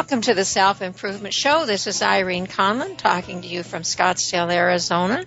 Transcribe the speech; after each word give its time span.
Welcome 0.00 0.22
to 0.22 0.34
the 0.34 0.46
Self 0.46 0.80
Improvement 0.80 1.34
Show. 1.34 1.66
This 1.66 1.86
is 1.86 2.00
Irene 2.00 2.46
Conlon 2.46 2.96
talking 2.96 3.42
to 3.42 3.46
you 3.46 3.62
from 3.62 3.82
Scottsdale, 3.82 4.50
Arizona. 4.50 5.26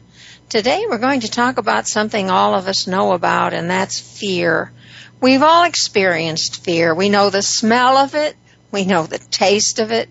Today 0.49 0.85
we're 0.89 0.97
going 0.97 1.19
to 1.19 1.29
talk 1.29 1.59
about 1.59 1.87
something 1.87 2.31
all 2.31 2.55
of 2.55 2.67
us 2.67 2.87
know 2.87 3.11
about, 3.11 3.53
and 3.53 3.69
that's 3.69 3.99
fear. 3.99 4.73
We've 5.21 5.43
all 5.43 5.65
experienced 5.65 6.63
fear. 6.63 6.95
We 6.95 7.09
know 7.09 7.29
the 7.29 7.43
smell 7.43 7.97
of 7.97 8.15
it. 8.15 8.35
We 8.71 8.83
know 8.83 9.05
the 9.05 9.19
taste 9.19 9.77
of 9.77 9.91
it. 9.91 10.09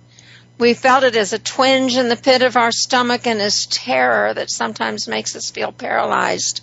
We 0.58 0.74
felt 0.74 1.02
it 1.02 1.16
as 1.16 1.32
a 1.32 1.40
twinge 1.40 1.96
in 1.96 2.08
the 2.08 2.14
pit 2.14 2.42
of 2.42 2.56
our 2.56 2.70
stomach 2.70 3.26
and 3.26 3.42
as 3.42 3.66
terror 3.66 4.32
that 4.32 4.48
sometimes 4.48 5.08
makes 5.08 5.34
us 5.34 5.50
feel 5.50 5.72
paralyzed. 5.72 6.60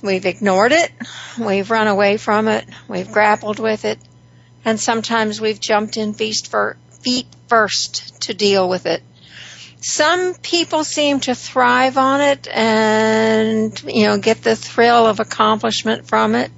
We've 0.00 0.26
ignored 0.26 0.70
it. 0.70 0.92
We've 1.40 1.72
run 1.72 1.88
away 1.88 2.18
from 2.18 2.46
it. 2.46 2.66
We've 2.86 3.10
grappled 3.10 3.58
with 3.58 3.84
it 3.84 3.98
and 4.64 4.78
sometimes 4.78 5.40
we've 5.40 5.60
jumped 5.60 5.96
in 5.96 6.14
feet, 6.14 6.46
for, 6.48 6.76
feet 7.02 7.26
first 7.48 8.22
to 8.22 8.34
deal 8.34 8.68
with 8.68 8.86
it. 8.86 9.02
Some 9.82 10.34
people 10.34 10.84
seem 10.84 11.20
to 11.20 11.34
thrive 11.34 11.96
on 11.96 12.20
it 12.20 12.46
and, 12.48 13.82
you 13.82 14.06
know, 14.06 14.18
get 14.18 14.42
the 14.42 14.54
thrill 14.54 15.06
of 15.06 15.20
accomplishment 15.20 16.06
from 16.06 16.34
it. 16.34 16.50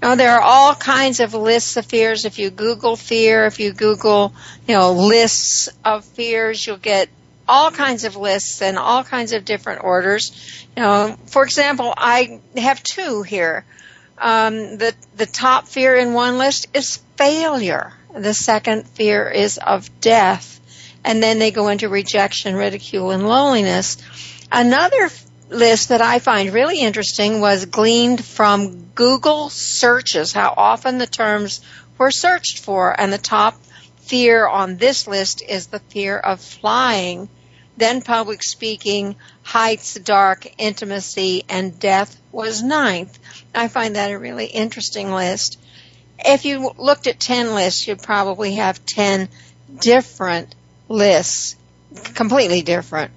Now, 0.00 0.14
there 0.14 0.32
are 0.32 0.40
all 0.40 0.74
kinds 0.74 1.20
of 1.20 1.34
lists 1.34 1.76
of 1.76 1.86
fears. 1.86 2.24
If 2.24 2.38
you 2.38 2.50
Google 2.50 2.96
fear, 2.96 3.46
if 3.46 3.60
you 3.60 3.72
Google, 3.72 4.34
you 4.66 4.74
know, 4.74 4.92
lists 4.92 5.68
of 5.84 6.04
fears, 6.04 6.66
you'll 6.66 6.76
get 6.78 7.08
all 7.46 7.70
kinds 7.70 8.04
of 8.04 8.16
lists 8.16 8.62
and 8.62 8.78
all 8.78 9.04
kinds 9.04 9.32
of 9.32 9.44
different 9.44 9.84
orders. 9.84 10.66
You 10.76 10.82
know, 10.82 11.16
for 11.26 11.44
example, 11.44 11.92
I 11.96 12.40
have 12.56 12.82
two 12.82 13.22
here. 13.22 13.64
Um, 14.18 14.78
the 14.78 14.94
the 15.16 15.26
top 15.26 15.68
fear 15.68 15.96
in 15.96 16.14
one 16.14 16.38
list 16.38 16.68
is 16.74 16.98
failure. 17.16 17.92
The 18.16 18.34
second 18.34 18.86
fear 18.88 19.28
is 19.28 19.58
of 19.58 20.00
death. 20.00 20.60
And 21.04 21.22
then 21.22 21.38
they 21.38 21.50
go 21.50 21.68
into 21.68 21.88
rejection, 21.88 22.54
ridicule, 22.54 23.10
and 23.10 23.28
loneliness. 23.28 23.98
Another 24.50 25.10
list 25.50 25.90
that 25.90 26.00
I 26.00 26.18
find 26.18 26.52
really 26.52 26.80
interesting 26.80 27.40
was 27.40 27.66
gleaned 27.66 28.24
from 28.24 28.86
Google 28.94 29.50
searches, 29.50 30.32
how 30.32 30.54
often 30.56 30.98
the 30.98 31.06
terms 31.06 31.60
were 31.98 32.10
searched 32.10 32.60
for. 32.60 32.98
And 32.98 33.12
the 33.12 33.18
top 33.18 33.60
fear 33.98 34.46
on 34.46 34.76
this 34.76 35.06
list 35.06 35.42
is 35.42 35.66
the 35.66 35.80
fear 35.80 36.16
of 36.18 36.40
flying, 36.40 37.28
then 37.76 38.02
public 38.02 38.42
speaking, 38.42 39.16
heights, 39.42 39.94
dark, 39.94 40.46
intimacy, 40.58 41.44
and 41.48 41.78
death 41.78 42.20
was 42.32 42.62
ninth. 42.62 43.18
I 43.54 43.68
find 43.68 43.96
that 43.96 44.10
a 44.10 44.18
really 44.18 44.46
interesting 44.46 45.12
list 45.12 45.58
if 46.24 46.44
you 46.44 46.72
looked 46.78 47.06
at 47.06 47.20
10 47.20 47.54
lists, 47.54 47.86
you'd 47.86 48.02
probably 48.02 48.54
have 48.54 48.84
10 48.86 49.28
different 49.80 50.54
lists, 50.88 51.56
completely 52.14 52.62
different. 52.62 53.12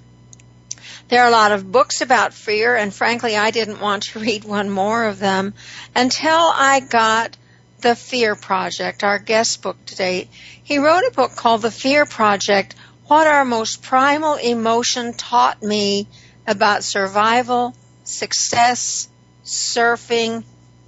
There 1.09 1.21
are 1.23 1.27
a 1.27 1.31
lot 1.31 1.53
of 1.53 1.71
books 1.71 2.01
about 2.01 2.33
fear, 2.33 2.75
and 2.75 2.93
frankly, 2.93 3.37
I 3.37 3.51
didn't 3.51 3.79
want 3.79 4.03
to 4.03 4.19
read 4.19 4.43
one 4.43 4.69
more 4.69 5.05
of 5.05 5.19
them 5.19 5.53
until 5.95 6.37
I 6.37 6.81
got 6.81 7.37
The 7.81 7.95
Fear 7.95 8.35
Project, 8.35 9.03
our 9.03 9.19
guest 9.19 9.61
book 9.61 9.77
today. 9.85 10.27
He 10.63 10.79
wrote 10.79 11.03
a 11.07 11.11
book 11.11 11.35
called 11.35 11.61
The 11.61 11.71
Fear 11.71 12.05
Project 12.05 12.75
What 13.07 13.25
Our 13.25 13.45
Most 13.45 13.81
Primal 13.83 14.35
Emotion 14.35 15.13
Taught 15.13 15.63
Me 15.63 16.07
About 16.45 16.83
Survival, 16.83 17.73
Success, 18.03 19.07
Surfing, 19.45 20.43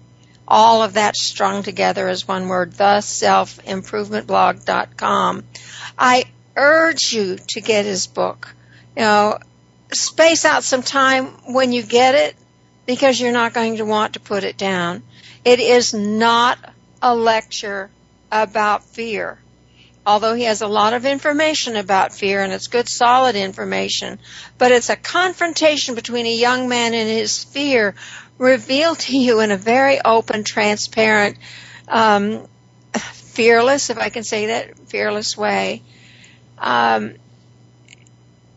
All 0.55 0.83
of 0.83 0.93
that 0.93 1.15
strung 1.15 1.63
together 1.63 2.07
as 2.07 2.27
one 2.27 2.47
word, 2.47 2.73
theselfimprovementblog.com. 2.73 5.43
I 5.97 6.25
urge 6.55 7.11
you 7.11 7.37
to 7.49 7.59
get 7.59 7.85
his 7.85 8.05
book. 8.05 8.53
You 8.95 9.01
know, 9.01 9.39
space 9.91 10.45
out 10.45 10.63
some 10.63 10.83
time 10.83 11.25
when 11.51 11.71
you 11.71 11.81
get 11.81 12.13
it 12.13 12.35
because 12.85 13.19
you're 13.19 13.31
not 13.31 13.55
going 13.55 13.77
to 13.77 13.85
want 13.85 14.13
to 14.13 14.19
put 14.19 14.43
it 14.43 14.55
down. 14.55 15.01
It 15.43 15.59
is 15.59 15.95
not 15.95 16.59
a 17.01 17.15
lecture 17.15 17.89
about 18.31 18.83
fear. 18.83 19.39
Although 20.05 20.35
he 20.35 20.43
has 20.43 20.61
a 20.61 20.67
lot 20.67 20.93
of 20.93 21.07
information 21.07 21.77
about 21.77 22.13
fear 22.13 22.43
and 22.43 22.53
it's 22.53 22.67
good 22.67 22.87
solid 22.87 23.35
information, 23.35 24.19
but 24.59 24.71
it's 24.71 24.91
a 24.91 24.97
confrontation 24.97 25.95
between 25.95 26.27
a 26.27 26.35
young 26.35 26.69
man 26.69 26.93
and 26.93 27.09
his 27.09 27.43
fear 27.43 27.95
revealed 28.43 28.99
to 28.99 29.17
you 29.17 29.39
in 29.39 29.51
a 29.51 29.57
very 29.57 29.99
open, 30.03 30.43
transparent, 30.43 31.37
um, 31.87 32.45
fearless, 32.93 33.89
if 33.89 33.97
I 33.97 34.09
can 34.09 34.23
say 34.23 34.47
that, 34.47 34.77
fearless 34.89 35.37
way. 35.37 35.81
Um, 36.57 37.13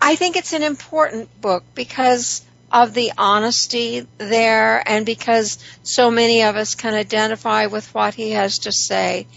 I 0.01 0.17
think 0.17 0.37
it's 0.37 0.53
an 0.53 0.65
important 0.65 1.41
book 1.41 1.65
because 1.75 2.45
of 2.71 2.95
the 2.95 3.13
honesty 3.17 4.07
there 4.19 4.83
and 4.87 5.07
because 5.07 5.59
so 5.85 6.11
many 6.11 6.43
of 6.43 6.57
us 6.57 6.75
can 6.75 6.95
identify 6.95 7.67
with 7.67 7.95
what 7.95 8.15
he 8.15 8.33
has 8.33 8.59
to 8.61 8.73
say. 8.73 9.29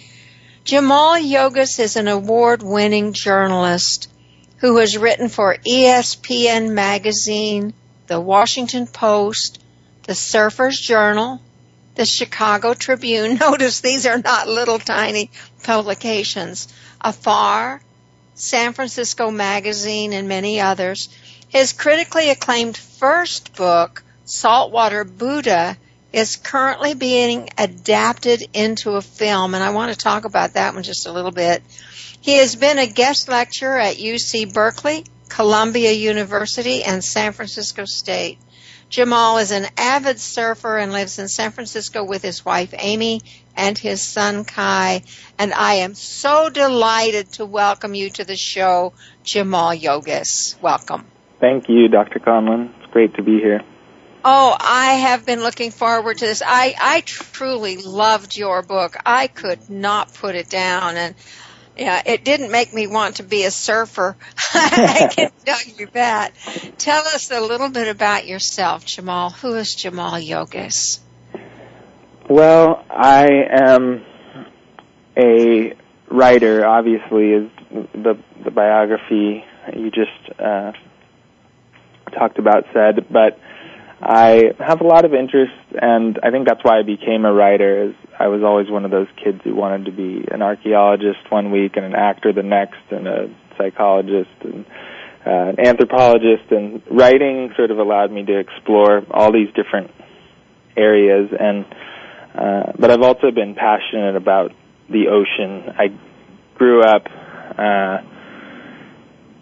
Jaimal 0.66 1.18
Yogis 1.24 1.80
is 1.80 1.96
an 1.96 2.08
award 2.08 2.64
winning 2.64 3.14
journalist 3.14 4.12
who 4.58 4.78
has 4.78 4.98
written 4.98 5.30
for 5.30 5.56
ESPN 5.56 6.74
Magazine, 6.74 7.74
The 8.08 8.20
Washington 8.20 8.88
Post, 8.88 9.60
The 10.10 10.16
Surfer's 10.16 10.80
Journal, 10.80 11.40
The 11.94 12.04
Chicago 12.04 12.74
Tribune. 12.74 13.36
Notice 13.40 13.82
these 13.82 14.08
are 14.08 14.18
not 14.18 14.48
little 14.48 14.80
tiny 14.80 15.30
publications. 15.62 16.68
Afar, 17.00 17.80
San 18.34 18.74
Francisco 18.74 19.30
Magazine, 19.30 20.14
and 20.14 20.28
many 20.28 20.62
others. 20.62 21.10
His 21.50 21.74
critically 21.74 22.32
acclaimed 22.32 22.76
first 22.76 23.54
book, 23.54 24.02
Saltwater 24.26 25.04
Buddha, 25.04 25.78
is 26.12 26.38
currently 26.38 26.96
being 26.96 27.52
adapted 27.56 28.42
into 28.56 28.96
a 28.96 29.04
film, 29.04 29.54
and 29.54 29.64
I 29.64 29.70
want 29.70 29.94
to 29.94 29.96
talk 30.00 30.26
about 30.26 30.54
that 30.54 30.74
one 30.74 30.82
just 30.82 31.06
a 31.06 31.12
little 31.12 31.30
bit. 31.30 31.62
He 32.20 32.40
has 32.40 32.56
been 32.56 32.80
a 32.80 32.88
guest 32.88 33.28
lecturer 33.28 33.78
at 33.78 33.98
UC 33.98 34.56
Berkeley, 34.56 35.06
Columbia 35.28 35.92
University, 35.92 36.84
and 36.84 37.04
San 37.04 37.32
Francisco 37.32 37.86
State. 37.86 38.40
Jaimal 38.90 39.40
is 39.40 39.52
an 39.52 39.68
avid 39.78 40.20
surfer 40.20 40.78
and 40.78 40.92
lives 40.92 41.20
in 41.20 41.28
San 41.28 41.52
Francisco 41.52 42.04
with 42.04 42.24
his 42.24 42.44
wife 42.44 42.74
Amy 42.76 43.22
and 43.56 43.78
his 43.78 44.02
son 44.02 44.46
Kai. 44.46 45.04
And 45.38 45.54
I 45.54 45.76
am 45.76 45.94
so 45.94 46.50
delighted 46.50 47.32
to 47.34 47.46
welcome 47.46 47.94
you 47.94 48.10
to 48.12 48.24
the 48.24 48.36
show, 48.36 48.94
Jaimal 49.24 49.80
Yogis. 49.80 50.56
Welcome. 50.60 51.06
Thank 51.40 51.70
you, 51.70 51.88
Dr. 51.88 52.20
Conlon. 52.20 52.74
It's 52.82 52.92
great 52.92 53.14
to 53.16 53.24
be 53.24 53.38
here. 53.38 53.62
Oh, 54.26 54.58
I 54.60 54.96
have 54.96 55.26
been 55.26 55.42
looking 55.42 55.72
forward 55.72 56.18
to 56.18 56.26
this. 56.26 56.42
I, 56.46 56.76
I 56.82 57.02
truly 57.02 57.78
loved 57.78 58.36
your 58.36 58.64
book. 58.64 58.98
I 59.06 59.28
could 59.28 59.70
not 59.70 60.14
put 60.14 60.36
it 60.36 60.50
down 60.50 60.98
and 60.98 61.16
yeah, 61.80 62.02
it 62.06 62.24
didn't 62.24 62.52
make 62.52 62.74
me 62.74 62.88
want 62.88 63.18
to 63.18 63.24
be 63.24 63.46
a 63.46 63.52
surfer. 63.52 64.18
I 64.54 65.10
can 65.12 65.32
tell 65.46 65.60
you 65.78 65.88
that. 65.94 66.34
Tell 66.78 67.02
us 67.08 67.32
a 67.32 67.40
little 67.40 67.70
bit 67.70 67.88
about 67.88 68.28
yourself, 68.28 68.86
Jaimal. 68.86 69.34
Who 69.36 69.56
is 69.56 69.76
Jaimal 69.76 70.26
Yogis? 70.26 71.00
Well, 72.30 72.84
I 72.90 73.30
am 73.52 74.06
a 75.18 75.74
writer. 76.10 76.66
Obviously, 76.66 77.32
is 77.32 77.50
the 77.94 78.20
the 78.44 78.52
biography 78.52 79.44
you 79.76 79.92
just 79.92 80.40
uh, 80.40 80.74
talked 82.12 82.40
about 82.40 82.66
said, 82.74 83.08
but 83.10 83.40
I 84.02 84.54
have 84.60 84.80
a 84.80 84.88
lot 84.88 85.04
of 85.04 85.14
interest, 85.14 85.52
and 85.82 86.20
I 86.24 86.32
think 86.32 86.48
that's 86.48 86.64
why 86.64 86.80
I 86.80 86.84
became 86.84 87.26
a 87.26 87.34
writer. 87.34 87.90
Is 87.90 87.96
I 88.18 88.28
was 88.28 88.42
always 88.44 88.70
one 88.70 88.86
of 88.86 88.92
those 88.92 89.08
kids 89.22 89.42
who 89.44 89.56
wanted 89.56 89.86
to 89.86 89.92
be 89.92 90.26
an 90.32 90.42
archaeologist 90.42 91.30
one 91.30 91.52
week 91.52 91.74
and 91.76 91.86
an 91.86 91.96
actor 91.96 92.32
the 92.32 92.44
next, 92.44 92.80
and 92.92 93.08
a 93.08 93.28
psychologist 93.58 94.32
and 94.42 94.66
uh, 95.26 95.52
an 95.52 95.60
anthropologist. 95.60 96.50
And 96.52 96.82
writing 96.90 97.52
sort 97.58 97.72
of 97.72 97.80
allowed 97.80 98.12
me 98.12 98.24
to 98.26 98.40
explore 98.40 99.04
all 99.12 99.34
these 99.34 99.50
different 99.54 99.92
areas. 100.78 101.30
And 101.38 101.66
uh, 102.34 102.72
but 102.80 102.92
I've 102.92 103.02
also 103.02 103.32
been 103.32 103.54
passionate 103.56 104.16
about 104.16 104.52
the 104.90 105.10
ocean. 105.10 105.76
I 105.78 105.88
grew 106.56 106.84
up. 106.84 107.06
Uh, 107.58 107.98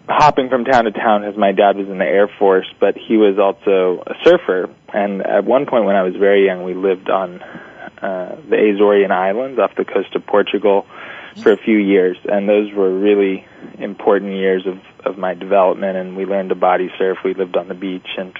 hopping 0.08 0.48
from 0.48 0.64
town 0.64 0.84
to 0.84 0.90
town 0.90 1.22
because 1.22 1.36
my 1.36 1.52
dad 1.52 1.76
was 1.76 1.88
in 1.88 1.98
the 1.98 2.04
Air 2.04 2.28
Force, 2.38 2.66
but 2.80 2.96
he 2.96 3.16
was 3.16 3.38
also 3.38 4.02
a 4.06 4.14
surfer. 4.24 4.70
And 4.92 5.22
at 5.26 5.44
one 5.44 5.66
point 5.66 5.84
when 5.84 5.96
I 5.96 6.02
was 6.02 6.14
very 6.16 6.46
young, 6.46 6.64
we 6.64 6.74
lived 6.74 7.10
on 7.10 7.40
uh, 7.40 8.36
the 8.48 8.56
Azorean 8.56 9.10
Islands 9.10 9.58
off 9.58 9.72
the 9.76 9.84
coast 9.84 10.14
of 10.14 10.26
Portugal 10.26 10.86
for 11.42 11.52
a 11.52 11.56
few 11.56 11.76
years, 11.76 12.16
and 12.24 12.48
those 12.48 12.72
were 12.72 12.96
really 12.96 13.46
important 13.78 14.32
years 14.32 14.66
of 14.66 14.78
of 15.04 15.18
my 15.18 15.34
development. 15.34 15.96
And 15.96 16.16
we 16.16 16.24
learned 16.24 16.48
to 16.50 16.54
body 16.54 16.90
surf. 16.98 17.18
We 17.24 17.34
lived 17.34 17.56
on 17.56 17.68
the 17.68 17.74
beach, 17.74 18.08
and 18.16 18.32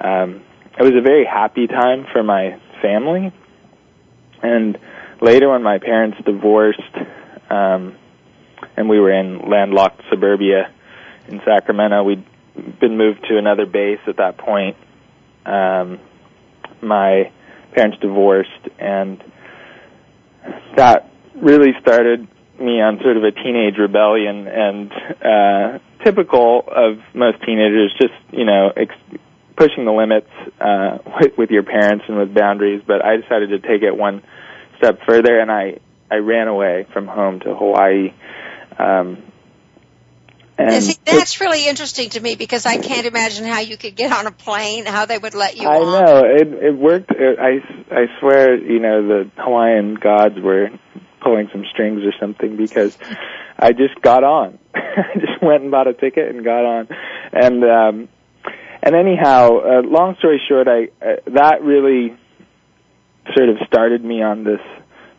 um, 0.00 0.42
it 0.78 0.82
was 0.82 0.94
a 0.94 1.02
very 1.02 1.24
happy 1.24 1.66
time 1.66 2.06
for 2.12 2.22
my 2.22 2.60
family. 2.82 3.32
And 4.42 4.78
later, 5.20 5.50
when 5.50 5.62
my 5.62 5.78
parents 5.78 6.18
divorced, 6.24 6.80
um, 7.50 7.96
and 8.76 8.88
we 8.88 9.00
were 9.00 9.12
in 9.12 9.48
landlocked 9.48 10.02
suburbia, 10.10 10.70
in 11.28 11.40
Sacramento. 11.44 12.02
We'd 12.02 12.24
been 12.80 12.96
moved 12.96 13.24
to 13.28 13.38
another 13.38 13.66
base 13.66 14.00
at 14.06 14.16
that 14.16 14.38
point. 14.38 14.76
Um, 15.44 16.00
my 16.82 17.30
parents 17.74 17.98
divorced, 18.00 18.50
and 18.78 19.22
that 20.76 21.10
really 21.34 21.72
started 21.80 22.26
me 22.60 22.80
on 22.80 22.98
sort 23.02 23.16
of 23.16 23.24
a 23.24 23.32
teenage 23.32 23.76
rebellion 23.78 24.48
and 24.48 24.92
uh, 25.22 25.78
typical 26.04 26.64
of 26.66 26.98
most 27.14 27.44
teenagers, 27.44 27.92
just 28.00 28.14
you 28.32 28.44
know, 28.44 28.72
ex- 28.76 29.20
pushing 29.56 29.84
the 29.84 29.92
limits 29.92 30.30
uh, 30.60 30.98
with, 31.20 31.32
with 31.38 31.50
your 31.50 31.62
parents 31.62 32.04
and 32.08 32.18
with 32.18 32.34
boundaries. 32.34 32.82
But 32.86 33.04
I 33.04 33.16
decided 33.16 33.50
to 33.50 33.58
take 33.58 33.82
it 33.82 33.96
one 33.96 34.22
step 34.78 35.00
further, 35.06 35.38
and 35.38 35.50
I 35.50 35.78
I 36.10 36.16
ran 36.16 36.48
away 36.48 36.86
from 36.92 37.06
home 37.06 37.40
to 37.40 37.54
Hawaii. 37.54 38.14
Um, 38.78 39.32
and 40.58 40.82
See, 40.82 40.96
that's 41.04 41.40
really 41.40 41.68
interesting 41.68 42.10
to 42.10 42.20
me 42.20 42.34
because 42.34 42.64
I 42.64 42.78
can't 42.78 43.06
imagine 43.06 43.44
how 43.44 43.60
you 43.60 43.76
could 43.76 43.94
get 43.94 44.10
on 44.10 44.26
a 44.26 44.30
plane, 44.30 44.86
how 44.86 45.04
they 45.04 45.18
would 45.18 45.34
let 45.34 45.56
you 45.56 45.68
on. 45.68 45.74
I 45.74 45.78
on. 45.78 45.92
know 45.92 46.22
it 46.24 46.48
it 46.48 46.76
worked. 46.76 47.10
It, 47.10 47.38
I 47.38 47.60
I 47.94 48.06
swear, 48.20 48.56
you 48.56 48.80
know, 48.80 49.06
the 49.06 49.30
Hawaiian 49.36 49.94
gods 49.94 50.36
were 50.40 50.70
pulling 51.20 51.48
some 51.52 51.64
strings 51.72 52.02
or 52.04 52.12
something 52.18 52.56
because 52.56 52.96
I 53.58 53.72
just 53.72 54.00
got 54.00 54.24
on. 54.24 54.58
I 54.74 55.14
just 55.14 55.42
went 55.42 55.62
and 55.62 55.70
bought 55.70 55.88
a 55.88 55.92
ticket 55.92 56.34
and 56.34 56.42
got 56.42 56.64
on, 56.64 56.88
and 57.32 57.64
um, 57.64 58.08
and 58.82 58.94
anyhow, 58.94 59.58
uh, 59.58 59.82
long 59.82 60.16
story 60.18 60.40
short, 60.48 60.68
I 60.68 60.88
uh, 61.04 61.16
that 61.34 61.62
really 61.62 62.16
sort 63.34 63.50
of 63.50 63.56
started 63.66 64.02
me 64.02 64.22
on 64.22 64.44
this 64.44 64.60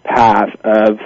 path 0.03 0.49
of 0.63 0.97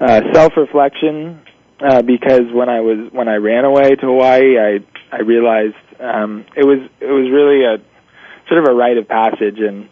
uh, 0.00 0.22
self-reflection 0.32 1.42
uh, 1.82 2.02
because 2.02 2.52
when 2.52 2.68
I 2.68 2.80
was 2.80 3.10
when 3.12 3.28
I 3.28 3.36
ran 3.36 3.64
away 3.64 3.96
to 3.96 4.06
Hawaii, 4.06 4.58
I 4.58 4.78
I 5.12 5.20
realized 5.20 5.80
um, 5.98 6.44
it 6.56 6.64
was 6.64 6.88
it 7.00 7.06
was 7.06 7.30
really 7.30 7.64
a 7.64 7.78
sort 8.48 8.62
of 8.62 8.70
a 8.70 8.74
rite 8.74 8.98
of 8.98 9.08
passage 9.08 9.58
and 9.58 9.88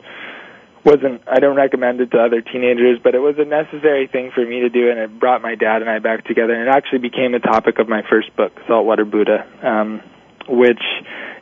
wasn't 0.84 1.22
I 1.26 1.40
don't 1.40 1.56
recommend 1.56 2.00
it 2.00 2.10
to 2.12 2.18
other 2.18 2.40
teenagers, 2.40 2.98
but 3.02 3.14
it 3.14 3.18
was 3.18 3.36
a 3.38 3.44
necessary 3.44 4.06
thing 4.06 4.30
for 4.34 4.44
me 4.44 4.60
to 4.60 4.68
do, 4.68 4.90
and 4.90 4.98
it 4.98 5.18
brought 5.18 5.42
my 5.42 5.54
dad 5.54 5.82
and 5.82 5.90
I 5.90 5.98
back 5.98 6.24
together, 6.26 6.54
and 6.54 6.68
it 6.68 6.72
actually 6.72 7.00
became 7.00 7.32
the 7.32 7.40
topic 7.40 7.78
of 7.78 7.88
my 7.88 8.02
first 8.08 8.34
book, 8.36 8.52
Saltwater 8.66 9.04
Buddha, 9.04 9.44
um, 9.62 10.00
which 10.48 10.82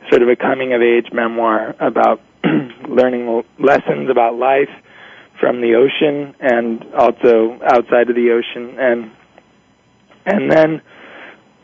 sort 0.09 0.21
of 0.21 0.29
a 0.29 0.35
coming 0.35 0.73
of 0.73 0.81
age 0.81 1.07
memoir 1.13 1.75
about 1.79 2.21
learning 2.89 3.43
lessons 3.59 4.09
about 4.09 4.35
life 4.35 4.71
from 5.39 5.61
the 5.61 5.75
ocean 5.75 6.35
and 6.39 6.83
also 6.93 7.59
outside 7.63 8.09
of 8.09 8.15
the 8.15 8.31
ocean 8.31 8.79
and 8.79 9.11
and 10.27 10.51
then 10.51 10.81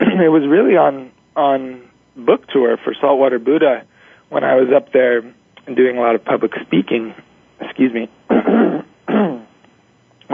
it 0.00 0.30
was 0.30 0.42
really 0.48 0.76
on 0.76 1.12
on 1.36 1.88
book 2.16 2.46
tour 2.52 2.76
for 2.82 2.94
Saltwater 3.00 3.38
Buddha 3.38 3.84
when 4.30 4.42
I 4.44 4.54
was 4.54 4.68
up 4.74 4.92
there 4.92 5.20
doing 5.66 5.98
a 5.98 6.00
lot 6.00 6.14
of 6.14 6.24
public 6.24 6.52
speaking. 6.66 7.14
Excuse 7.60 7.92
me. 7.92 8.08
when 8.28 8.86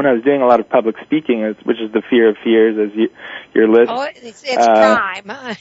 I 0.06 0.12
was 0.12 0.22
doing 0.24 0.40
a 0.40 0.46
lot 0.46 0.60
of 0.60 0.68
public 0.68 0.94
speaking, 1.04 1.42
which 1.64 1.80
is 1.80 1.92
the 1.92 2.02
fear 2.08 2.30
of 2.30 2.36
fears, 2.42 2.76
as 2.78 2.96
you, 2.96 3.08
your 3.54 3.68
list. 3.68 3.90
Oh, 3.90 4.02
it's, 4.02 4.42
it's 4.44 4.56
uh, 4.56 4.66
crime. 4.66 5.30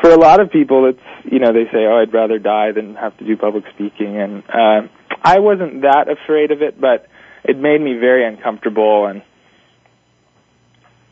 for 0.00 0.10
a 0.10 0.18
lot 0.18 0.40
of 0.40 0.50
people, 0.50 0.88
it's 0.88 1.32
you 1.32 1.38
know 1.38 1.52
they 1.52 1.66
say, 1.72 1.86
"Oh, 1.86 2.00
I'd 2.02 2.12
rather 2.12 2.38
die 2.38 2.72
than 2.72 2.96
have 2.96 3.16
to 3.18 3.24
do 3.24 3.36
public 3.36 3.64
speaking," 3.74 4.20
and 4.20 4.42
uh, 4.48 4.88
I 5.22 5.38
wasn't 5.38 5.82
that 5.82 6.08
afraid 6.08 6.50
of 6.50 6.62
it, 6.62 6.80
but 6.80 7.06
it 7.44 7.58
made 7.58 7.80
me 7.80 7.96
very 7.98 8.26
uncomfortable 8.26 9.06
and 9.06 9.22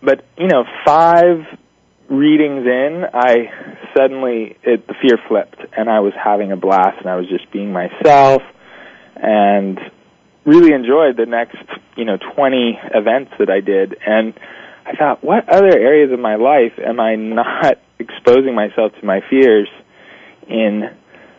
but 0.02 0.24
you 0.36 0.48
know, 0.48 0.64
five 0.84 1.44
readings 2.08 2.66
in, 2.66 3.04
I 3.12 3.50
suddenly 3.96 4.56
it, 4.62 4.86
the 4.86 4.94
fear 5.02 5.18
flipped, 5.28 5.60
and 5.76 5.90
I 5.90 6.00
was 6.00 6.12
having 6.22 6.52
a 6.52 6.56
blast, 6.56 6.98
and 7.00 7.08
I 7.08 7.16
was 7.16 7.28
just 7.28 7.50
being 7.52 7.72
myself, 7.72 8.42
and 9.16 9.78
really 10.44 10.72
enjoyed 10.72 11.16
the 11.16 11.26
next 11.26 11.58
you 11.96 12.04
know 12.04 12.16
20 12.34 12.78
events 12.94 13.32
that 13.38 13.50
I 13.50 13.60
did, 13.60 13.96
and 14.06 14.34
I 14.86 14.96
thought, 14.96 15.22
what 15.22 15.48
other 15.48 15.76
areas 15.76 16.12
of 16.12 16.18
my 16.18 16.36
life 16.36 16.72
am 16.78 16.98
I 16.98 17.14
not 17.16 17.78
exposing 17.98 18.54
myself 18.54 18.92
to 19.00 19.06
my 19.06 19.20
fears 19.28 19.68
in 20.48 20.90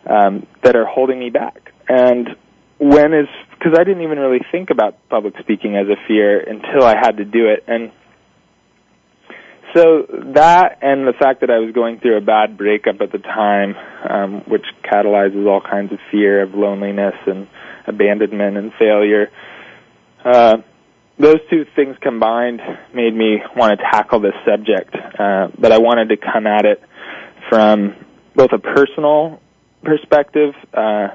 um, 0.06 0.46
that 0.64 0.76
are 0.76 0.86
holding 0.86 1.20
me 1.20 1.32
back? 1.32 1.74
And 1.88 2.30
when 2.78 3.14
is 3.14 3.28
because 3.58 3.74
I 3.78 3.84
didn't 3.84 4.04
even 4.04 4.20
really 4.20 4.46
think 4.52 4.70
about 4.70 4.98
public 5.10 5.34
speaking 5.40 5.76
as 5.76 5.88
a 5.88 5.98
fear 6.08 6.40
until 6.40 6.84
I 6.84 6.96
had 6.96 7.18
to 7.18 7.26
do 7.26 7.48
it, 7.48 7.64
and 7.68 7.92
so 9.76 10.06
that 10.34 10.80
and 10.82 11.08
the 11.08 11.14
fact 11.14 11.42
that 11.42 11.50
I 11.50 11.60
was 11.60 11.74
going 11.74 12.00
through 12.00 12.18
a 12.18 12.22
bad 12.22 12.58
breakup 12.58 13.02
at 13.02 13.12
the 13.12 13.20
time, 13.20 13.76
um, 14.10 14.42
which 14.48 14.66
catalyzes 14.84 15.46
all 15.48 15.62
kinds 15.62 15.92
of 15.92 16.00
fear 16.12 16.42
of 16.42 16.54
loneliness 16.54 17.16
and 17.28 17.48
abandonment 17.86 18.58
and 18.58 18.72
failure, 18.80 19.32
uh, 20.26 20.58
those 21.20 21.38
two 21.50 21.66
things 21.76 21.98
combined 22.02 22.62
made 22.94 23.14
me 23.14 23.38
want 23.56 23.78
to 23.78 23.86
tackle 23.92 24.22
this 24.22 24.34
subject. 24.46 24.96
Uh, 24.96 25.50
but 25.58 25.72
I 25.72 25.78
wanted 25.78 26.10
to 26.10 26.18
come 26.18 26.48
at 26.48 26.66
it 26.66 26.82
from 27.50 27.96
both 28.36 28.52
a 28.54 28.60
personal 28.60 29.42
perspective, 29.84 30.54
uh, 30.74 31.10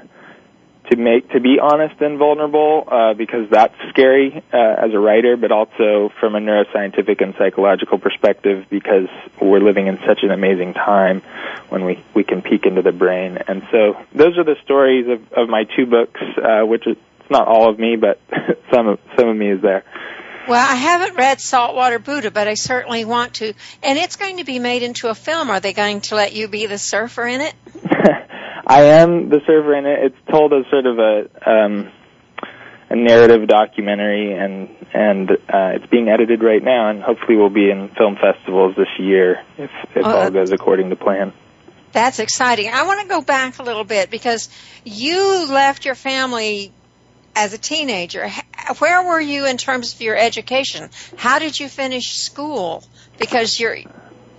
to 0.89 0.95
make 0.95 1.29
to 1.31 1.39
be 1.39 1.59
honest 1.59 1.99
and 2.01 2.17
vulnerable 2.17 2.87
uh, 2.87 3.13
because 3.13 3.49
that's 3.49 3.75
scary 3.89 4.43
uh, 4.53 4.57
as 4.57 4.93
a 4.93 4.99
writer, 4.99 5.37
but 5.37 5.51
also 5.51 6.11
from 6.19 6.35
a 6.35 6.39
neuroscientific 6.39 7.21
and 7.21 7.35
psychological 7.37 7.97
perspective 7.97 8.65
because 8.69 9.07
we're 9.41 9.59
living 9.59 9.87
in 9.87 9.97
such 10.05 10.23
an 10.23 10.31
amazing 10.31 10.73
time 10.73 11.21
when 11.69 11.85
we 11.85 12.03
we 12.13 12.23
can 12.23 12.41
peek 12.41 12.65
into 12.65 12.81
the 12.81 12.91
brain. 12.91 13.37
And 13.47 13.63
so 13.71 13.97
those 14.13 14.37
are 14.37 14.43
the 14.43 14.57
stories 14.63 15.07
of, 15.07 15.33
of 15.33 15.49
my 15.49 15.63
two 15.63 15.85
books, 15.85 16.21
uh, 16.37 16.65
which 16.65 16.87
is 16.87 16.97
it's 17.25 17.31
not 17.31 17.47
all 17.47 17.69
of 17.69 17.79
me, 17.79 17.95
but 17.95 18.19
some 18.71 18.87
of 18.87 18.99
some 19.17 19.27
of 19.27 19.35
me 19.35 19.49
is 19.49 19.61
there. 19.61 19.83
Well, 20.47 20.63
I 20.63 20.75
haven't 20.75 21.15
read 21.15 21.41
Saltwater 21.41 21.97
Buddha, 21.97 22.29
but 22.29 22.47
I 22.47 22.53
certainly 22.53 23.03
want 23.03 23.35
to. 23.35 23.53
And 23.81 23.97
it's 23.97 24.15
going 24.15 24.37
to 24.37 24.43
be 24.43 24.59
made 24.59 24.83
into 24.83 25.07
a 25.07 25.15
film. 25.15 25.49
Are 25.49 25.59
they 25.59 25.73
going 25.73 26.01
to 26.01 26.15
let 26.15 26.33
you 26.33 26.47
be 26.47 26.67
the 26.67 26.77
surfer 26.77 27.25
in 27.25 27.41
it? 27.41 27.55
I 28.67 28.83
am 28.83 29.29
the 29.29 29.41
server 29.45 29.75
in 29.75 29.85
it. 29.85 29.99
It's 30.05 30.31
told 30.31 30.53
as 30.53 30.65
sort 30.71 30.85
of 30.85 30.97
a 30.99 31.49
um, 31.49 31.91
a 32.89 32.95
narrative 32.95 33.47
documentary, 33.47 34.33
and 34.33 34.69
and 34.93 35.31
uh, 35.31 35.75
it's 35.75 35.85
being 35.87 36.09
edited 36.09 36.41
right 36.41 36.63
now, 36.63 36.89
and 36.89 37.01
hopefully 37.01 37.37
will 37.37 37.49
be 37.49 37.69
in 37.69 37.89
film 37.97 38.15
festivals 38.15 38.75
this 38.75 38.87
year 38.99 39.43
if 39.57 39.71
if 39.95 40.05
Oh, 40.05 40.17
all 40.17 40.31
goes 40.31 40.51
according 40.51 40.89
to 40.89 40.95
plan. 40.95 41.33
That's 41.91 42.19
exciting. 42.19 42.71
I 42.73 42.83
want 42.83 43.01
to 43.01 43.07
go 43.07 43.21
back 43.21 43.59
a 43.59 43.63
little 43.63 43.85
bit 43.85 44.11
because 44.11 44.49
you 44.83 45.47
left 45.49 45.85
your 45.85 45.95
family 45.95 46.73
as 47.35 47.53
a 47.53 47.57
teenager. 47.57 48.29
Where 48.79 49.03
were 49.03 49.21
you 49.21 49.45
in 49.45 49.57
terms 49.57 49.93
of 49.93 50.01
your 50.01 50.17
education? 50.17 50.89
How 51.17 51.39
did 51.39 51.59
you 51.59 51.69
finish 51.69 52.15
school? 52.15 52.83
Because 53.19 53.59
you're 53.59 53.77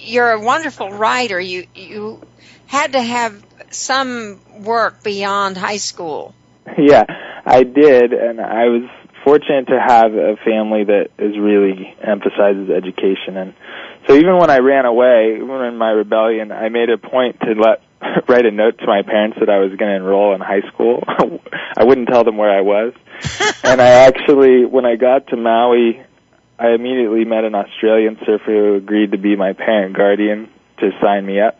you're 0.00 0.30
a 0.32 0.40
wonderful 0.40 0.90
writer. 0.90 1.38
You 1.38 1.66
you 1.74 2.20
had 2.66 2.92
to 2.92 3.00
have 3.00 3.45
some 3.70 4.40
work 4.64 5.02
beyond 5.02 5.56
high 5.56 5.78
school. 5.78 6.34
Yeah, 6.78 7.04
I 7.46 7.62
did, 7.62 8.12
and 8.12 8.40
I 8.40 8.64
was 8.66 8.90
fortunate 9.24 9.66
to 9.68 9.80
have 9.80 10.12
a 10.14 10.36
family 10.44 10.84
that 10.84 11.10
is 11.16 11.38
really 11.38 11.94
emphasizes 12.02 12.70
education. 12.70 13.36
And 13.36 13.54
so 14.06 14.14
even 14.14 14.38
when 14.38 14.50
I 14.50 14.58
ran 14.58 14.84
away, 14.84 15.36
even 15.36 15.62
in 15.62 15.76
my 15.76 15.90
rebellion, 15.90 16.52
I 16.52 16.68
made 16.68 16.90
a 16.90 16.98
point 16.98 17.38
to 17.40 17.52
let 17.52 17.82
write 18.28 18.46
a 18.46 18.50
note 18.50 18.78
to 18.78 18.86
my 18.86 19.02
parents 19.02 19.38
that 19.40 19.48
I 19.48 19.58
was 19.58 19.70
going 19.70 19.90
to 19.90 19.96
enroll 19.96 20.34
in 20.34 20.40
high 20.40 20.62
school. 20.72 21.02
I 21.76 21.84
wouldn't 21.84 22.08
tell 22.08 22.24
them 22.24 22.36
where 22.36 22.50
I 22.50 22.60
was, 22.60 22.94
and 23.62 23.80
I 23.80 24.06
actually, 24.06 24.64
when 24.64 24.84
I 24.84 24.96
got 24.96 25.28
to 25.28 25.36
Maui, 25.36 26.02
I 26.58 26.70
immediately 26.70 27.24
met 27.24 27.44
an 27.44 27.54
Australian 27.54 28.16
surfer 28.24 28.44
who 28.46 28.74
agreed 28.74 29.12
to 29.12 29.18
be 29.18 29.36
my 29.36 29.52
parent 29.52 29.96
guardian 29.96 30.48
to 30.78 30.90
sign 31.02 31.26
me 31.26 31.40
up. 31.40 31.58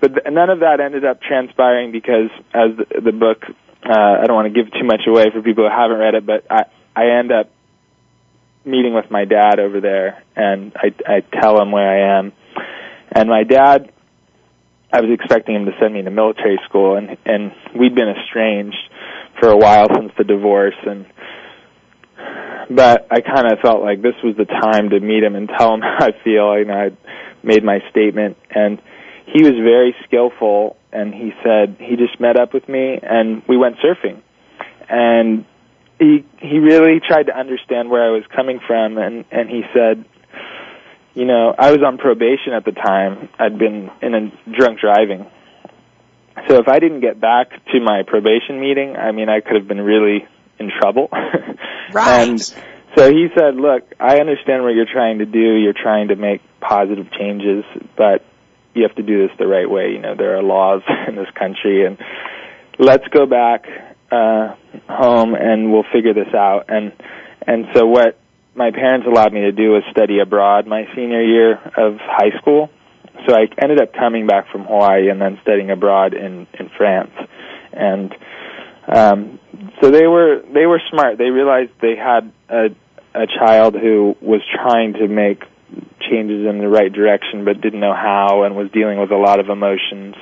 But 0.00 0.14
th- 0.14 0.26
none 0.30 0.50
of 0.50 0.60
that 0.60 0.80
ended 0.80 1.04
up 1.04 1.20
transpiring 1.20 1.92
because, 1.92 2.30
as 2.54 2.76
the, 2.76 3.00
the 3.00 3.12
book, 3.12 3.42
uh, 3.84 3.92
I 3.92 4.26
don't 4.26 4.36
want 4.36 4.52
to 4.52 4.62
give 4.62 4.72
too 4.72 4.84
much 4.84 5.02
away 5.06 5.26
for 5.32 5.42
people 5.42 5.64
who 5.64 5.70
haven't 5.70 5.98
read 5.98 6.14
it, 6.14 6.26
but 6.26 6.46
I 6.50 6.64
I 6.94 7.18
end 7.18 7.32
up 7.32 7.50
meeting 8.64 8.94
with 8.94 9.10
my 9.10 9.24
dad 9.24 9.58
over 9.60 9.80
there, 9.80 10.22
and 10.36 10.72
I 10.76 10.94
I 11.06 11.20
tell 11.40 11.60
him 11.60 11.72
where 11.72 11.88
I 11.88 12.18
am, 12.18 12.32
and 13.12 13.28
my 13.28 13.44
dad. 13.44 13.92
I 14.90 15.02
was 15.02 15.10
expecting 15.12 15.54
him 15.54 15.66
to 15.66 15.72
send 15.78 15.92
me 15.92 16.00
to 16.00 16.10
military 16.10 16.58
school, 16.64 16.96
and 16.96 17.18
and 17.26 17.52
we'd 17.78 17.94
been 17.94 18.08
estranged 18.08 18.78
for 19.38 19.50
a 19.50 19.56
while 19.56 19.86
since 19.94 20.12
the 20.16 20.24
divorce, 20.24 20.76
and 20.86 21.04
but 22.70 23.06
I 23.10 23.20
kind 23.20 23.52
of 23.52 23.58
felt 23.60 23.82
like 23.82 24.02
this 24.02 24.14
was 24.22 24.36
the 24.36 24.44
time 24.44 24.90
to 24.90 25.00
meet 25.00 25.22
him 25.22 25.34
and 25.34 25.48
tell 25.48 25.74
him 25.74 25.80
how 25.82 26.06
I 26.06 26.12
feel. 26.24 26.58
You 26.58 26.64
know, 26.64 26.74
I 26.74 26.90
made 27.42 27.64
my 27.64 27.80
statement, 27.90 28.36
and 28.50 28.80
he 29.32 29.42
was 29.42 29.54
very 29.54 29.94
skillful. 30.04 30.76
And 30.90 31.12
he 31.12 31.32
said 31.44 31.76
he 31.78 31.96
just 31.96 32.18
met 32.18 32.38
up 32.38 32.54
with 32.54 32.66
me, 32.66 32.98
and 33.02 33.42
we 33.46 33.58
went 33.58 33.76
surfing, 33.76 34.22
and 34.88 35.44
he 35.98 36.24
he 36.38 36.58
really 36.58 36.98
tried 37.06 37.24
to 37.24 37.38
understand 37.38 37.90
where 37.90 38.02
I 38.02 38.10
was 38.10 38.24
coming 38.34 38.58
from, 38.66 38.96
and 38.96 39.26
and 39.30 39.50
he 39.50 39.64
said, 39.74 40.06
you 41.14 41.26
know, 41.26 41.54
I 41.58 41.72
was 41.72 41.82
on 41.84 41.98
probation 41.98 42.54
at 42.54 42.64
the 42.64 42.72
time. 42.72 43.28
I'd 43.38 43.58
been 43.58 43.90
in 44.00 44.14
a 44.14 44.52
drunk 44.56 44.80
driving. 44.80 45.26
So 46.48 46.58
if 46.58 46.68
I 46.68 46.78
didn't 46.78 47.00
get 47.00 47.20
back 47.20 47.50
to 47.50 47.80
my 47.80 48.02
probation 48.06 48.60
meeting, 48.60 48.96
I 48.96 49.12
mean, 49.12 49.28
I 49.28 49.40
could 49.40 49.56
have 49.56 49.68
been 49.68 49.80
really 49.80 50.26
in 50.58 50.70
trouble. 50.80 51.10
Right. 51.90 52.28
And 52.28 52.38
so 52.94 53.10
he 53.10 53.28
said, 53.34 53.56
"Look, 53.56 53.94
I 53.98 54.20
understand 54.20 54.62
what 54.62 54.74
you're 54.74 54.92
trying 54.92 55.20
to 55.20 55.24
do. 55.24 55.56
You're 55.56 55.72
trying 55.72 56.08
to 56.08 56.16
make 56.16 56.42
positive 56.60 57.10
changes, 57.12 57.64
but 57.96 58.22
you 58.78 58.86
have 58.86 58.96
to 58.96 59.02
do 59.02 59.26
this 59.26 59.36
the 59.38 59.46
right 59.46 59.68
way. 59.68 59.90
You 59.92 59.98
know, 59.98 60.14
there 60.16 60.36
are 60.36 60.42
laws 60.42 60.82
in 61.08 61.16
this 61.16 61.30
country, 61.38 61.84
and 61.84 61.98
let's 62.78 63.06
go 63.08 63.26
back 63.26 63.66
uh, 64.10 64.54
home 64.88 65.34
and 65.34 65.72
we'll 65.72 65.86
figure 65.92 66.14
this 66.14 66.32
out." 66.34 66.66
And 66.68 66.92
and 67.46 67.66
so 67.74 67.86
what 67.86 68.18
my 68.54 68.70
parents 68.70 69.06
allowed 69.06 69.32
me 69.32 69.40
to 69.42 69.52
do 69.52 69.70
was 69.70 69.82
study 69.90 70.18
abroad 70.20 70.66
my 70.66 70.84
senior 70.94 71.22
year 71.22 71.52
of 71.76 71.96
high 72.00 72.36
school. 72.40 72.70
So 73.26 73.34
I 73.34 73.46
ended 73.60 73.80
up 73.80 73.92
coming 73.92 74.26
back 74.26 74.50
from 74.50 74.64
Hawaii 74.64 75.08
and 75.08 75.20
then 75.20 75.38
studying 75.42 75.70
abroad 75.70 76.14
in 76.14 76.46
in 76.58 76.70
France, 76.76 77.12
and 77.72 78.14
um, 78.86 79.40
so 79.80 79.90
they 79.90 80.06
were 80.06 80.42
they 80.54 80.66
were 80.66 80.80
smart. 80.90 81.18
They 81.18 81.30
realized 81.30 81.70
they 81.80 81.96
had 81.96 82.32
a 82.48 82.68
a 83.14 83.26
child 83.26 83.74
who 83.74 84.14
was 84.20 84.40
trying 84.54 84.94
to 84.94 85.08
make 85.08 85.42
changes 86.00 86.46
in 86.46 86.58
the 86.58 86.68
right 86.68 86.92
direction 86.92 87.44
but 87.44 87.60
didn't 87.60 87.80
know 87.80 87.94
how 87.94 88.44
and 88.44 88.56
was 88.56 88.70
dealing 88.70 88.98
with 88.98 89.10
a 89.10 89.16
lot 89.16 89.40
of 89.40 89.48
emotions 89.48 90.14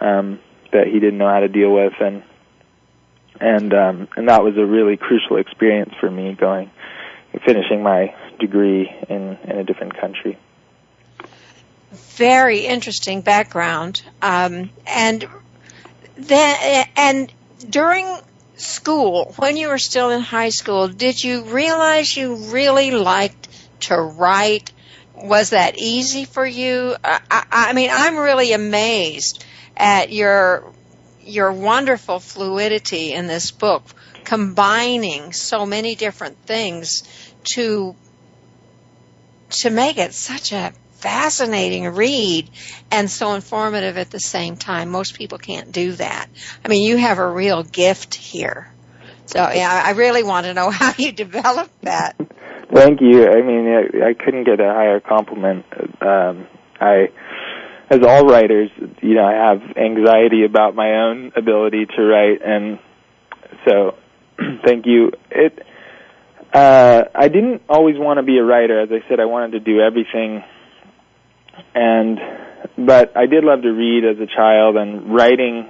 um, 0.00 0.40
that 0.72 0.86
he 0.86 0.98
didn't 0.98 1.18
know 1.18 1.28
how 1.28 1.40
to 1.40 1.48
deal 1.48 1.72
with 1.72 1.92
and 2.00 2.22
and 3.40 3.74
um, 3.74 4.08
and 4.16 4.28
that 4.28 4.42
was 4.42 4.56
a 4.56 4.64
really 4.64 4.96
crucial 4.96 5.36
experience 5.36 5.92
for 6.00 6.10
me 6.10 6.34
going 6.34 6.70
finishing 7.44 7.82
my 7.82 8.14
degree 8.38 8.90
in 9.08 9.38
in 9.44 9.58
a 9.58 9.64
different 9.64 9.96
country. 9.98 10.38
Very 12.16 12.60
interesting 12.60 13.20
background. 13.20 14.02
Um, 14.20 14.70
and 14.86 15.26
then 16.16 16.86
and 16.96 17.32
during 17.68 18.06
school, 18.56 19.34
when 19.36 19.56
you 19.56 19.68
were 19.68 19.78
still 19.78 20.10
in 20.10 20.20
high 20.20 20.50
school, 20.50 20.88
did 20.88 21.22
you 21.22 21.42
realize 21.44 22.16
you 22.16 22.34
really 22.34 22.90
liked 22.90 23.48
to 23.82 24.00
write? 24.00 24.72
Was 25.14 25.50
that 25.50 25.78
easy 25.78 26.24
for 26.24 26.44
you? 26.44 26.96
I, 27.04 27.44
I, 27.50 27.72
mean, 27.72 27.90
I'm 27.92 28.16
really 28.16 28.52
amazed 28.52 29.44
at 29.76 30.12
your 30.12 30.72
your 31.24 31.52
wonderful 31.52 32.18
fluidity 32.18 33.12
in 33.12 33.28
this 33.28 33.52
book, 33.52 33.84
combining 34.24 35.32
so 35.32 35.64
many 35.64 35.94
different 35.94 36.36
things 36.46 37.04
to 37.54 37.94
to 39.50 39.70
make 39.70 39.98
it 39.98 40.14
such 40.14 40.52
a 40.52 40.72
fascinating 40.94 41.88
read 41.88 42.48
and 42.90 43.10
so 43.10 43.34
informative 43.34 43.98
at 43.98 44.10
the 44.10 44.20
same 44.20 44.56
time. 44.56 44.88
Most 44.88 45.14
people 45.14 45.38
can't 45.38 45.72
do 45.72 45.92
that. 45.92 46.28
I 46.64 46.68
mean, 46.68 46.82
you 46.82 46.96
have 46.96 47.18
a 47.18 47.28
real 47.28 47.62
gift 47.62 48.14
here. 48.14 48.72
So 49.26 49.38
yeah, 49.38 49.82
I 49.84 49.92
really 49.92 50.22
want 50.22 50.46
to 50.46 50.54
know 50.54 50.70
how 50.70 50.92
you 50.96 51.12
developed 51.12 51.82
that. 51.82 52.16
Thank 52.72 53.02
you. 53.02 53.28
I 53.28 53.42
mean, 53.42 53.68
I, 53.68 54.08
I 54.08 54.14
couldn't 54.14 54.44
get 54.44 54.58
a 54.58 54.72
higher 54.72 55.00
compliment. 55.00 55.66
Um, 56.00 56.46
I, 56.80 57.08
as 57.90 58.00
all 58.06 58.26
writers, 58.26 58.70
you 59.02 59.14
know, 59.14 59.24
I 59.24 59.32
have 59.32 59.76
anxiety 59.76 60.44
about 60.44 60.74
my 60.74 61.02
own 61.02 61.32
ability 61.36 61.86
to 61.96 62.02
write, 62.02 62.40
and 62.42 62.78
so 63.68 63.96
thank 64.64 64.86
you. 64.86 65.12
It. 65.30 65.66
Uh, 66.52 67.04
I 67.14 67.28
didn't 67.28 67.62
always 67.68 67.96
want 67.98 68.18
to 68.18 68.22
be 68.22 68.38
a 68.38 68.44
writer. 68.44 68.80
As 68.80 68.88
I 68.90 69.06
said, 69.08 69.20
I 69.20 69.26
wanted 69.26 69.52
to 69.52 69.60
do 69.60 69.80
everything, 69.80 70.42
and 71.74 72.18
but 72.78 73.14
I 73.16 73.26
did 73.26 73.44
love 73.44 73.62
to 73.62 73.70
read 73.70 74.04
as 74.04 74.16
a 74.18 74.26
child, 74.26 74.76
and 74.76 75.14
writing 75.14 75.68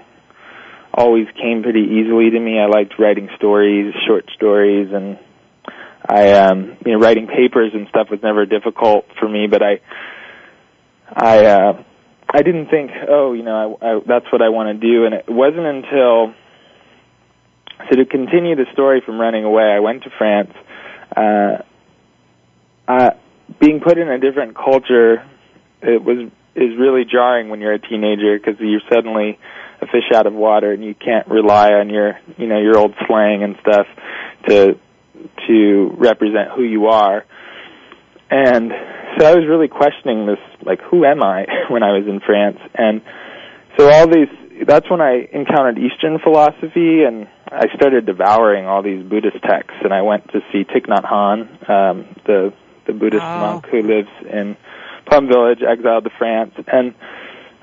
always 0.94 1.26
came 1.40 1.64
pretty 1.64 1.80
easily 1.80 2.30
to 2.30 2.38
me. 2.38 2.60
I 2.60 2.66
liked 2.66 2.94
writing 2.98 3.28
stories, 3.36 3.92
short 4.06 4.30
stories, 4.36 4.90
and 4.92 5.18
I 6.06 6.32
um 6.32 6.76
you 6.84 6.92
know 6.92 6.98
writing 6.98 7.26
papers 7.26 7.72
and 7.74 7.88
stuff 7.88 8.08
was 8.10 8.20
never 8.22 8.46
difficult 8.46 9.06
for 9.18 9.28
me, 9.28 9.46
but 9.46 9.62
I 9.62 9.80
I 11.14 11.44
uh 11.44 11.82
I 12.34 12.42
didn't 12.42 12.68
think, 12.68 12.90
oh, 13.08 13.34
you 13.34 13.42
know, 13.42 13.78
I, 13.80 13.86
I 13.86 14.00
that's 14.06 14.32
what 14.32 14.42
I 14.42 14.48
want 14.48 14.80
to 14.80 14.86
do. 14.86 15.04
And 15.04 15.14
it 15.14 15.28
wasn't 15.28 15.66
until 15.66 16.34
so 17.90 17.96
to 17.96 18.04
continue 18.06 18.56
the 18.56 18.66
story 18.72 19.02
from 19.04 19.20
running 19.20 19.44
away, 19.44 19.64
I 19.64 19.80
went 19.80 20.04
to 20.04 20.10
France. 20.16 20.52
Uh 21.14 21.62
uh 22.88 23.10
being 23.60 23.80
put 23.80 23.98
in 23.98 24.08
a 24.08 24.18
different 24.18 24.56
culture 24.56 25.24
it 25.82 26.02
was 26.02 26.30
is 26.54 26.78
really 26.78 27.04
jarring 27.04 27.48
when 27.48 27.60
you're 27.60 27.72
a 27.72 27.78
teenager 27.78 28.38
because 28.38 28.60
you're 28.60 28.82
suddenly 28.90 29.38
a 29.80 29.86
fish 29.86 30.12
out 30.14 30.26
of 30.26 30.34
water 30.34 30.72
and 30.72 30.84
you 30.84 30.94
can't 30.94 31.26
rely 31.28 31.72
on 31.72 31.90
your 31.90 32.18
you 32.36 32.46
know 32.46 32.58
your 32.58 32.78
old 32.78 32.94
slang 33.06 33.42
and 33.42 33.56
stuff 33.60 33.86
to 34.46 34.78
to 35.46 35.94
represent 35.98 36.50
who 36.54 36.62
you 36.62 36.86
are. 36.86 37.24
And 38.30 38.72
so 39.18 39.26
I 39.26 39.34
was 39.34 39.44
really 39.46 39.68
questioning 39.68 40.26
this, 40.26 40.38
like, 40.64 40.80
who 40.80 41.04
am 41.04 41.22
I 41.22 41.46
when 41.70 41.82
I 41.82 41.92
was 41.92 42.06
in 42.06 42.20
France? 42.20 42.58
And 42.74 43.02
so 43.76 43.90
all 43.90 44.06
these, 44.08 44.28
that's 44.66 44.90
when 44.90 45.00
I 45.00 45.28
encountered 45.32 45.78
Eastern 45.78 46.18
philosophy 46.18 47.04
and 47.04 47.28
I 47.46 47.66
started 47.74 48.06
devouring 48.06 48.66
all 48.66 48.82
these 48.82 49.02
Buddhist 49.04 49.42
texts 49.42 49.80
and 49.84 49.92
I 49.92 50.02
went 50.02 50.28
to 50.32 50.40
see 50.52 50.64
Thich 50.64 50.86
Nhat 50.86 51.04
Hanh, 51.04 51.70
um, 51.70 52.06
the, 52.26 52.52
the 52.86 52.92
Buddhist 52.92 53.24
Oh. 53.24 53.38
monk 53.38 53.66
who 53.66 53.82
lives 53.82 54.08
in 54.30 54.56
Plum 55.06 55.28
Village, 55.28 55.60
exiled 55.62 56.04
to 56.04 56.10
France. 56.18 56.54
And 56.66 56.94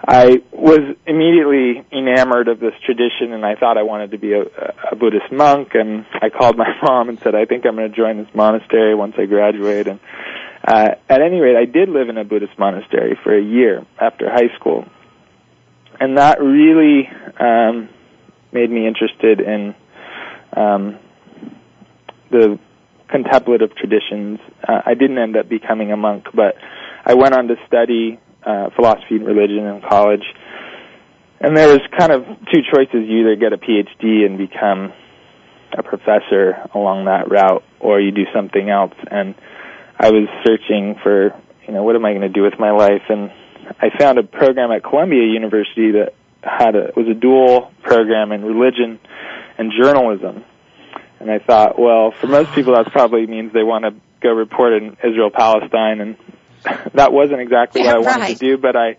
I 0.07 0.41
was 0.51 0.95
immediately 1.05 1.85
enamored 1.91 2.47
of 2.47 2.59
this 2.59 2.73
tradition, 2.85 3.33
and 3.33 3.45
I 3.45 3.55
thought 3.55 3.77
I 3.77 3.83
wanted 3.83 4.11
to 4.11 4.17
be 4.17 4.33
a, 4.33 4.43
a 4.91 4.95
Buddhist 4.95 5.31
monk. 5.31 5.69
And 5.73 6.05
I 6.21 6.29
called 6.29 6.57
my 6.57 6.69
mom 6.83 7.09
and 7.09 7.19
said, 7.19 7.35
"I 7.35 7.45
think 7.45 7.65
I'm 7.65 7.75
going 7.75 7.89
to 7.89 7.95
join 7.95 8.17
this 8.17 8.33
monastery 8.33 8.95
once 8.95 9.15
I 9.17 9.25
graduate." 9.25 9.87
And 9.87 9.99
uh, 10.65 10.95
at 11.09 11.21
any 11.21 11.39
rate, 11.39 11.57
I 11.57 11.65
did 11.65 11.89
live 11.89 12.09
in 12.09 12.17
a 12.17 12.23
Buddhist 12.23 12.57
monastery 12.57 13.17
for 13.23 13.37
a 13.37 13.41
year 13.41 13.85
after 13.99 14.29
high 14.29 14.55
school. 14.57 14.85
and 15.99 16.17
that 16.17 16.41
really 16.41 17.09
um, 17.39 17.89
made 18.51 18.69
me 18.69 18.87
interested 18.87 19.41
in 19.41 19.75
um, 20.55 20.97
the 22.31 22.57
contemplative 23.09 23.75
traditions. 23.75 24.39
Uh, 24.67 24.81
I 24.85 24.93
didn't 24.93 25.17
end 25.17 25.35
up 25.35 25.49
becoming 25.49 25.91
a 25.91 25.97
monk, 25.97 26.25
but 26.33 26.55
I 27.05 27.15
went 27.15 27.33
on 27.33 27.47
to 27.47 27.55
study 27.67 28.19
uh, 28.45 28.69
philosophy 28.75 29.15
and 29.15 29.25
religion 29.25 29.65
in 29.65 29.81
college. 29.87 30.23
And 31.41 31.55
there 31.55 31.69
was 31.69 31.81
kind 31.97 32.11
of 32.11 32.25
two 32.51 32.61
choices. 32.71 33.07
You 33.07 33.21
either 33.21 33.35
get 33.35 33.53
a 33.53 33.57
PhD 33.57 34.25
and 34.25 34.37
become 34.37 34.91
a 35.77 35.83
professor 35.83 36.57
along 36.73 37.05
that 37.05 37.29
route, 37.29 37.63
or 37.79 37.99
you 37.99 38.11
do 38.11 38.25
something 38.33 38.69
else. 38.69 38.93
And 39.09 39.35
I 39.97 40.11
was 40.11 40.27
searching 40.45 40.95
for, 41.01 41.33
you 41.67 41.73
know, 41.73 41.83
what 41.83 41.95
am 41.95 42.05
I 42.05 42.11
going 42.11 42.21
to 42.21 42.29
do 42.29 42.43
with 42.43 42.59
my 42.59 42.71
life? 42.71 43.03
And 43.09 43.31
I 43.79 43.89
found 43.97 44.17
a 44.17 44.23
program 44.23 44.71
at 44.71 44.83
Columbia 44.83 45.25
University 45.25 45.91
that 45.91 46.13
had 46.41 46.75
a 46.75 46.91
was 46.95 47.07
a 47.07 47.13
dual 47.13 47.71
program 47.83 48.31
in 48.31 48.43
religion 48.43 48.99
and 49.57 49.71
journalism. 49.77 50.43
And 51.19 51.29
I 51.29 51.39
thought, 51.39 51.77
well, 51.77 52.11
for 52.11 52.27
most 52.27 52.53
people, 52.53 52.73
that 52.75 52.91
probably 52.91 53.27
means 53.27 53.51
they 53.51 53.63
want 53.63 53.83
to 53.83 53.93
go 54.21 54.29
report 54.31 54.73
in 54.73 54.97
Israel 55.03 55.29
Palestine, 55.33 55.99
and 55.99 56.17
that 56.93 57.11
wasn't 57.11 57.41
exactly 57.41 57.81
yeah, 57.81 57.95
what 57.95 58.07
I 58.07 58.09
wanted 58.11 58.21
right. 58.21 58.37
to 58.37 58.45
do. 58.45 58.57
But 58.57 58.75
I, 58.75 58.97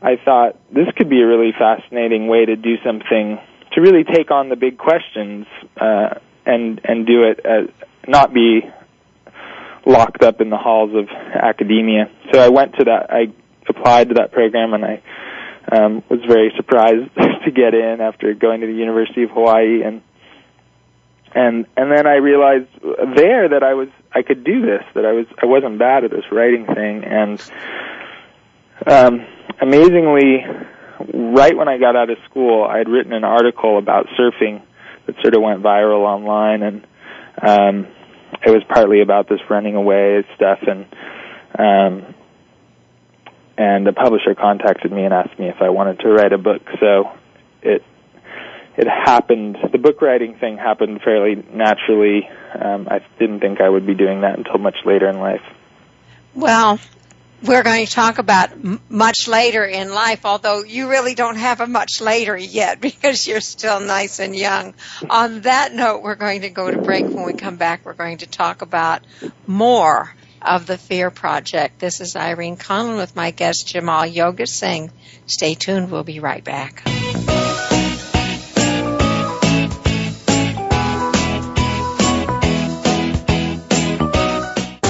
I 0.00 0.16
thought 0.24 0.56
this 0.72 0.86
could 0.96 1.08
be 1.08 1.20
a 1.20 1.26
really 1.26 1.52
fascinating 1.58 2.28
way 2.28 2.44
to 2.44 2.56
do 2.56 2.76
something 2.84 3.38
to 3.72 3.80
really 3.80 4.04
take 4.04 4.30
on 4.30 4.48
the 4.48 4.56
big 4.56 4.78
questions 4.78 5.46
uh, 5.80 6.14
and 6.46 6.80
and 6.84 7.06
do 7.06 7.24
it 7.24 7.40
as, 7.44 7.68
not 8.06 8.32
be 8.32 8.60
locked 9.86 10.22
up 10.22 10.40
in 10.40 10.50
the 10.50 10.56
halls 10.56 10.94
of 10.94 11.08
academia. 11.08 12.10
So 12.32 12.40
I 12.40 12.48
went 12.48 12.74
to 12.78 12.84
that. 12.84 13.10
I 13.10 13.32
applied 13.68 14.08
to 14.08 14.14
that 14.14 14.32
program, 14.32 14.72
and 14.74 14.84
I 14.84 15.02
um, 15.70 16.02
was 16.08 16.20
very 16.26 16.52
surprised 16.56 17.14
to 17.44 17.50
get 17.50 17.74
in 17.74 18.00
after 18.00 18.32
going 18.34 18.60
to 18.62 18.66
the 18.66 18.72
University 18.72 19.24
of 19.24 19.30
Hawaii 19.30 19.82
and 19.82 20.02
and 21.34 21.66
and 21.76 21.92
then 21.92 22.06
I 22.06 22.16
realized 22.16 22.68
there 22.80 23.48
that 23.50 23.62
I 23.62 23.74
was 23.74 23.88
I 24.12 24.22
could 24.22 24.44
do 24.44 24.62
this 24.62 24.82
that 24.94 25.04
I 25.04 25.12
was 25.12 25.26
I 25.42 25.46
wasn't 25.46 25.78
bad 25.78 26.04
at 26.04 26.10
this 26.10 26.24
writing 26.32 26.66
thing 26.66 27.04
and 27.04 27.42
um 28.86 29.26
amazingly 29.60 30.44
right 31.14 31.56
when 31.56 31.68
I 31.68 31.78
got 31.78 31.96
out 31.96 32.10
of 32.10 32.18
school 32.28 32.64
I 32.64 32.78
had 32.78 32.88
written 32.88 33.12
an 33.12 33.24
article 33.24 33.78
about 33.78 34.06
surfing 34.18 34.62
that 35.06 35.16
sort 35.20 35.34
of 35.34 35.42
went 35.42 35.62
viral 35.62 36.00
online 36.00 36.62
and 36.62 36.86
um 37.42 37.86
it 38.44 38.50
was 38.50 38.62
partly 38.68 39.00
about 39.00 39.28
this 39.28 39.40
running 39.50 39.74
away 39.74 40.24
stuff 40.36 40.58
and 40.62 40.86
um 41.58 42.14
and 43.58 43.86
the 43.86 43.92
publisher 43.92 44.34
contacted 44.34 44.92
me 44.92 45.04
and 45.04 45.12
asked 45.12 45.38
me 45.38 45.48
if 45.48 45.60
I 45.60 45.68
wanted 45.70 46.00
to 46.00 46.08
write 46.08 46.32
a 46.32 46.38
book 46.38 46.62
so 46.80 47.10
it 47.62 47.82
it 48.78 48.86
happened. 48.86 49.58
The 49.72 49.78
book 49.78 50.00
writing 50.00 50.36
thing 50.36 50.56
happened 50.56 51.00
fairly 51.02 51.34
naturally. 51.52 52.28
Um, 52.54 52.86
I 52.88 53.00
didn't 53.18 53.40
think 53.40 53.60
I 53.60 53.68
would 53.68 53.84
be 53.84 53.94
doing 53.94 54.20
that 54.20 54.38
until 54.38 54.58
much 54.58 54.76
later 54.86 55.08
in 55.08 55.18
life. 55.18 55.42
Well, 56.32 56.78
we're 57.42 57.64
going 57.64 57.86
to 57.86 57.92
talk 57.92 58.18
about 58.18 58.50
much 58.88 59.26
later 59.26 59.64
in 59.64 59.92
life, 59.92 60.24
although 60.24 60.62
you 60.62 60.88
really 60.88 61.16
don't 61.16 61.34
have 61.34 61.60
a 61.60 61.66
much 61.66 62.00
later 62.00 62.36
yet 62.36 62.80
because 62.88 63.26
you're 63.26 63.40
still 63.40 63.80
nice 63.80 64.20
and 64.20 64.36
young. 64.36 64.74
On 65.10 65.40
that 65.40 65.74
note, 65.74 66.02
we're 66.04 66.14
going 66.14 66.42
to 66.42 66.50
go 66.50 66.70
to 66.70 66.80
break. 66.80 67.04
When 67.04 67.26
we 67.26 67.32
come 67.32 67.56
back, 67.56 67.84
we're 67.84 67.94
going 67.94 68.18
to 68.18 68.26
talk 68.26 68.62
about 68.62 69.04
more 69.44 70.14
of 70.40 70.66
the 70.66 70.78
Fear 70.78 71.10
Project. 71.10 71.80
This 71.80 72.00
is 72.00 72.14
Irene 72.14 72.56
Conlon 72.56 72.96
with 72.96 73.16
my 73.16 73.32
guest 73.32 73.74
Jaimal 73.74 74.14
Yogis. 74.14 74.62
stay 75.26 75.54
tuned. 75.56 75.90
We'll 75.90 76.04
be 76.04 76.20
right 76.20 76.44
back. 76.44 76.84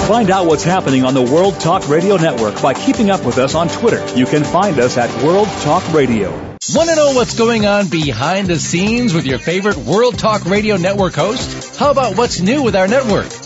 Find 0.08 0.30
out 0.30 0.46
what's 0.46 0.64
happening 0.64 1.04
on 1.04 1.12
the 1.12 1.20
World 1.20 1.61
Talk 1.61 1.87
Radio 1.87 2.16
Network 2.16 2.62
by 2.62 2.72
keeping 2.72 3.11
up 3.11 3.26
with 3.26 3.37
us 3.37 3.54
on 3.54 3.68
Twitter. 3.68 4.02
You 4.16 4.24
can 4.24 4.42
find 4.42 4.78
us 4.78 4.96
at 4.96 5.22
World 5.22 5.48
Talk 5.61 5.87
Radio. 5.92 6.30
Want 6.74 6.88
to 6.88 6.96
know 6.96 7.12
what's 7.12 7.37
going 7.37 7.66
on 7.66 7.88
behind 7.88 8.46
the 8.46 8.59
scenes 8.59 9.12
with 9.12 9.26
your 9.26 9.38
favorite 9.38 9.76
World 9.76 10.18
Talk 10.18 10.46
Radio 10.46 10.78
Network 10.78 11.12
host? 11.12 11.76
How 11.76 11.90
about 11.90 12.16
what's 12.16 12.40
new 12.40 12.62
with 12.62 12.74
our 12.74 12.88
network? 12.88 13.26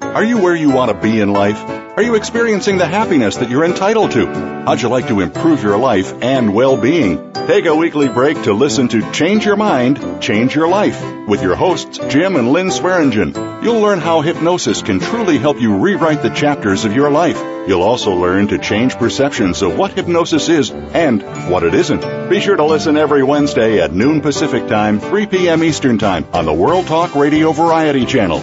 Are 0.00 0.24
you 0.24 0.38
where 0.38 0.56
you 0.56 0.70
want 0.70 0.90
to 0.90 1.00
be 1.00 1.20
in 1.20 1.32
life? 1.32 1.62
Are 1.96 2.02
you 2.02 2.14
experiencing 2.14 2.78
the 2.78 2.86
happiness 2.86 3.36
that 3.36 3.50
you're 3.50 3.64
entitled 3.64 4.12
to? 4.12 4.26
How'd 4.26 4.82
you 4.82 4.88
like 4.88 5.08
to 5.08 5.20
improve 5.20 5.62
your 5.62 5.76
life 5.76 6.12
and 6.22 6.54
well-being? 6.54 7.32
Take 7.32 7.66
a 7.66 7.74
weekly 7.74 8.08
break 8.08 8.42
to 8.42 8.52
listen 8.52 8.88
to 8.88 9.12
Change 9.12 9.44
Your 9.44 9.56
Mind, 9.56 10.20
Change 10.22 10.54
Your 10.54 10.68
Life 10.68 11.00
with 11.28 11.42
your 11.42 11.54
hosts 11.54 11.98
Jim 12.08 12.34
and 12.34 12.52
Lynn 12.52 12.70
Swearingen. 12.72 13.34
You'll 13.62 13.80
learn 13.80 14.00
how 14.00 14.20
hypnosis 14.20 14.82
can 14.82 14.98
truly 14.98 15.38
help 15.38 15.60
you 15.60 15.76
rewrite 15.76 16.22
the 16.22 16.30
chapters 16.30 16.84
of 16.84 16.94
your 16.94 17.10
life. 17.10 17.38
You'll 17.68 17.82
also 17.82 18.14
learn 18.14 18.48
to 18.48 18.58
change 18.58 18.96
perceptions 18.96 19.62
of 19.62 19.78
what 19.78 19.92
hypnosis 19.92 20.48
is 20.48 20.70
and 20.70 21.22
what 21.50 21.62
it 21.62 21.74
isn't. 21.74 22.28
Be 22.28 22.40
sure 22.40 22.56
to 22.56 22.64
listen 22.64 22.96
every 22.96 23.22
Wednesday 23.22 23.80
at 23.80 23.92
noon 23.92 24.22
Pacific 24.22 24.66
Time, 24.66 24.98
3 24.98 25.26
p.m. 25.26 25.62
Eastern 25.62 25.98
Time 25.98 26.26
on 26.32 26.46
the 26.46 26.52
World 26.52 26.86
Talk 26.86 27.14
Radio 27.14 27.52
Variety 27.52 28.06
Channel. 28.06 28.42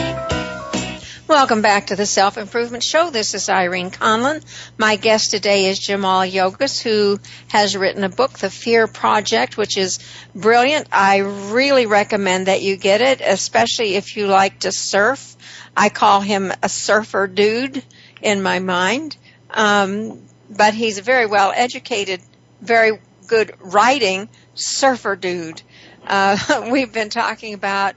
Welcome 1.31 1.61
back 1.61 1.87
to 1.87 1.95
the 1.95 2.05
Self 2.05 2.37
Improvement 2.37 2.83
Show. 2.83 3.09
This 3.09 3.33
is 3.35 3.47
Irene 3.47 3.89
Conlon. 3.89 4.43
My 4.77 4.97
guest 4.97 5.31
today 5.31 5.67
is 5.67 5.79
Jaimal 5.79 6.29
Yogis, 6.29 6.81
who 6.81 7.21
has 7.47 7.77
written 7.77 8.03
a 8.03 8.09
book, 8.09 8.37
The 8.37 8.49
Fear 8.49 8.87
Project, 8.87 9.55
which 9.55 9.77
is 9.77 9.99
brilliant. 10.35 10.89
I 10.91 11.19
really 11.19 11.85
recommend 11.85 12.47
that 12.47 12.61
you 12.61 12.75
get 12.75 12.99
it, 12.99 13.21
especially 13.21 13.95
if 13.95 14.17
you 14.17 14.27
like 14.27 14.59
to 14.59 14.73
surf. 14.73 15.37
I 15.75 15.87
call 15.87 16.19
him 16.19 16.51
a 16.61 16.67
surfer 16.67 17.27
dude 17.27 17.81
in 18.21 18.43
my 18.43 18.59
mind. 18.59 19.15
Um, 19.51 20.21
but 20.49 20.73
he's 20.73 20.97
a 20.97 21.01
very 21.01 21.27
well 21.27 21.53
educated, 21.55 22.19
very 22.59 22.99
good 23.27 23.53
writing 23.61 24.27
surfer 24.53 25.15
dude. 25.15 25.61
Uh, 26.05 26.67
we've 26.73 26.91
been 26.91 27.09
talking 27.09 27.53
about 27.53 27.95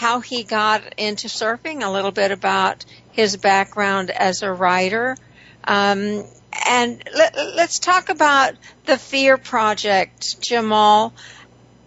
how 0.00 0.20
he 0.20 0.44
got 0.44 0.94
into 0.96 1.28
surfing, 1.28 1.84
a 1.84 1.90
little 1.90 2.10
bit 2.10 2.30
about 2.30 2.86
his 3.12 3.36
background 3.36 4.08
as 4.08 4.40
a 4.40 4.50
writer. 4.50 5.14
Um, 5.62 6.24
and 6.66 7.04
let, 7.14 7.36
us 7.36 7.78
talk 7.78 8.08
about 8.08 8.54
the 8.86 8.96
Fear 8.96 9.36
Project, 9.36 10.40
Jaimal. 10.40 11.12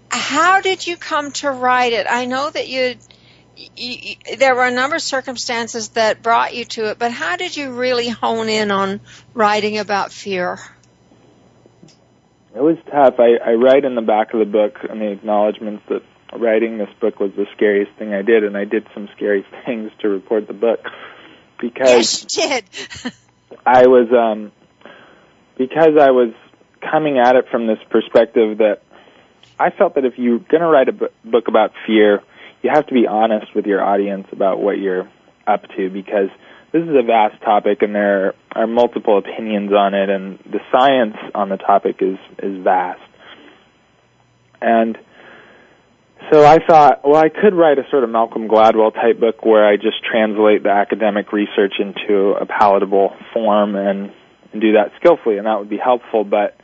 How 0.09 0.61
did 0.61 0.85
you 0.85 0.95
come 0.95 1.31
to 1.31 1.49
write 1.49 1.93
it? 1.93 2.05
I 2.07 2.25
know 2.25 2.51
that 2.51 2.67
you, 2.67 2.97
you, 3.75 4.15
there 4.37 4.53
were 4.53 4.67
a 4.67 4.71
number 4.71 4.97
of 4.97 5.01
circumstances 5.01 5.89
that 5.89 6.21
brought 6.21 6.53
you 6.53 6.65
to 6.65 6.91
it, 6.91 6.99
but 6.99 7.11
how 7.11 7.35
did 7.35 7.57
you 7.57 7.71
really 7.71 8.09
hone 8.09 8.47
in 8.47 8.69
on 8.69 9.01
writing 9.33 9.79
about 9.79 10.11
fear? 10.11 10.59
it 12.55 12.61
was 12.61 12.77
tough. 12.91 13.15
I, 13.17 13.37
I 13.43 13.53
write 13.53 13.85
in 13.85 13.95
the 13.95 14.03
back 14.03 14.35
of 14.35 14.39
the 14.39 14.45
book 14.45 14.85
in 14.87 14.99
the 14.99 15.11
acknowledgments 15.11 15.83
that 15.89 16.03
writing 16.39 16.77
this 16.77 16.89
book 16.99 17.19
was 17.19 17.31
the 17.35 17.45
scariest 17.55 17.91
thing 17.97 18.13
I 18.13 18.21
did, 18.21 18.43
and 18.43 18.57
I 18.57 18.65
did 18.65 18.87
some 18.93 19.09
scary 19.15 19.45
things 19.65 19.91
to 19.99 20.09
report 20.09 20.47
the 20.47 20.53
book 20.53 20.79
because 21.59 22.25
yes, 22.35 22.63
did. 23.03 23.13
I 23.65 23.87
was 23.87 24.11
um, 24.11 24.51
because 25.57 25.97
I 25.99 26.11
was 26.11 26.33
coming 26.81 27.17
at 27.17 27.35
it 27.35 27.45
from 27.49 27.67
this 27.67 27.79
perspective 27.89 28.57
that 28.57 28.81
I 29.59 29.69
felt 29.69 29.95
that 29.95 30.05
if 30.05 30.17
you're 30.17 30.39
going 30.39 30.61
to 30.61 30.67
write 30.67 30.89
a 30.89 30.93
b- 30.93 31.07
book 31.23 31.47
about 31.47 31.71
fear, 31.85 32.21
you 32.61 32.69
have 32.73 32.87
to 32.87 32.93
be 32.93 33.07
honest 33.07 33.53
with 33.55 33.65
your 33.65 33.83
audience 33.83 34.27
about 34.31 34.59
what 34.59 34.77
you're 34.77 35.09
up 35.47 35.63
to 35.75 35.89
because 35.89 36.29
this 36.71 36.83
is 36.83 36.89
a 36.89 37.03
vast 37.03 37.41
topic 37.41 37.81
and 37.81 37.93
there 37.93 38.33
are 38.53 38.67
multiple 38.67 39.17
opinions 39.17 39.71
on 39.71 39.93
it 39.93 40.09
and 40.09 40.39
the 40.39 40.59
science 40.71 41.15
on 41.35 41.49
the 41.49 41.57
topic 41.57 41.97
is 42.01 42.17
is 42.39 42.61
vast. 42.63 43.01
And 44.61 44.97
so 46.31 46.45
I 46.45 46.59
thought, 46.65 47.01
well, 47.03 47.15
I 47.15 47.29
could 47.29 47.53
write 47.53 47.79
a 47.79 47.83
sort 47.89 48.03
of 48.03 48.09
Malcolm 48.09 48.47
Gladwell 48.47 48.93
type 48.93 49.19
book 49.19 49.43
where 49.45 49.67
I 49.67 49.75
just 49.77 50.03
translate 50.09 50.63
the 50.63 50.69
academic 50.69 51.33
research 51.33 51.73
into 51.79 52.35
a 52.39 52.45
palatable 52.45 53.15
form 53.33 53.75
and, 53.75 54.11
and 54.51 54.61
do 54.61 54.73
that 54.73 54.91
skillfully, 54.99 55.37
and 55.37 55.47
that 55.47 55.59
would 55.59 55.69
be 55.69 55.77
helpful. 55.77 56.23
But 56.23 56.55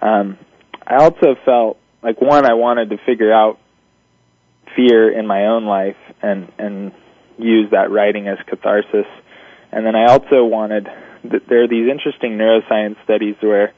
um, 0.00 0.38
I 0.86 0.96
also 0.96 1.36
felt 1.44 1.78
like 2.02 2.20
one, 2.20 2.46
I 2.46 2.54
wanted 2.54 2.90
to 2.90 2.98
figure 3.04 3.32
out 3.32 3.58
fear 4.74 5.10
in 5.10 5.26
my 5.26 5.46
own 5.46 5.64
life 5.64 5.96
and 6.22 6.52
and 6.58 6.92
use 7.38 7.70
that 7.70 7.90
writing 7.90 8.28
as 8.28 8.38
catharsis. 8.46 9.06
And 9.72 9.84
then 9.84 9.94
I 9.94 10.06
also 10.06 10.44
wanted 10.44 10.88
there 11.48 11.64
are 11.64 11.68
these 11.68 11.90
interesting 11.90 12.38
neuroscience 12.38 12.96
studies 13.04 13.36
where 13.40 13.72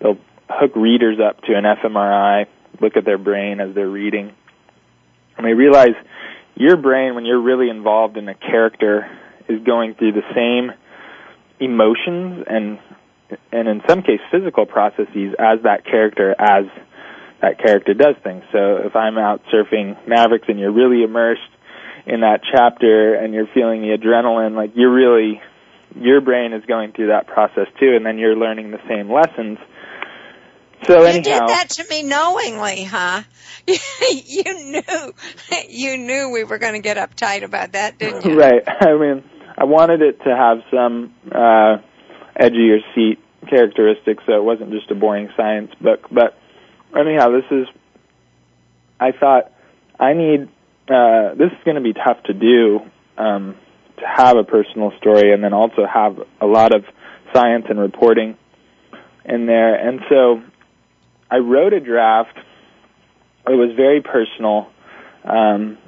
they'll 0.00 0.18
hook 0.48 0.74
readers 0.74 1.18
up 1.20 1.42
to 1.42 1.54
an 1.54 1.64
fMRI, 1.64 2.46
look 2.80 2.96
at 2.96 3.04
their 3.04 3.18
brain 3.18 3.60
as 3.60 3.74
they're 3.74 3.88
reading, 3.88 4.32
and 5.38 5.46
they 5.46 5.54
realize 5.54 5.94
your 6.56 6.76
brain, 6.76 7.14
when 7.14 7.24
you're 7.24 7.40
really 7.40 7.70
involved 7.70 8.16
in 8.16 8.28
a 8.28 8.34
character, 8.34 9.08
is 9.48 9.62
going 9.64 9.94
through 9.94 10.12
the 10.12 10.26
same 10.34 10.72
emotions 11.60 12.44
and 12.48 12.78
and 13.52 13.68
in 13.68 13.82
some 13.88 14.02
case 14.02 14.20
physical 14.30 14.64
processes 14.64 15.34
as 15.38 15.58
that 15.62 15.84
character 15.84 16.34
as 16.38 16.64
that 17.40 17.58
character 17.58 17.94
does 17.94 18.16
things. 18.24 18.42
So 18.52 18.78
if 18.84 18.96
I'm 18.96 19.18
out 19.18 19.42
surfing 19.52 19.96
Mavericks 20.08 20.46
and 20.48 20.58
you're 20.58 20.72
really 20.72 21.04
immersed 21.04 21.40
in 22.06 22.20
that 22.20 22.40
chapter 22.50 23.14
and 23.14 23.32
you're 23.34 23.48
feeling 23.54 23.82
the 23.82 23.96
adrenaline, 23.96 24.56
like 24.56 24.72
you're 24.74 24.92
really 24.92 25.40
your 25.94 26.20
brain 26.20 26.52
is 26.52 26.64
going 26.66 26.92
through 26.92 27.08
that 27.08 27.26
process 27.26 27.66
too, 27.80 27.94
and 27.96 28.04
then 28.04 28.18
you're 28.18 28.36
learning 28.36 28.70
the 28.70 28.80
same 28.88 29.10
lessons. 29.10 29.58
So 30.86 31.06
you 31.06 31.22
did 31.22 31.42
that 31.42 31.70
to 31.70 31.84
me 31.88 32.02
knowingly, 32.02 32.84
huh? 32.84 33.22
you 33.66 34.44
knew, 34.44 35.14
you 35.68 35.98
knew 35.98 36.30
we 36.30 36.44
were 36.44 36.58
going 36.58 36.74
to 36.74 36.80
get 36.80 36.96
uptight 36.96 37.42
about 37.42 37.72
that, 37.72 37.98
didn't 37.98 38.24
you? 38.24 38.38
Right. 38.38 38.62
I 38.80 38.96
mean, 38.96 39.24
I 39.56 39.64
wanted 39.64 40.02
it 40.02 40.18
to 40.24 40.36
have 40.36 40.58
some 40.70 41.14
uh, 41.30 41.78
edge 42.36 42.52
of 42.52 42.58
your 42.58 42.80
seat 42.94 43.18
characteristics, 43.48 44.22
so 44.26 44.34
it 44.34 44.44
wasn't 44.44 44.70
just 44.70 44.90
a 44.90 44.94
boring 44.94 45.28
science 45.36 45.72
book. 45.80 46.06
But 46.10 46.38
anyhow, 46.96 47.30
this 47.30 47.44
is. 47.50 47.66
I 49.00 49.12
thought 49.12 49.52
I 49.98 50.14
need. 50.14 50.48
Uh, 50.88 51.34
this 51.34 51.50
is 51.52 51.64
going 51.64 51.76
to 51.76 51.82
be 51.82 51.92
tough 51.92 52.22
to 52.24 52.32
do. 52.32 52.80
Um, 53.18 53.56
to 53.98 54.06
have 54.06 54.36
a 54.36 54.44
personal 54.44 54.92
story 54.98 55.32
and 55.32 55.42
then 55.42 55.52
also 55.52 55.86
have 55.92 56.18
a 56.40 56.46
lot 56.46 56.74
of 56.74 56.84
science 57.34 57.66
and 57.68 57.78
reporting 57.78 58.36
in 59.24 59.46
there. 59.46 59.74
And 59.74 60.00
so 60.08 60.42
I 61.30 61.38
wrote 61.38 61.72
a 61.72 61.80
draft. 61.80 62.36
It 63.46 63.52
was 63.52 63.74
very 63.76 64.02
personal, 64.02 64.68
um, 65.24 65.78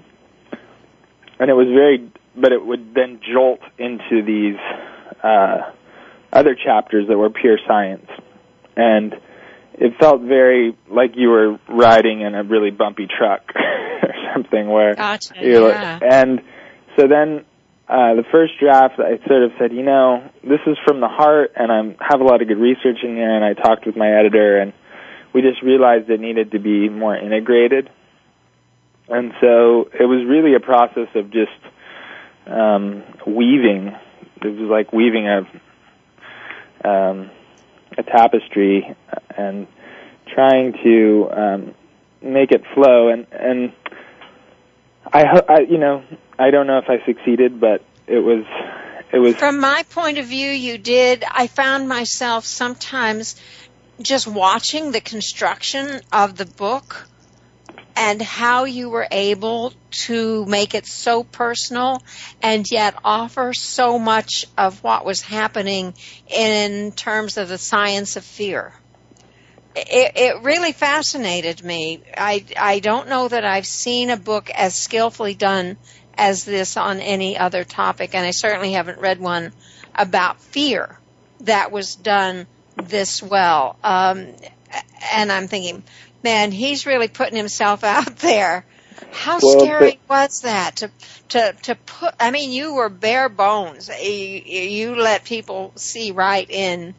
and 1.38 1.50
it 1.50 1.55
was 1.55 1.66
very, 1.66 2.11
but 2.37 2.53
it 2.53 2.64
would 2.64 2.94
then 2.94 3.20
jolt 3.33 3.61
into 3.79 4.22
these 4.24 4.57
uh, 5.22 5.70
other 6.33 6.55
chapters 6.55 7.09
that 7.09 7.18
were 7.18 7.31
pure 7.31 7.59
science, 7.66 8.07
and 8.76 9.14
it 9.74 9.92
felt 9.98 10.22
very 10.22 10.76
like 10.88 11.12
you 11.16 11.29
were 11.29 11.59
riding 11.68 12.22
in 12.22 12.35
a 12.35 12.42
really 12.42 12.70
bumpy 12.70 13.07
truck 13.07 13.42
or 13.55 14.14
something. 14.35 14.68
Where 14.68 14.94
gotcha, 14.94 15.35
you're 15.40 15.68
yeah. 15.68 15.98
like, 16.00 16.12
and 16.12 16.40
so 16.96 17.09
then 17.09 17.44
uh, 17.88 18.14
the 18.14 18.24
first 18.31 18.53
draft, 18.61 19.00
I 19.00 19.18
sort 19.26 19.42
of 19.42 19.50
said, 19.59 19.72
you 19.72 19.83
know, 19.83 20.31
this 20.44 20.61
is 20.66 20.79
from 20.87 21.00
the 21.00 21.09
heart, 21.09 21.53
and 21.57 21.72
I 21.72 21.96
have 22.09 22.20
a 22.20 22.24
lot 22.24 22.40
of 22.40 22.48
good 22.48 22.59
research 22.59 22.98
in 23.03 23.16
here. 23.16 23.35
And 23.35 23.44
I 23.44 23.55
talked 23.55 23.85
with 23.85 23.96
my 23.96 24.09
editor, 24.09 24.61
and 24.61 24.72
we 25.33 25.43
just 25.43 25.62
realized 25.62 26.11
it 26.11 26.21
needed 26.21 26.53
to 26.53 26.59
be 26.59 26.88
more 26.88 27.16
integrated. 27.16 27.90
And 29.09 29.33
so 29.40 29.90
it 29.99 30.05
was 30.07 30.25
really 30.27 30.55
a 30.55 30.61
process 30.61 31.09
of 31.14 31.31
just 31.31 31.51
um, 32.47 33.03
weaving. 33.27 33.95
It 34.43 34.47
was 34.47 34.71
like 34.71 34.93
weaving 34.93 35.29
a 35.29 35.38
um, 36.88 37.31
a 37.99 38.03
tapestry 38.03 38.97
and 39.37 39.66
trying 40.33 40.73
to 40.85 41.29
um, 41.31 41.75
make 42.23 42.53
it 42.53 42.62
flow. 42.75 43.09
And 43.09 43.27
and 43.33 43.73
I, 45.12 45.43
I, 45.49 45.61
you 45.61 45.79
know, 45.79 46.05
I 46.38 46.51
don't 46.51 46.66
know 46.66 46.79
if 46.79 46.88
I 46.88 47.05
succeeded, 47.05 47.61
but 47.61 47.85
it 48.07 48.21
was, 48.21 48.45
it 49.12 49.19
was. 49.19 49.37
From 49.37 49.61
my 49.61 49.85
point 49.90 50.19
of 50.19 50.27
view, 50.27 50.51
you 50.51 50.79
did. 50.79 51.25
I 51.29 51.47
found 51.47 51.88
myself 51.88 52.45
sometimes 52.45 53.40
just 54.02 54.26
watching 54.26 54.92
the 54.92 55.00
construction 55.00 56.00
of 56.12 56.36
the 56.36 56.46
book 56.46 57.06
and 57.96 58.22
how 58.22 58.64
you 58.64 58.88
were 58.88 59.06
able 59.10 59.72
to 59.90 60.46
make 60.46 60.74
it 60.74 60.86
so 60.86 61.22
personal 61.22 62.02
and 62.40 62.64
yet 62.70 62.94
offer 63.04 63.52
so 63.52 63.98
much 63.98 64.46
of 64.56 64.82
what 64.82 65.04
was 65.04 65.20
happening 65.20 65.92
in 66.28 66.92
terms 66.92 67.36
of 67.36 67.48
the 67.48 67.58
science 67.58 68.16
of 68.16 68.24
fear. 68.24 68.72
It, 69.76 70.12
it 70.16 70.42
really 70.42 70.72
fascinated 70.72 71.62
me. 71.62 72.02
I, 72.16 72.44
I 72.58 72.80
don't 72.80 73.08
know 73.08 73.28
that 73.28 73.44
I've 73.44 73.66
seen 73.66 74.10
a 74.10 74.16
book 74.16 74.50
as 74.50 74.74
skillfully 74.74 75.34
done 75.34 75.76
as 76.14 76.44
this 76.44 76.76
on 76.76 77.00
any 77.00 77.38
other 77.38 77.64
topic, 77.64 78.14
and 78.14 78.26
I 78.26 78.30
certainly 78.30 78.72
haven't 78.72 78.98
read 78.98 79.20
one 79.20 79.52
about 79.94 80.40
fear 80.40 80.98
that 81.40 81.70
was 81.70 81.94
done 81.94 82.46
this 82.88 83.23
well. 83.23 83.77
Um, 83.83 84.29
and 85.12 85.33
I'm 85.33 85.49
thinking, 85.49 85.83
man, 86.23 86.53
he's 86.53 86.87
really 86.87 87.09
putting 87.09 87.37
himself 87.37 87.85
out 87.85 88.16
there. 88.16 88.64
How 89.12 89.38
Well, 89.43 89.61
scary 89.61 89.99
but- 90.07 90.27
was 90.27 90.40
that 90.43 90.77
to 90.77 90.90
to 91.31 91.55
to 91.62 91.75
put? 91.75 92.14
I 92.21 92.31
mean, 92.31 92.53
you 92.53 92.75
were 92.75 92.88
bare 92.88 93.29
bones. 93.29 93.88
You, 93.88 94.07
you 94.07 94.95
let 94.97 95.25
people 95.25 95.73
see 95.77 96.11
right 96.12 96.49
in, 96.49 96.95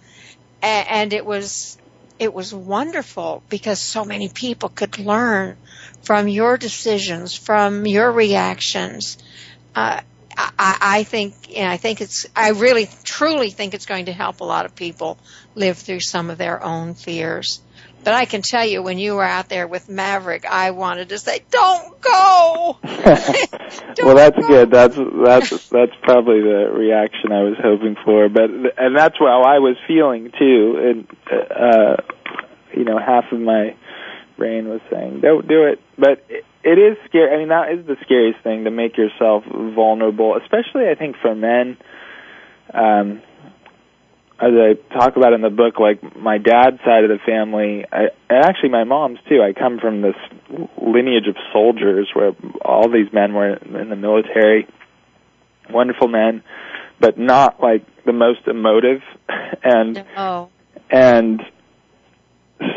and 0.62 1.14
it 1.14 1.26
was 1.26 1.78
it 2.20 2.34
was 2.34 2.54
wonderful 2.54 3.44
because 3.50 3.80
so 3.80 4.04
many 4.06 4.30
people 4.30 4.70
could 4.70 5.00
learn 5.00 5.58
from 6.04 6.28
your 6.28 6.58
decisions, 6.58 7.36
from 7.36 7.86
your 7.86 8.12
reactions. 8.12 9.18
Uh, 9.76 10.02
I, 10.38 10.78
I 10.82 11.04
think, 11.04 11.50
you 11.50 11.62
know, 11.64 11.70
I 11.70 11.78
think 11.78 12.02
it's, 12.02 12.26
I 12.36 12.50
really, 12.52 12.86
truly 13.12 13.50
think 13.50 13.74
it's 13.74 13.86
going 13.86 14.06
to 14.06 14.14
help 14.14 14.40
a 14.40 14.46
lot 14.46 14.66
of 14.66 14.74
people 14.74 15.18
live 15.54 15.78
through 15.78 16.00
some 16.00 16.30
of 16.30 16.38
their 16.38 16.64
own 16.64 16.94
fears. 16.94 17.62
But 18.04 18.14
I 18.14 18.26
can 18.26 18.42
tell 18.42 18.66
you, 18.66 18.82
when 18.82 18.98
you 18.98 19.16
were 19.16 19.24
out 19.24 19.50
there 19.50 19.68
with 19.68 19.88
Maverick, 19.90 20.46
I 20.46 20.72
wanted 20.72 21.10
to 21.10 21.20
say, 21.20 21.44
"Don't 21.52 22.02
go." 22.02 22.80
well, 22.84 24.16
that's 24.16 24.48
good. 24.48 24.72
That's 24.72 24.96
that's 24.96 25.70
that's 25.70 25.92
probably 26.02 26.42
the 26.42 26.72
reaction 26.74 27.32
I 27.32 27.44
was 27.44 27.58
hoping 27.62 27.96
for. 28.04 28.28
But 28.28 28.50
and 28.78 28.98
that's 28.98 29.18
how 29.20 29.44
I 29.44 29.60
was 29.60 29.76
feeling 29.88 30.32
too. 30.40 30.78
And 30.82 31.08
uh, 31.32 31.98
you 32.74 32.86
know, 32.86 32.98
half 32.98 33.26
of 33.32 33.40
my 33.40 33.76
brain 34.36 34.68
was 34.68 34.82
saying, 34.90 35.20
"Don't 35.22 35.48
do 35.48 35.66
it." 35.66 35.80
But 35.96 36.26
it, 36.28 36.44
it 36.64 36.80
is 36.80 36.98
scary. 37.08 37.36
I 37.36 37.38
mean, 37.38 37.50
that 37.50 37.72
is 37.72 37.86
the 37.86 37.98
scariest 38.02 38.42
thing 38.42 38.64
to 38.64 38.72
make 38.72 38.98
yourself 38.98 39.44
vulnerable, 39.46 40.38
especially 40.42 40.90
I 40.90 40.96
think 40.96 41.18
for 41.22 41.36
men. 41.36 41.78
Um, 42.74 43.22
as 44.42 44.54
I 44.54 44.74
talk 44.98 45.18
about 45.18 45.34
in 45.34 45.42
the 45.42 45.52
book, 45.52 45.80
like 45.80 46.16
my 46.16 46.40
dad's 46.40 46.80
side 46.84 47.04
of 47.04 47.10
the 47.10 47.20
family, 47.26 47.86
I, 47.92 48.08
and 48.28 48.44
actually 48.44 48.70
my 48.70 48.84
mom's 48.86 49.20
too. 49.30 49.42
I 49.42 49.54
come 49.54 49.78
from 49.80 50.02
this 50.02 50.16
lineage 50.82 51.28
of 51.28 51.36
soldiers 51.54 52.10
where 52.14 52.32
all 52.66 52.90
these 52.90 53.14
men 53.14 53.34
were 53.34 53.54
in 53.56 53.90
the 53.90 53.96
military, 53.96 54.68
wonderful 55.70 56.08
men, 56.08 56.44
but 57.00 57.20
not 57.20 57.62
like 57.62 57.86
the 58.06 58.14
most 58.14 58.48
emotive, 58.48 59.02
and 59.64 60.04
Oh, 60.18 60.50
and 60.90 61.42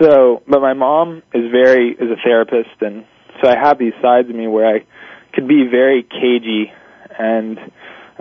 so, 0.01 0.43
but 0.47 0.61
my 0.61 0.75
mom 0.75 1.23
is 1.33 1.51
very 1.51 1.93
is 1.93 2.11
a 2.11 2.17
therapist, 2.23 2.83
and 2.83 3.07
so 3.43 3.49
I 3.49 3.57
have 3.57 3.79
these 3.79 3.95
sides 4.03 4.29
of 4.29 4.37
me 4.37 4.49
where 4.49 4.67
I 4.67 4.85
could 5.33 5.49
be 5.49 5.67
very 5.71 6.03
cagey 6.03 6.73
and 7.19 7.59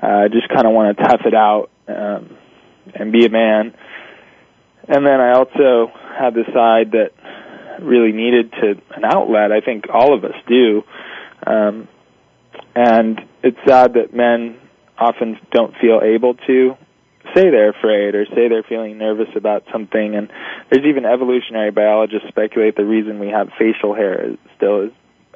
uh, 0.04 0.28
just 0.28 0.50
kind 0.50 0.68
of 0.68 0.74
want 0.74 0.98
to 0.98 1.04
tough 1.04 1.22
it 1.26 1.34
out 1.34 1.70
um, 1.88 2.36
and 2.94 3.12
be 3.12 3.26
a 3.26 3.30
man. 3.30 3.74
And 4.88 5.06
then 5.06 5.22
I 5.22 5.32
also 5.32 5.92
had 6.18 6.34
the 6.34 6.44
side 6.54 6.92
that 6.92 7.12
really 7.82 8.12
needed 8.12 8.52
to 8.52 8.82
an 8.96 9.06
outlet. 9.06 9.52
I 9.52 9.62
think 9.62 9.86
all 9.92 10.14
of 10.14 10.26
us 10.26 10.36
do. 10.48 10.84
Um, 11.48 11.88
and 12.76 13.22
it's 13.44 13.58
sad 13.66 13.94
that 13.94 14.14
men 14.14 14.60
often 14.98 15.40
don't 15.52 15.74
feel 15.80 16.02
able 16.04 16.34
to 16.48 16.76
say 17.34 17.50
they're 17.50 17.70
afraid 17.70 18.14
or 18.14 18.26
say 18.26 18.50
they're 18.50 18.66
feeling 18.68 18.98
nervous 18.98 19.30
about 19.38 19.64
something. 19.72 20.16
And 20.16 20.30
there's 20.70 20.86
even 20.86 21.06
evolutionary 21.06 21.72
biologists 21.72 22.28
speculate 22.28 22.76
the 22.76 22.86
reason 22.86 23.20
we 23.20 23.30
have 23.30 23.50
facial 23.58 23.96
hair 23.96 24.36
still 24.58 24.88
is 24.88 24.92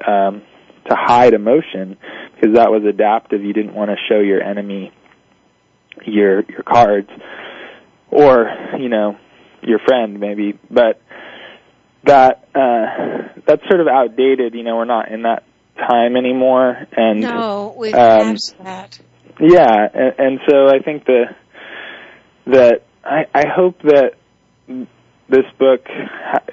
um, 0.06 0.42
to 0.88 0.96
hide 0.96 1.34
emotion 1.34 1.96
because 2.34 2.56
that 2.56 2.70
was 2.70 2.84
adaptive. 2.84 3.42
You 3.42 3.52
didn't 3.52 3.74
want 3.74 3.90
to 3.90 3.96
show 4.08 4.20
your 4.20 4.42
enemy 4.42 4.92
your 6.04 6.42
your 6.42 6.62
cards 6.62 7.10
or 8.10 8.50
you 8.78 8.88
know 8.88 9.18
your 9.62 9.78
friend 9.80 10.20
maybe, 10.20 10.58
but 10.70 11.00
that 12.04 12.48
uh, 12.54 13.40
that's 13.46 13.62
sort 13.68 13.80
of 13.80 13.88
outdated. 13.88 14.54
You 14.54 14.62
know, 14.62 14.76
we're 14.76 14.84
not 14.84 15.10
in 15.10 15.22
that 15.22 15.44
time 15.76 16.16
anymore. 16.16 16.86
And 16.92 17.20
no, 17.20 17.74
we've 17.76 17.94
um, 17.94 18.36
that. 18.62 18.98
Yeah, 19.40 19.88
and, 19.94 20.14
and 20.18 20.40
so 20.48 20.68
I 20.68 20.80
think 20.80 21.04
the 21.04 21.24
that 22.46 22.82
I, 23.04 23.26
I 23.34 23.44
hope 23.48 23.80
that 23.82 24.14
this 25.28 25.44
book 25.58 25.86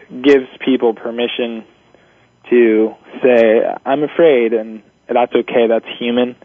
gives 0.09 0.47
people 0.63 0.93
permission 0.93 1.65
to 2.49 2.95
say 3.23 3.61
I'm 3.85 4.03
afraid 4.03 4.53
and 4.53 4.83
that's 5.07 5.33
okay, 5.33 5.67
that's 5.67 5.85
human, 5.99 6.35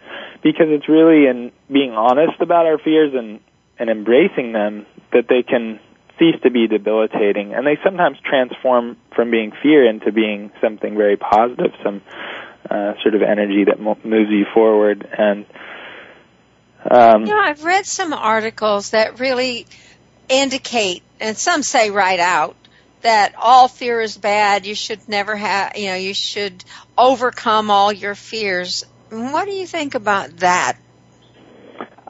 because 0.42 0.66
it's 0.68 0.88
really 0.88 1.26
in 1.26 1.52
being 1.70 1.92
honest 1.92 2.40
about 2.40 2.66
our 2.66 2.78
fears 2.78 3.12
and 3.14 3.40
and 3.78 3.88
embracing 3.88 4.52
them 4.52 4.84
that 5.12 5.26
they 5.28 5.42
can 5.42 5.80
cease 6.18 6.36
to 6.42 6.50
be 6.50 6.68
debilitating, 6.68 7.54
and 7.54 7.66
they 7.66 7.78
sometimes 7.82 8.18
transform 8.22 8.98
from 9.16 9.30
being 9.30 9.52
fear 9.62 9.88
into 9.88 10.12
being 10.12 10.52
something 10.60 10.94
very 10.94 11.16
positive, 11.16 11.72
some 11.82 12.02
uh, 12.68 12.92
sort 13.02 13.14
of 13.14 13.22
energy 13.22 13.64
that 13.64 13.80
mo- 13.80 13.98
moves 14.04 14.30
you 14.30 14.44
forward. 14.52 15.08
And 15.16 15.46
um, 16.88 17.24
you 17.24 17.34
know, 17.34 17.40
I've 17.40 17.64
read 17.64 17.86
some 17.86 18.12
articles 18.12 18.90
that 18.90 19.18
really 19.18 19.66
indicate, 20.28 21.02
and 21.18 21.36
some 21.36 21.62
say 21.62 21.90
right 21.90 22.20
out, 22.20 22.56
that 23.02 23.34
all 23.36 23.68
fear 23.68 24.00
is 24.00 24.16
bad. 24.16 24.66
You 24.66 24.74
should 24.74 25.08
never 25.08 25.36
have, 25.36 25.76
you 25.76 25.88
know, 25.88 25.96
you 25.96 26.14
should 26.14 26.64
overcome 26.96 27.70
all 27.70 27.92
your 27.92 28.14
fears. 28.14 28.84
What 29.10 29.46
do 29.46 29.52
you 29.52 29.66
think 29.66 29.94
about 29.94 30.38
that? 30.38 30.78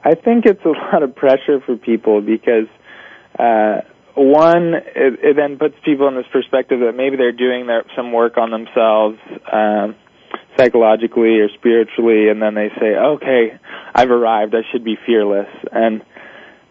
I 0.03 0.15
think 0.15 0.45
it's 0.45 0.63
a 0.65 0.69
lot 0.93 1.03
of 1.03 1.15
pressure 1.15 1.61
for 1.65 1.77
people 1.77 2.21
because 2.21 2.67
uh, 3.37 3.81
one, 4.15 4.73
it, 4.73 5.19
it 5.23 5.35
then 5.35 5.57
puts 5.57 5.75
people 5.85 6.07
in 6.07 6.15
this 6.15 6.25
perspective 6.31 6.79
that 6.81 6.93
maybe 6.93 7.15
they're 7.17 7.31
doing 7.31 7.67
their, 7.67 7.83
some 7.95 8.11
work 8.11 8.37
on 8.37 8.51
themselves 8.51 9.17
um, 9.51 9.95
psychologically 10.57 11.39
or 11.39 11.49
spiritually, 11.57 12.29
and 12.29 12.41
then 12.41 12.53
they 12.53 12.69
say, 12.79 12.95
"Okay, 12.95 13.57
I've 13.95 14.11
arrived. 14.11 14.53
I 14.53 14.61
should 14.71 14.83
be 14.83 14.97
fearless." 15.05 15.47
And 15.71 16.03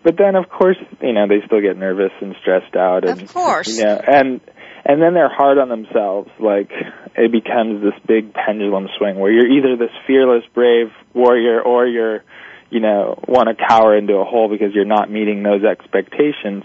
but 0.03 0.17
then, 0.17 0.35
of 0.35 0.49
course, 0.49 0.77
you 1.01 1.13
know, 1.13 1.27
they 1.29 1.45
still 1.47 1.61
get 1.61 1.77
nervous 1.77 2.13
and 2.21 2.35
stressed 2.41 2.75
out. 2.77 3.09
And, 3.09 3.23
of 3.23 3.33
course. 3.33 3.69
You 3.79 3.85
know, 3.85 4.01
and 4.07 4.41
and 4.85 5.03
then 5.03 5.15
they're 5.15 5.33
hard 5.33 5.59
on 5.59 5.69
themselves. 5.69 6.31
Like 6.39 6.71
it 7.17 7.33
becomes 7.33 7.83
this 7.83 7.99
big 8.07 8.33
pendulum 8.33 8.89
swing 8.99 9.19
where 9.19 9.31
you're 9.31 9.51
either 9.51 9.77
this 9.77 9.95
fearless, 10.07 10.45
brave 10.55 10.89
warrior, 11.13 11.61
or 11.61 11.87
you're, 11.87 12.25
you 12.71 12.81
know, 12.81 13.23
want 13.29 13.49
to 13.49 13.55
cower 13.69 13.97
into 13.97 14.15
a 14.15 14.25
hole 14.25 14.49
because 14.49 14.75
you're 14.75 14.85
not 14.85 15.11
meeting 15.11 15.43
those 15.43 15.65
expectations. 15.65 16.65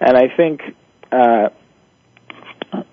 And 0.00 0.16
I 0.16 0.28
think. 0.36 0.60
uh 1.12 1.48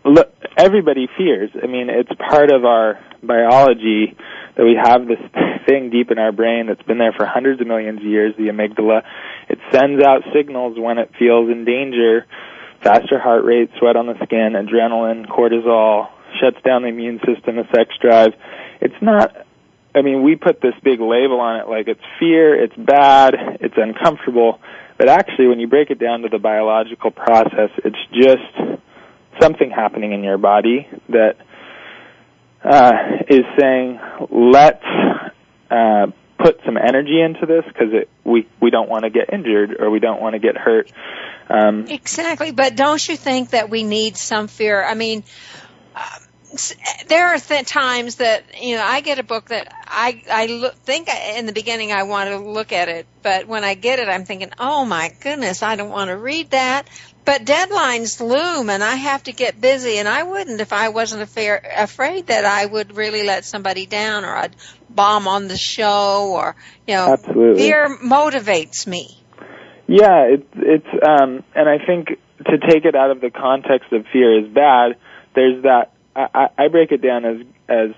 look, 0.05 0.33
everybody 0.57 1.07
fears. 1.17 1.51
I 1.61 1.67
mean, 1.67 1.89
it's 1.89 2.11
part 2.29 2.51
of 2.51 2.65
our 2.65 2.99
biology 3.21 4.15
that 4.55 4.63
we 4.63 4.77
have 4.81 5.07
this 5.07 5.19
thing 5.67 5.89
deep 5.89 6.11
in 6.11 6.19
our 6.19 6.31
brain 6.31 6.67
that's 6.67 6.83
been 6.83 6.97
there 6.97 7.13
for 7.13 7.25
hundreds 7.25 7.61
of 7.61 7.67
millions 7.67 7.99
of 7.99 8.05
years, 8.05 8.35
the 8.37 8.47
amygdala. 8.47 9.03
It 9.49 9.59
sends 9.71 10.03
out 10.03 10.21
signals 10.33 10.77
when 10.77 10.97
it 10.97 11.11
feels 11.17 11.49
in 11.49 11.65
danger, 11.65 12.25
faster 12.83 13.19
heart 13.19 13.45
rate, 13.45 13.69
sweat 13.79 13.95
on 13.95 14.07
the 14.07 14.15
skin, 14.25 14.53
adrenaline, 14.53 15.27
cortisol, 15.27 16.09
shuts 16.39 16.57
down 16.63 16.83
the 16.83 16.89
immune 16.89 17.19
system, 17.19 17.55
the 17.55 17.67
sex 17.73 17.91
drive. 18.01 18.33
It's 18.81 19.01
not 19.01 19.45
I 19.95 20.01
mean, 20.01 20.23
we 20.23 20.35
put 20.35 20.59
this 20.59 20.73
big 20.83 20.99
label 20.99 21.39
on 21.39 21.59
it 21.59 21.69
like 21.69 21.87
it's 21.87 22.01
fear, 22.19 22.55
it's 22.55 22.75
bad, 22.75 23.35
it's 23.61 23.75
uncomfortable, 23.77 24.59
but 24.97 25.07
actually 25.07 25.47
when 25.47 25.59
you 25.59 25.67
break 25.67 25.91
it 25.91 25.99
down 25.99 26.21
to 26.21 26.29
the 26.29 26.39
biological 26.39 27.11
process, 27.11 27.69
it's 27.85 27.97
just 28.11 28.81
something 29.41 29.69
happening 29.69 30.13
in 30.13 30.23
your 30.23 30.37
body 30.37 30.87
that 31.09 31.35
uh, 32.63 32.93
is 33.27 33.43
saying, 33.59 33.99
let's 34.29 34.83
uh, 35.69 36.07
put 36.37 36.59
some 36.65 36.77
energy 36.77 37.21
into 37.21 37.45
this 37.45 37.63
because 37.67 38.05
we 38.23 38.47
we 38.61 38.69
don't 38.69 38.89
want 38.89 39.03
to 39.03 39.09
get 39.09 39.33
injured 39.33 39.77
or 39.79 39.89
we 39.89 39.99
don't 39.99 40.21
want 40.21 40.33
to 40.33 40.39
get 40.39 40.57
hurt. 40.57 40.91
Um, 41.49 41.85
exactly, 41.87 42.51
but 42.51 42.75
don't 42.75 43.07
you 43.07 43.17
think 43.17 43.51
that 43.51 43.69
we 43.69 43.83
need 43.83 44.17
some 44.17 44.47
fear? 44.47 44.83
I 44.83 44.93
mean. 44.93 45.23
Uh, 45.95 46.01
there 47.07 47.29
are 47.29 47.39
th- 47.39 47.65
times 47.65 48.17
that 48.17 48.61
you 48.61 48.75
know 48.75 48.83
I 48.83 49.01
get 49.01 49.17
a 49.17 49.23
book 49.23 49.49
that 49.49 49.73
I 49.87 50.21
I 50.31 50.45
look, 50.45 50.75
think 50.75 51.09
I, 51.09 51.39
in 51.39 51.47
the 51.47 51.51
beginning 51.51 51.91
I 51.91 52.03
want 52.03 52.29
to 52.29 52.37
look 52.37 52.71
at 52.71 52.89
it, 52.89 53.07
but 53.23 53.47
when 53.47 53.63
I 53.63 53.73
get 53.73 53.97
it, 53.97 54.07
I'm 54.07 54.23
thinking, 54.23 54.51
oh 54.59 54.85
my 54.85 55.11
goodness, 55.21 55.63
I 55.63 55.75
don't 55.75 55.89
want 55.89 56.09
to 56.09 56.15
read 56.15 56.51
that. 56.51 56.87
But 57.25 57.45
deadlines 57.45 58.19
loom, 58.19 58.69
and 58.69 58.83
I 58.83 58.95
have 58.95 59.23
to 59.23 59.31
get 59.31 59.61
busy, 59.61 59.97
and 59.97 60.09
I 60.09 60.23
wouldn't 60.23 60.59
if 60.59 60.73
I 60.73 60.89
wasn't 60.89 61.21
affair, 61.21 61.61
afraid 61.77 62.27
that 62.27 62.43
I 62.43 62.65
would 62.65 62.97
really 62.97 63.23
let 63.23 63.45
somebody 63.45 63.85
down, 63.85 64.25
or 64.25 64.35
I'd 64.35 64.55
bomb 64.89 65.27
on 65.27 65.47
the 65.47 65.57
show, 65.57 66.31
or 66.33 66.55
you 66.85 66.95
know, 66.95 67.13
Absolutely. 67.13 67.61
fear 67.61 67.97
motivates 68.03 68.85
me. 68.85 69.17
Yeah, 69.87 70.25
it's 70.25 70.49
it's 70.55 70.87
um, 71.07 71.43
and 71.55 71.69
I 71.69 71.77
think 71.85 72.07
to 72.45 72.57
take 72.57 72.83
it 72.83 72.95
out 72.95 73.11
of 73.11 73.21
the 73.21 73.29
context 73.29 73.93
of 73.93 74.05
fear 74.11 74.39
is 74.39 74.53
bad. 74.53 74.97
There's 75.33 75.63
that 75.63 75.91
I, 76.15 76.49
I 76.57 76.67
break 76.67 76.91
it 76.91 77.01
down 77.01 77.25
as 77.25 77.37
as 77.69 77.95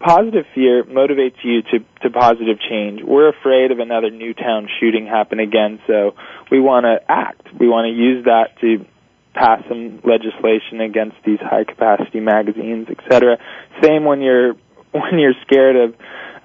positive 0.00 0.44
fear 0.54 0.84
motivates 0.84 1.36
you 1.42 1.62
to 1.62 1.78
to 2.02 2.10
positive 2.10 2.58
change. 2.60 3.02
We're 3.02 3.28
afraid 3.28 3.70
of 3.70 3.78
another 3.78 4.10
Newtown 4.10 4.68
shooting 4.80 5.06
happen 5.06 5.40
again, 5.40 5.80
so 5.86 6.14
we 6.54 6.60
want 6.60 6.86
to 6.86 7.02
act. 7.10 7.48
We 7.58 7.66
want 7.66 7.90
to 7.90 7.94
use 7.98 8.26
that 8.26 8.54
to 8.60 8.86
pass 9.34 9.60
some 9.68 9.98
legislation 10.04 10.80
against 10.80 11.16
these 11.26 11.40
high 11.40 11.64
capacity 11.64 12.20
magazines, 12.20 12.86
etc. 12.88 13.38
Same 13.82 14.04
when 14.04 14.20
you're 14.20 14.54
when 14.92 15.18
you're 15.18 15.34
scared 15.42 15.74
of 15.74 15.94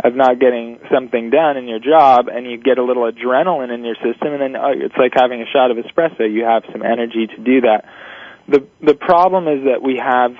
of 0.03 0.15
not 0.15 0.39
getting 0.39 0.79
something 0.91 1.29
done 1.29 1.57
in 1.57 1.67
your 1.67 1.77
job 1.77 2.29
and 2.29 2.49
you 2.49 2.57
get 2.57 2.79
a 2.79 2.83
little 2.83 3.03
adrenaline 3.03 3.71
in 3.71 3.83
your 3.83 3.95
system 3.95 4.33
and 4.33 4.41
then 4.41 4.55
oh, 4.55 4.73
it's 4.73 4.95
like 4.97 5.11
having 5.13 5.41
a 5.41 5.45
shot 5.45 5.69
of 5.69 5.77
espresso 5.77 6.23
you 6.23 6.45
have 6.45 6.63
some 6.71 6.81
energy 6.81 7.27
to 7.27 7.35
do 7.35 7.59
that 7.59 7.83
the 8.47 8.65
the 8.79 8.93
problem 8.93 9.49
is 9.49 9.65
that 9.65 9.83
we 9.83 9.97
have 9.97 10.31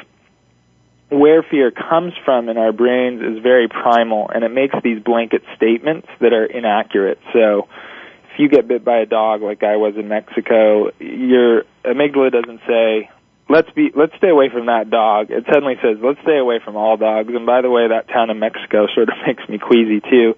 where 1.10 1.43
fear 1.43 1.71
comes 1.71 2.13
from 2.23 2.47
in 2.47 2.58
our 2.58 2.71
brains 2.71 3.21
is 3.21 3.43
very 3.43 3.67
primal 3.67 4.29
and 4.34 4.45
it 4.45 4.49
makes 4.49 4.75
these 4.82 5.03
blanket 5.03 5.41
statements 5.58 6.08
that 6.21 6.34
are 6.34 6.45
inaccurate. 6.45 7.19
So 7.34 7.67
you 8.39 8.47
get 8.47 8.67
bit 8.69 8.86
by 8.86 8.99
a 8.99 9.06
dog 9.06 9.41
like 9.41 9.63
I 9.63 9.75
was 9.75 9.95
in 9.97 10.08
Mexico, 10.08 10.91
your 10.99 11.63
amygdala 11.84 12.32
doesn't 12.32 12.62
say, 12.65 13.10
let's 13.49 13.69
be 13.71 13.91
let's 13.93 14.15
stay 14.17 14.30
away 14.30 14.49
from 14.49 14.67
that 14.67 14.89
dog. 14.89 15.30
It 15.30 15.43
suddenly 15.45 15.75
says, 15.84 15.97
let's 16.02 16.21
stay 16.21 16.38
away 16.38 16.60
from 16.63 16.78
all 16.78 16.95
dogs. 16.95 17.28
And 17.36 17.45
by 17.45 17.62
the 17.62 17.69
way, 17.69 17.89
that 17.89 18.08
town 18.08 18.30
in 18.30 18.39
Mexico 18.39 18.88
sort 18.95 19.10
of 19.10 19.15
makes 19.28 19.47
me 19.49 19.60
queasy 19.60 19.99
too. 19.99 20.36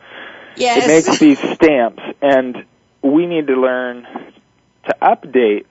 Yes. 0.56 0.84
It 0.84 0.88
makes 0.88 1.20
these 1.20 1.40
stamps 1.54 2.02
and 2.22 2.66
we 3.04 3.28
need 3.28 3.48
to 3.48 3.54
learn 3.54 4.04
to 4.88 4.96
update 5.02 5.66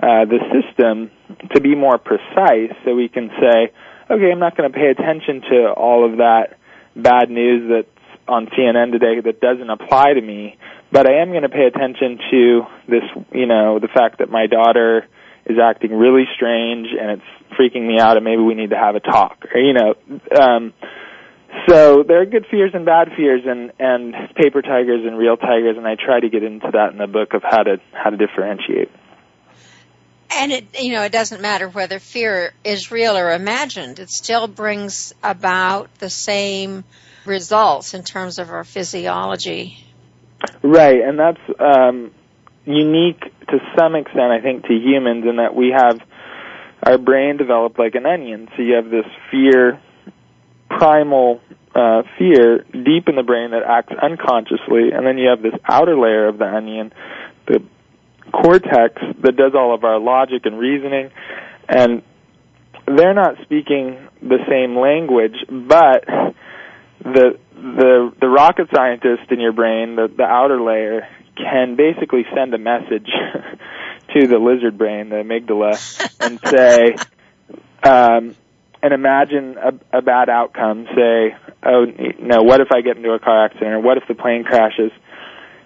uh, 0.00 0.24
the 0.26 0.38
system 0.54 1.10
to 1.54 1.60
be 1.60 1.74
more 1.74 1.98
precise 1.98 2.72
so 2.84 2.94
we 2.94 3.08
can 3.08 3.30
say, 3.40 3.72
okay, 4.10 4.30
I'm 4.30 4.38
not 4.38 4.56
going 4.56 4.70
to 4.70 4.76
pay 4.76 4.90
attention 4.90 5.42
to 5.50 5.72
all 5.72 6.08
of 6.08 6.18
that 6.18 6.56
bad 6.94 7.30
news 7.30 7.68
that's 7.68 7.88
on 8.28 8.46
CNN 8.46 8.92
today 8.92 9.20
that 9.20 9.40
doesn't 9.40 9.68
apply 9.68 10.14
to 10.14 10.20
me, 10.20 10.56
but 10.92 11.08
I 11.08 11.22
am 11.22 11.30
going 11.30 11.42
to 11.42 11.48
pay 11.48 11.66
attention 11.66 12.18
to 12.30 12.62
this, 12.88 13.02
you 13.32 13.46
know, 13.46 13.78
the 13.78 13.88
fact 13.88 14.18
that 14.18 14.30
my 14.30 14.46
daughter 14.46 15.06
is 15.46 15.58
acting 15.62 15.92
really 15.92 16.24
strange 16.34 16.88
and 16.98 17.10
it's 17.20 17.58
freaking 17.58 17.86
me 17.86 17.98
out 17.98 18.16
and 18.16 18.24
maybe 18.24 18.42
we 18.42 18.54
need 18.54 18.70
to 18.70 18.78
have 18.78 18.94
a 18.94 19.00
talk 19.00 19.44
or, 19.54 19.60
you 19.60 19.72
know, 19.72 19.94
um, 20.40 20.72
so 21.68 22.02
there 22.02 22.20
are 22.20 22.26
good 22.26 22.46
fears 22.50 22.72
and 22.74 22.84
bad 22.84 23.08
fears 23.16 23.42
and, 23.46 23.72
and 23.78 24.14
paper 24.34 24.62
tigers 24.62 25.04
and 25.04 25.16
real 25.16 25.36
tigers 25.36 25.76
and 25.76 25.86
I 25.86 25.96
try 25.96 26.20
to 26.20 26.28
get 26.28 26.42
into 26.42 26.70
that 26.72 26.92
in 26.92 26.98
the 26.98 27.06
book 27.06 27.34
of 27.34 27.42
how 27.42 27.62
to, 27.62 27.76
how 27.92 28.10
to 28.10 28.16
differentiate. 28.16 28.90
And 30.30 30.50
it, 30.50 30.80
you 30.80 30.92
know, 30.92 31.02
it 31.02 31.12
doesn't 31.12 31.40
matter 31.40 31.68
whether 31.68 32.00
fear 32.00 32.52
is 32.64 32.90
real 32.90 33.16
or 33.16 33.30
imagined. 33.32 34.00
It 34.00 34.10
still 34.10 34.48
brings 34.48 35.14
about 35.22 35.94
the 35.98 36.10
same 36.10 36.84
results 37.24 37.94
in 37.94 38.02
terms 38.02 38.38
of 38.38 38.50
our 38.50 38.64
physiology. 38.64 39.83
Right, 40.62 41.00
and 41.00 41.18
that's 41.18 41.40
um, 41.58 42.12
unique 42.64 43.20
to 43.48 43.58
some 43.78 43.94
extent, 43.94 44.32
I 44.32 44.40
think, 44.40 44.64
to 44.66 44.74
humans 44.74 45.24
in 45.28 45.36
that 45.36 45.54
we 45.54 45.74
have 45.76 46.00
our 46.82 46.98
brain 46.98 47.36
developed 47.36 47.78
like 47.78 47.94
an 47.94 48.06
onion. 48.06 48.48
So 48.56 48.62
you 48.62 48.74
have 48.74 48.90
this 48.90 49.06
fear, 49.30 49.80
primal 50.68 51.40
uh, 51.74 52.02
fear 52.18 52.64
deep 52.72 53.08
in 53.08 53.16
the 53.16 53.22
brain 53.22 53.50
that 53.50 53.62
acts 53.62 53.92
unconsciously, 54.00 54.92
and 54.92 55.06
then 55.06 55.18
you 55.18 55.28
have 55.28 55.42
this 55.42 55.54
outer 55.64 55.98
layer 55.98 56.28
of 56.28 56.38
the 56.38 56.46
onion, 56.46 56.92
the 57.46 57.62
cortex 58.32 59.00
that 59.22 59.36
does 59.36 59.52
all 59.54 59.74
of 59.74 59.84
our 59.84 59.98
logic 59.98 60.46
and 60.46 60.58
reasoning, 60.58 61.10
and 61.68 62.02
they're 62.86 63.14
not 63.14 63.36
speaking 63.42 64.08
the 64.20 64.38
same 64.48 64.76
language, 64.78 65.36
but 65.48 66.04
the 67.02 67.38
the 67.64 68.12
the 68.20 68.28
rocket 68.28 68.68
scientist 68.74 69.30
in 69.30 69.40
your 69.40 69.52
brain, 69.52 69.96
the 69.96 70.08
the 70.14 70.24
outer 70.24 70.60
layer, 70.60 71.08
can 71.36 71.76
basically 71.76 72.24
send 72.34 72.52
a 72.52 72.58
message 72.58 73.08
to 74.14 74.26
the 74.26 74.38
lizard 74.38 74.76
brain, 74.76 75.08
the 75.08 75.16
amygdala, 75.16 75.74
and 76.20 76.40
say, 76.44 76.94
um, 77.82 78.36
and 78.82 78.92
imagine 78.92 79.56
a, 79.56 79.98
a 79.98 80.02
bad 80.02 80.28
outcome. 80.28 80.86
Say, 80.94 81.34
oh 81.64 81.86
no, 82.20 82.42
what 82.42 82.60
if 82.60 82.68
I 82.70 82.82
get 82.82 82.98
into 82.98 83.12
a 83.12 83.18
car 83.18 83.46
accident, 83.46 83.72
or 83.72 83.80
what 83.80 83.96
if 83.96 84.04
the 84.08 84.14
plane 84.14 84.44
crashes? 84.44 84.92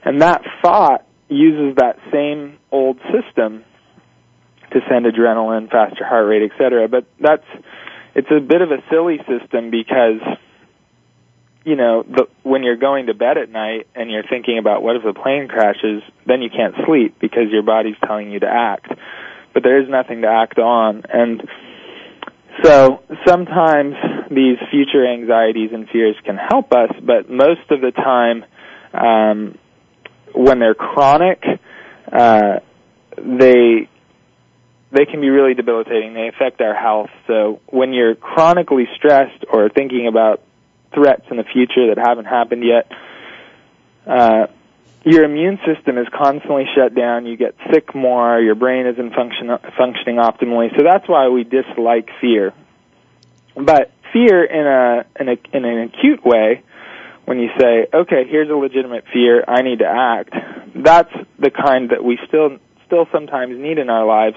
And 0.05 0.23
that 0.23 0.43
thought 0.63 1.05
uses 1.29 1.77
that 1.77 1.99
same 2.13 2.59
old 2.71 2.99
system 3.13 3.65
to 4.71 4.81
send 4.89 5.05
adrenaline, 5.05 5.69
faster 5.71 6.05
heart 6.05 6.29
rate, 6.29 6.51
etc. 6.51 6.87
But 6.87 7.07
that's 7.21 7.47
it's 8.15 8.31
a 8.31 8.41
bit 8.41 8.63
of 8.63 8.71
a 8.71 8.79
silly 8.89 9.19
system 9.27 9.71
because 9.71 10.21
you 11.69 11.77
know 11.77 12.03
the, 12.03 12.27
when 12.43 12.63
you're 12.63 12.77
going 12.77 13.07
to 13.07 13.15
bed 13.15 13.37
at 13.37 13.51
night 13.51 13.87
and 13.95 14.11
you're 14.11 14.27
thinking 14.29 14.59
about 14.59 14.83
what 14.83 14.97
if 14.97 15.03
the 15.03 15.13
plane 15.13 15.49
crashes, 15.49 16.03
then 16.27 16.41
you 16.41 16.49
can't 16.49 16.75
sleep 16.87 17.17
because 17.21 17.51
your 17.51 17.63
body's 17.63 17.97
telling 18.07 18.33
you 18.33 18.41
to 18.41 18.49
act, 18.49 18.89
but 19.53 19.63
there 19.63 19.81
is 19.83 19.89
nothing 19.89 20.23
to 20.23 20.29
act 20.29 20.59
on, 20.59 21.03
and 21.13 21.43
so 22.63 23.03
sometimes 23.27 23.95
these 24.31 24.59
future 24.71 25.07
anxieties 25.07 25.71
and 25.73 25.89
fears 25.91 26.17
can 26.25 26.37
help 26.37 26.73
us, 26.73 26.91
but 27.03 27.31
most 27.31 27.71
of 27.71 27.81
the 27.81 27.93
time, 27.93 28.45
um, 28.93 29.59
when 30.35 30.59
they're 30.59 30.75
chronic, 30.75 31.43
uh, 32.11 32.61
they 33.17 33.89
they 34.91 35.05
can 35.05 35.21
be 35.21 35.29
really 35.29 35.55
debilitating. 35.55 36.15
They 36.15 36.29
affect 36.29 36.61
our 36.61 36.75
health. 36.75 37.11
So 37.27 37.61
when 37.67 37.93
you're 37.93 38.15
chronically 38.15 38.89
stressed 38.97 39.45
or 39.53 39.69
thinking 39.69 40.07
about 40.07 40.41
threats 40.95 41.23
in 41.31 41.37
the 41.37 41.45
future 41.45 41.95
that 41.95 41.99
haven't 41.99 42.27
happened 42.27 42.65
yet, 42.65 42.91
uh, 44.07 44.47
your 45.05 45.25
immune 45.25 45.59
system 45.65 45.97
is 45.97 46.07
constantly 46.13 46.65
shut 46.75 46.95
down. 46.95 47.27
You 47.27 47.37
get 47.37 47.55
sick 47.73 47.95
more. 47.95 48.41
Your 48.41 48.55
brain 48.55 48.87
isn't 48.87 49.15
function, 49.15 49.49
functioning 49.77 50.17
optimally. 50.17 50.77
So 50.77 50.83
that's 50.83 51.09
why 51.09 51.29
we 51.29 51.45
dislike 51.45 52.11
fear. 52.21 52.53
But 53.55 53.93
fear 54.13 54.45
in 54.45 54.67
a, 54.67 55.05
in 55.21 55.29
a 55.29 55.57
in 55.57 55.65
an 55.65 55.91
acute 55.93 56.25
way, 56.25 56.63
when 57.25 57.39
you 57.39 57.49
say, 57.59 57.87
"Okay, 57.93 58.25
here's 58.29 58.51
a 58.51 58.55
legitimate 58.55 59.05
fear. 59.13 59.45
I 59.47 59.63
need 59.63 59.79
to 59.81 59.87
act," 59.89 60.35
that's 60.75 61.13
the 61.39 61.51
kind 61.51 61.91
that 61.91 62.03
we 62.03 62.19
still 62.27 62.59
still 62.87 63.07
sometimes 63.13 63.57
need 63.59 63.79
in 63.79 63.91
our 63.91 64.07
lives 64.07 64.37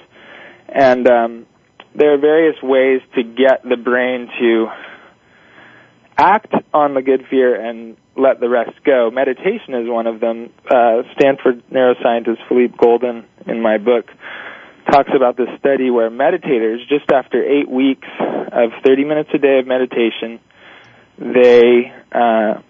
and 0.72 1.08
um, 1.08 1.46
there 1.94 2.14
are 2.14 2.18
various 2.18 2.56
ways 2.64 3.02
to 3.16 3.24
get 3.24 3.64
the 3.68 3.76
brain 3.76 4.30
to 4.40 4.68
act 6.22 6.54
on 6.74 6.94
the 6.94 7.02
good 7.02 7.26
fear 7.30 7.56
and 7.60 7.98
let 8.16 8.40
the 8.40 8.48
rest 8.48 8.72
go. 8.86 9.10
Meditation 9.12 9.74
is 9.74 9.90
one 9.90 10.08
of 10.08 10.20
them. 10.20 10.52
Uh, 10.70 11.02
Stanford 11.16 11.64
neuroscientist 11.72 12.38
Philippe 12.48 12.78
Goldin, 12.78 13.26
in 13.48 13.62
my 13.62 13.78
book, 13.78 14.06
talks 14.92 15.10
about 15.16 15.38
this 15.38 15.48
study 15.60 15.90
where 15.90 16.10
meditators, 16.10 16.88
just 16.88 17.12
after 17.12 17.44
eight 17.44 17.70
weeks 17.70 18.08
of 18.20 18.72
30 18.86 19.06
minutes 19.06 19.30
a 19.34 19.38
day 19.38 19.60
of 19.60 19.68
meditation, 19.68 20.40
they 21.18 21.92
uh, 22.12 22.62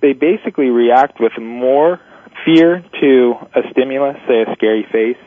they 0.00 0.12
basically 0.12 0.68
react 0.68 1.20
with 1.20 1.32
more 1.40 2.00
fear 2.44 2.82
to 3.00 3.34
a 3.54 3.60
stimulus, 3.70 4.16
say 4.26 4.42
a 4.42 4.54
scary 4.54 4.86
face, 4.90 5.18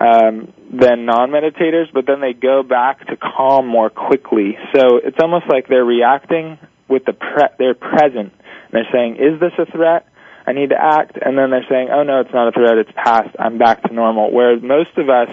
um, 0.00 0.52
than 0.72 1.06
non-meditators, 1.06 1.92
but 1.92 2.06
then 2.06 2.20
they 2.20 2.32
go 2.32 2.62
back 2.62 3.06
to 3.06 3.16
calm 3.16 3.66
more 3.66 3.88
quickly. 3.88 4.58
So 4.74 4.98
it's 5.02 5.18
almost 5.20 5.46
like 5.48 5.68
they're 5.68 5.84
reacting 5.84 6.58
with 6.88 7.04
the 7.04 7.12
pre- 7.12 7.48
they're 7.58 7.74
present. 7.74 8.32
And 8.32 8.72
they're 8.72 8.88
saying, 8.92 9.16
"Is 9.16 9.40
this 9.40 9.52
a 9.58 9.66
threat? 9.70 10.06
I 10.46 10.52
need 10.52 10.70
to 10.70 10.80
act." 10.80 11.18
And 11.20 11.36
then 11.36 11.50
they're 11.50 11.66
saying, 11.68 11.88
"Oh 11.90 12.02
no, 12.02 12.20
it's 12.20 12.32
not 12.32 12.48
a 12.48 12.52
threat. 12.52 12.78
It's 12.78 12.92
past. 12.94 13.34
I'm 13.38 13.58
back 13.58 13.82
to 13.82 13.92
normal." 13.92 14.30
Whereas 14.32 14.62
most 14.62 14.96
of 14.96 15.08
us, 15.08 15.30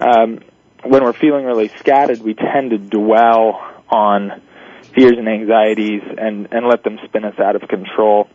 um, 0.00 0.40
when 0.84 1.02
we're 1.02 1.12
feeling 1.12 1.44
really 1.44 1.68
scattered, 1.68 2.20
we 2.20 2.34
tend 2.34 2.70
to 2.70 2.78
dwell 2.78 3.60
on 3.88 4.42
fears 4.94 5.18
and 5.18 5.28
anxieties 5.28 6.02
and 6.18 6.48
and 6.52 6.66
let 6.66 6.82
them 6.84 6.98
spin 7.04 7.24
us 7.24 7.38
out 7.38 7.56
of 7.56 7.68
control. 7.68 8.28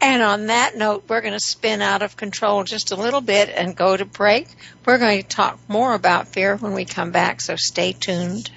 And 0.00 0.22
on 0.22 0.46
that 0.48 0.76
note, 0.76 1.04
we're 1.08 1.22
going 1.22 1.32
to 1.32 1.40
spin 1.40 1.80
out 1.80 2.02
of 2.02 2.14
control 2.14 2.62
just 2.64 2.92
a 2.92 2.96
little 2.96 3.22
bit 3.22 3.48
and 3.48 3.74
go 3.74 3.96
to 3.96 4.04
break. 4.04 4.48
We're 4.84 4.98
going 4.98 5.22
to 5.22 5.26
talk 5.26 5.58
more 5.66 5.94
about 5.94 6.28
fear 6.28 6.56
when 6.56 6.74
we 6.74 6.84
come 6.84 7.10
back, 7.10 7.40
so 7.40 7.56
stay 7.56 7.92
tuned. 7.92 8.50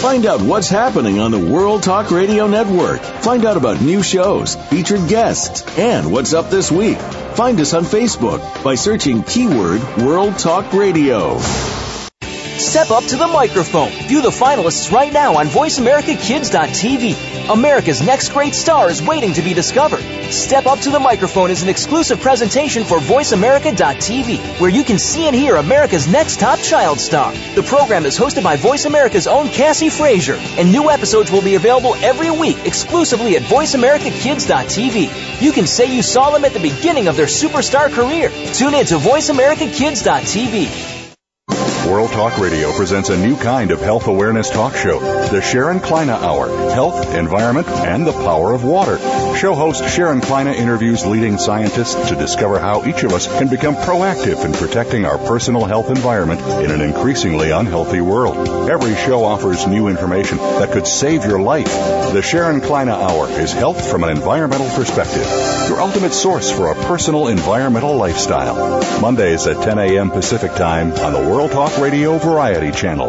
Find 0.00 0.26
out 0.26 0.40
what's 0.40 0.68
happening 0.68 1.18
on 1.18 1.32
the 1.32 1.40
World 1.40 1.82
Talk 1.82 2.12
Radio 2.12 2.46
Network. 2.46 3.00
Find 3.00 3.44
out 3.44 3.56
about 3.56 3.80
new 3.80 4.00
shows, 4.00 4.54
featured 4.54 5.08
guests, 5.08 5.64
and 5.76 6.12
what's 6.12 6.32
up 6.32 6.50
this 6.50 6.70
week. 6.70 6.98
Find 6.98 7.60
us 7.60 7.74
on 7.74 7.82
Facebook 7.82 8.40
by 8.62 8.76
searching 8.76 9.24
keyword 9.24 9.82
World 9.98 10.38
Talk 10.38 10.72
Radio. 10.72 11.38
Step 12.68 12.90
up 12.90 13.04
to 13.04 13.16
the 13.16 13.26
microphone. 13.26 13.90
View 14.08 14.20
the 14.20 14.28
finalists 14.28 14.92
right 14.92 15.10
now 15.10 15.38
on 15.38 15.46
VoiceAmericaKids.tv. 15.46 17.50
America's 17.50 18.02
next 18.02 18.28
great 18.28 18.54
star 18.54 18.90
is 18.90 19.02
waiting 19.02 19.32
to 19.32 19.40
be 19.40 19.54
discovered. 19.54 20.02
Step 20.30 20.66
up 20.66 20.78
to 20.80 20.90
the 20.90 21.00
microphone 21.00 21.50
is 21.50 21.62
an 21.62 21.70
exclusive 21.70 22.20
presentation 22.20 22.84
for 22.84 22.98
VoiceAmerica.tv, 22.98 24.60
where 24.60 24.68
you 24.68 24.84
can 24.84 24.98
see 24.98 25.26
and 25.26 25.34
hear 25.34 25.56
America's 25.56 26.06
next 26.06 26.40
top 26.40 26.58
child 26.58 27.00
star. 27.00 27.32
The 27.54 27.62
program 27.62 28.04
is 28.04 28.18
hosted 28.18 28.44
by 28.44 28.56
Voice 28.56 28.84
America's 28.84 29.26
own 29.26 29.48
Cassie 29.48 29.88
Frazier, 29.88 30.36
and 30.58 30.70
new 30.70 30.90
episodes 30.90 31.32
will 31.32 31.40
be 31.40 31.54
available 31.54 31.94
every 31.94 32.30
week 32.30 32.58
exclusively 32.66 33.36
at 33.36 33.42
VoiceAmericaKids.tv. 33.44 35.40
You 35.40 35.52
can 35.52 35.66
say 35.66 35.86
you 35.86 36.02
saw 36.02 36.28
them 36.28 36.44
at 36.44 36.52
the 36.52 36.60
beginning 36.60 37.08
of 37.08 37.16
their 37.16 37.28
superstar 37.28 37.90
career. 37.90 38.28
Tune 38.52 38.74
in 38.74 38.84
to 38.84 38.98
VoiceAmericaKids.tv. 38.98 40.97
World 41.88 42.10
Talk 42.10 42.38
Radio 42.38 42.70
presents 42.72 43.08
a 43.08 43.16
new 43.16 43.34
kind 43.34 43.70
of 43.70 43.80
health 43.80 44.08
awareness 44.08 44.50
talk 44.50 44.74
show, 44.74 45.00
the 45.00 45.40
Sharon 45.40 45.80
Kleyne 45.80 46.10
Hour, 46.10 46.48
Health, 46.70 47.14
Environment, 47.14 47.66
and 47.66 48.06
the 48.06 48.12
Power 48.12 48.52
of 48.52 48.62
Water. 48.62 48.98
Show 49.38 49.54
host 49.54 49.88
Sharon 49.94 50.20
Kleyne 50.20 50.48
interviews 50.48 51.06
leading 51.06 51.38
scientists 51.38 52.08
to 52.08 52.16
discover 52.16 52.58
how 52.58 52.84
each 52.84 53.04
of 53.04 53.12
us 53.12 53.28
can 53.38 53.46
become 53.46 53.76
proactive 53.76 54.44
in 54.44 54.52
protecting 54.52 55.04
our 55.04 55.16
personal 55.16 55.64
health 55.64 55.90
environment 55.90 56.40
in 56.40 56.72
an 56.72 56.80
increasingly 56.80 57.52
unhealthy 57.52 58.00
world. 58.00 58.68
Every 58.68 58.96
show 58.96 59.22
offers 59.22 59.64
new 59.64 59.86
information 59.86 60.38
that 60.38 60.72
could 60.72 60.88
save 60.88 61.24
your 61.24 61.40
life. 61.40 61.68
The 62.12 62.20
Sharon 62.20 62.60
Kleyne 62.60 62.88
Hour 62.88 63.28
is 63.28 63.52
health 63.52 63.88
from 63.88 64.02
an 64.02 64.10
environmental 64.10 64.68
perspective, 64.70 65.22
your 65.68 65.80
ultimate 65.82 66.14
source 66.14 66.50
for 66.50 66.72
a 66.72 66.74
personal 66.74 67.28
environmental 67.28 67.94
lifestyle. 67.94 69.00
Mondays 69.00 69.46
at 69.46 69.62
10 69.62 69.78
a.m. 69.78 70.10
Pacific 70.10 70.50
Time 70.56 70.90
on 70.94 71.12
the 71.12 71.30
World 71.30 71.52
Talk 71.52 71.78
Radio 71.78 72.18
Variety 72.18 72.72
Channel. 72.72 73.06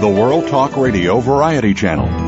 The 0.00 0.14
World 0.16 0.46
Talk 0.46 0.76
Radio 0.76 1.18
Variety 1.18 1.74
Channel. 1.74 2.27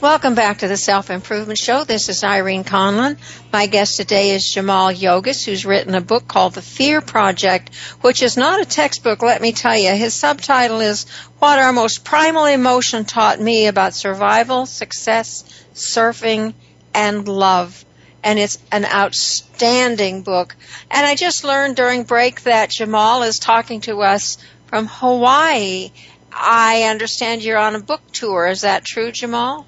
Welcome 0.00 0.36
back 0.36 0.58
to 0.58 0.68
the 0.68 0.76
Self 0.76 1.10
Improvement 1.10 1.58
Show. 1.58 1.82
This 1.82 2.08
is 2.08 2.22
Irene 2.22 2.62
Conlon. 2.62 3.18
My 3.52 3.66
guest 3.66 3.96
today 3.96 4.30
is 4.30 4.54
Jaimal 4.54 4.96
Yogis, 4.96 5.44
who's 5.44 5.66
written 5.66 5.96
a 5.96 6.00
book 6.00 6.28
called 6.28 6.54
The 6.54 6.62
Fear 6.62 7.00
Project, 7.00 7.74
which 8.00 8.22
is 8.22 8.36
not 8.36 8.60
a 8.60 8.64
textbook, 8.64 9.22
let 9.22 9.42
me 9.42 9.50
tell 9.50 9.76
you. 9.76 9.90
His 9.90 10.14
subtitle 10.14 10.78
is 10.78 11.08
What 11.40 11.58
Our 11.58 11.72
Most 11.72 12.04
Primal 12.04 12.44
Emotion 12.44 13.06
Taught 13.06 13.40
Me 13.40 13.66
About 13.66 13.92
Survival, 13.92 14.66
Success, 14.66 15.42
Surfing, 15.74 16.54
and 16.94 17.26
Love. 17.26 17.84
And 18.22 18.38
it's 18.38 18.58
an 18.70 18.84
outstanding 18.84 20.22
book. 20.22 20.54
And 20.92 21.04
I 21.04 21.16
just 21.16 21.42
learned 21.42 21.74
during 21.74 22.04
break 22.04 22.42
that 22.42 22.70
Jaimal 22.70 23.26
is 23.26 23.40
talking 23.40 23.80
to 23.80 24.02
us 24.02 24.38
from 24.66 24.86
Hawaii. 24.86 25.90
I 26.32 26.84
understand 26.84 27.42
you're 27.42 27.58
on 27.58 27.74
a 27.74 27.80
book 27.80 28.02
tour. 28.12 28.46
Is 28.46 28.60
that 28.60 28.84
true, 28.84 29.10
Jaimal? 29.10 29.64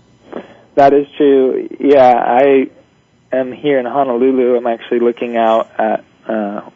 That 0.80 0.94
is 0.94 1.06
true. 1.18 1.68
Yeah, 1.78 2.14
I 2.16 2.70
am 3.30 3.52
here 3.52 3.78
in 3.78 3.84
Honolulu. 3.84 4.56
I'm 4.56 4.66
actually 4.66 5.00
looking 5.00 5.36
out 5.36 5.68
at 5.78 6.02
uh, 6.26 6.70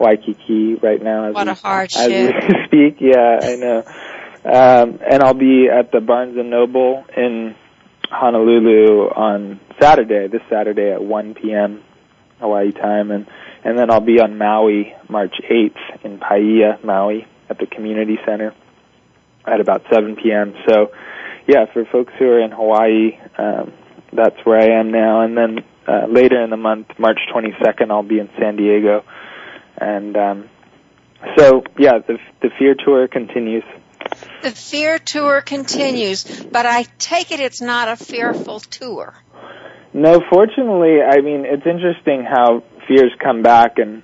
Waikiki 0.00 0.74
right 0.82 1.00
now. 1.00 1.28
As 1.28 1.34
what 1.36 1.46
we, 1.46 1.52
a 1.52 1.54
hardship! 1.54 2.00
As 2.00 2.08
we 2.10 2.64
speak, 2.66 2.96
yeah, 2.98 3.38
I 3.40 3.54
know. 3.54 3.84
Um, 4.44 4.98
and 5.08 5.22
I'll 5.22 5.34
be 5.34 5.68
at 5.68 5.92
the 5.92 6.00
Barnes 6.00 6.36
and 6.38 6.50
Noble 6.50 7.04
in 7.16 7.54
Honolulu 8.10 9.10
on 9.10 9.60
Saturday, 9.80 10.26
this 10.26 10.42
Saturday 10.50 10.90
at 10.90 11.00
1 11.00 11.34
p.m. 11.34 11.84
Hawaii 12.40 12.72
time, 12.72 13.12
and 13.12 13.28
and 13.62 13.78
then 13.78 13.92
I'll 13.92 14.00
be 14.00 14.18
on 14.18 14.38
Maui 14.38 14.92
March 15.08 15.36
8th 15.48 16.04
in 16.04 16.18
Paia, 16.18 16.80
Maui, 16.82 17.28
at 17.48 17.60
the 17.60 17.66
community 17.66 18.18
center 18.26 18.56
at 19.46 19.60
about 19.60 19.82
7 19.88 20.16
p.m. 20.16 20.52
So 20.68 20.90
yeah, 21.50 21.66
for 21.72 21.84
folks 21.84 22.12
who 22.16 22.26
are 22.26 22.40
in 22.40 22.52
Hawaii, 22.52 23.18
um, 23.36 23.72
that's 24.12 24.36
where 24.44 24.60
I 24.60 24.78
am 24.78 24.92
now. 24.92 25.22
And 25.22 25.36
then 25.36 25.58
uh, 25.86 26.06
later 26.08 26.40
in 26.42 26.50
the 26.50 26.56
month, 26.56 26.88
March 26.96 27.18
22nd, 27.34 27.90
I'll 27.90 28.04
be 28.04 28.20
in 28.20 28.30
San 28.38 28.54
Diego. 28.54 29.02
And 29.76 30.16
um, 30.16 30.48
so, 31.36 31.64
yeah, 31.76 31.98
the 32.06 32.18
the 32.40 32.50
Fear 32.56 32.76
Tour 32.84 33.08
continues. 33.08 33.64
The 34.42 34.52
Fear 34.52 35.00
Tour 35.00 35.40
continues, 35.40 36.24
but 36.44 36.66
I 36.66 36.84
take 36.98 37.32
it 37.32 37.40
it's 37.40 37.60
not 37.60 37.88
a 37.88 37.96
fearful 37.96 38.60
tour. 38.60 39.14
No, 39.92 40.20
fortunately, 40.30 41.02
I 41.02 41.20
mean 41.20 41.44
it's 41.44 41.66
interesting 41.66 42.24
how 42.24 42.62
fears 42.86 43.12
come 43.22 43.42
back, 43.42 43.78
and 43.78 44.02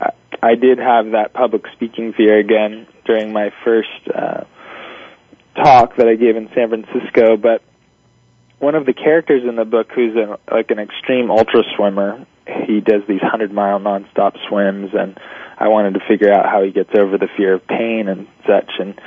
I, 0.00 0.10
I 0.40 0.54
did 0.54 0.78
have 0.78 1.12
that 1.12 1.32
public 1.34 1.62
speaking 1.74 2.12
fear 2.12 2.38
again 2.38 2.86
during 3.06 3.32
my 3.32 3.50
first. 3.64 3.88
Uh, 4.14 4.44
talk 5.56 5.96
that 5.96 6.08
I 6.08 6.14
gave 6.14 6.36
in 6.36 6.48
San 6.54 6.68
Francisco, 6.68 7.36
but 7.36 7.62
one 8.58 8.74
of 8.74 8.86
the 8.86 8.92
characters 8.92 9.42
in 9.48 9.56
the 9.56 9.64
book 9.64 9.88
who's 9.94 10.14
a, 10.16 10.38
like 10.52 10.70
an 10.70 10.78
extreme 10.78 11.30
ultra 11.30 11.62
swimmer, 11.76 12.26
he 12.66 12.80
does 12.80 13.02
these 13.08 13.22
100 13.22 13.52
mile 13.52 13.80
nonstop 13.80 14.36
swims 14.48 14.90
and 14.92 15.18
I 15.58 15.68
wanted 15.68 15.94
to 15.94 16.00
figure 16.08 16.32
out 16.32 16.46
how 16.46 16.62
he 16.62 16.70
gets 16.70 16.90
over 16.96 17.18
the 17.18 17.28
fear 17.36 17.54
of 17.54 17.66
pain 17.66 18.08
and 18.08 18.26
such 18.46 18.70
and 18.78 19.00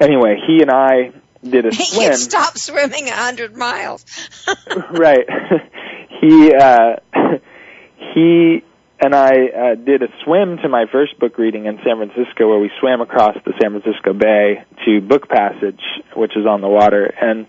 anyway, 0.00 0.36
he 0.46 0.60
and 0.60 0.70
I 0.70 1.12
did 1.42 1.66
a 1.66 1.72
swim. 1.72 2.10
He 2.10 2.16
stop 2.16 2.58
swimming 2.58 3.06
a 3.06 3.12
100 3.12 3.56
miles. 3.56 4.04
right. 4.90 5.26
he 6.20 6.52
uh 6.54 6.96
he 8.14 8.64
and 9.00 9.14
I 9.14 9.30
uh, 9.30 9.74
did 9.74 10.02
a 10.02 10.08
swim 10.24 10.58
to 10.62 10.68
my 10.68 10.86
first 10.90 11.18
book 11.18 11.36
reading 11.38 11.66
in 11.66 11.78
San 11.84 11.96
Francisco, 11.96 12.48
where 12.48 12.58
we 12.58 12.70
swam 12.80 13.00
across 13.00 13.36
the 13.44 13.52
San 13.60 13.78
Francisco 13.78 14.12
Bay 14.12 14.64
to 14.84 15.00
Book 15.00 15.28
Passage, 15.28 15.80
which 16.16 16.36
is 16.36 16.46
on 16.46 16.60
the 16.60 16.68
water, 16.68 17.04
and 17.04 17.46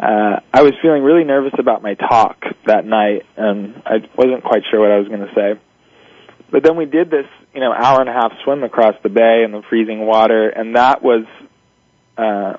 uh, 0.00 0.40
I 0.52 0.62
was 0.62 0.72
feeling 0.80 1.02
really 1.02 1.24
nervous 1.24 1.52
about 1.58 1.82
my 1.82 1.92
talk 1.92 2.42
that 2.66 2.86
night, 2.86 3.26
and 3.36 3.82
I 3.84 3.96
wasn't 4.16 4.42
quite 4.44 4.62
sure 4.70 4.80
what 4.80 4.90
I 4.90 4.98
was 4.98 5.08
going 5.08 5.20
to 5.20 5.34
say. 5.34 5.60
But 6.50 6.64
then 6.64 6.76
we 6.76 6.86
did 6.86 7.10
this, 7.10 7.26
you 7.54 7.60
know, 7.60 7.70
hour 7.70 8.00
and 8.00 8.08
a 8.08 8.12
half 8.12 8.32
swim 8.42 8.64
across 8.64 8.94
the 9.02 9.10
bay 9.10 9.42
in 9.44 9.52
the 9.52 9.62
freezing 9.68 10.06
water, 10.06 10.48
and 10.48 10.74
that 10.74 11.02
was 11.02 11.26
uh, 12.16 12.54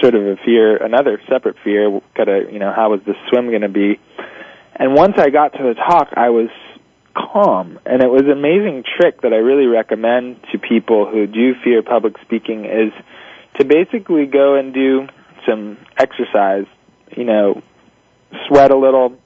sort 0.00 0.14
of 0.14 0.22
a 0.26 0.36
fear, 0.44 0.76
another 0.76 1.18
separate 1.30 1.56
fear. 1.64 1.98
Kind 2.14 2.28
of, 2.28 2.52
you 2.52 2.58
know, 2.58 2.72
how 2.76 2.90
was 2.90 3.00
this 3.06 3.16
swim 3.30 3.48
going 3.48 3.62
to 3.62 3.70
be? 3.70 3.98
And 4.76 4.94
once 4.94 5.14
I 5.16 5.30
got 5.30 5.54
to 5.54 5.62
the 5.62 5.74
talk, 5.74 6.08
I 6.14 6.28
was 6.28 6.50
calm. 7.14 7.78
And 7.86 8.02
it 8.02 8.08
was 8.08 8.22
an 8.22 8.32
amazing 8.32 8.84
trick 8.96 9.22
that 9.22 9.32
I 9.32 9.36
really 9.36 9.66
recommend 9.66 10.40
to 10.52 10.58
people 10.58 11.08
who 11.10 11.26
do 11.26 11.54
fear 11.62 11.82
public 11.82 12.14
speaking 12.22 12.64
is 12.64 12.92
to 13.58 13.64
basically 13.64 14.26
go 14.26 14.56
and 14.56 14.72
do 14.72 15.06
some 15.46 15.78
exercise, 15.98 16.66
you 17.16 17.24
know, 17.24 17.62
sweat 18.48 18.70
a 18.70 18.76
little, 18.76 19.16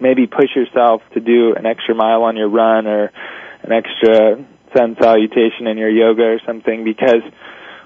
maybe 0.00 0.26
push 0.26 0.54
yourself 0.54 1.02
to 1.14 1.20
do 1.20 1.54
an 1.54 1.66
extra 1.66 1.94
mile 1.94 2.22
on 2.22 2.36
your 2.36 2.48
run 2.48 2.86
or 2.86 3.10
an 3.62 3.72
extra 3.72 4.44
sun 4.76 4.96
salutation 5.00 5.66
in 5.66 5.78
your 5.78 5.90
yoga 5.90 6.22
or 6.22 6.40
something 6.46 6.84
because 6.84 7.22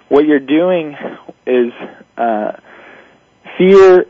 what 0.08 0.26
you're 0.26 0.40
doing 0.40 0.96
is 1.46 1.72
uh, 2.16 2.52
fear 3.56 4.06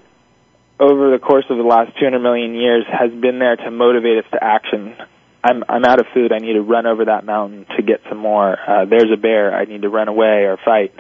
over 0.81 1.11
the 1.11 1.19
course 1.19 1.45
of 1.51 1.59
the 1.59 1.63
last 1.63 1.93
200 2.01 2.19
million 2.19 2.55
years 2.55 2.85
has 2.91 3.11
been 3.13 3.39
there 3.39 3.57
to 3.57 3.71
motivate 3.71 4.25
us 4.25 4.31
to 4.33 4.43
action. 4.43 4.97
I'm 5.45 5.63
I'm 5.69 5.85
out 5.85 6.01
of 6.01 6.07
food. 6.13 6.33
I 6.33 6.39
need 6.39 6.55
to 6.55 6.63
run 6.63 6.87
over 6.87 7.05
that 7.05 7.25
mountain 7.25 7.67
to 7.77 7.83
get 7.83 8.01
some 8.09 8.19
more. 8.19 8.57
Uh, 8.59 8.87
there's 8.87 9.11
a 9.13 9.17
bear. 9.17 9.55
I 9.55 9.65
need 9.65 9.83
to 9.83 9.89
run 9.89 10.09
away 10.09 10.45
or 10.45 10.59
fight. 10.65 10.93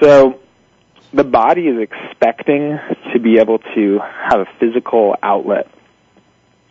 So 0.00 0.40
the 1.12 1.24
body 1.24 1.68
is 1.68 1.78
expecting 1.80 2.78
to 3.12 3.20
be 3.20 3.38
able 3.38 3.58
to 3.58 3.98
have 4.30 4.40
a 4.40 4.46
physical 4.58 5.14
outlet 5.22 5.68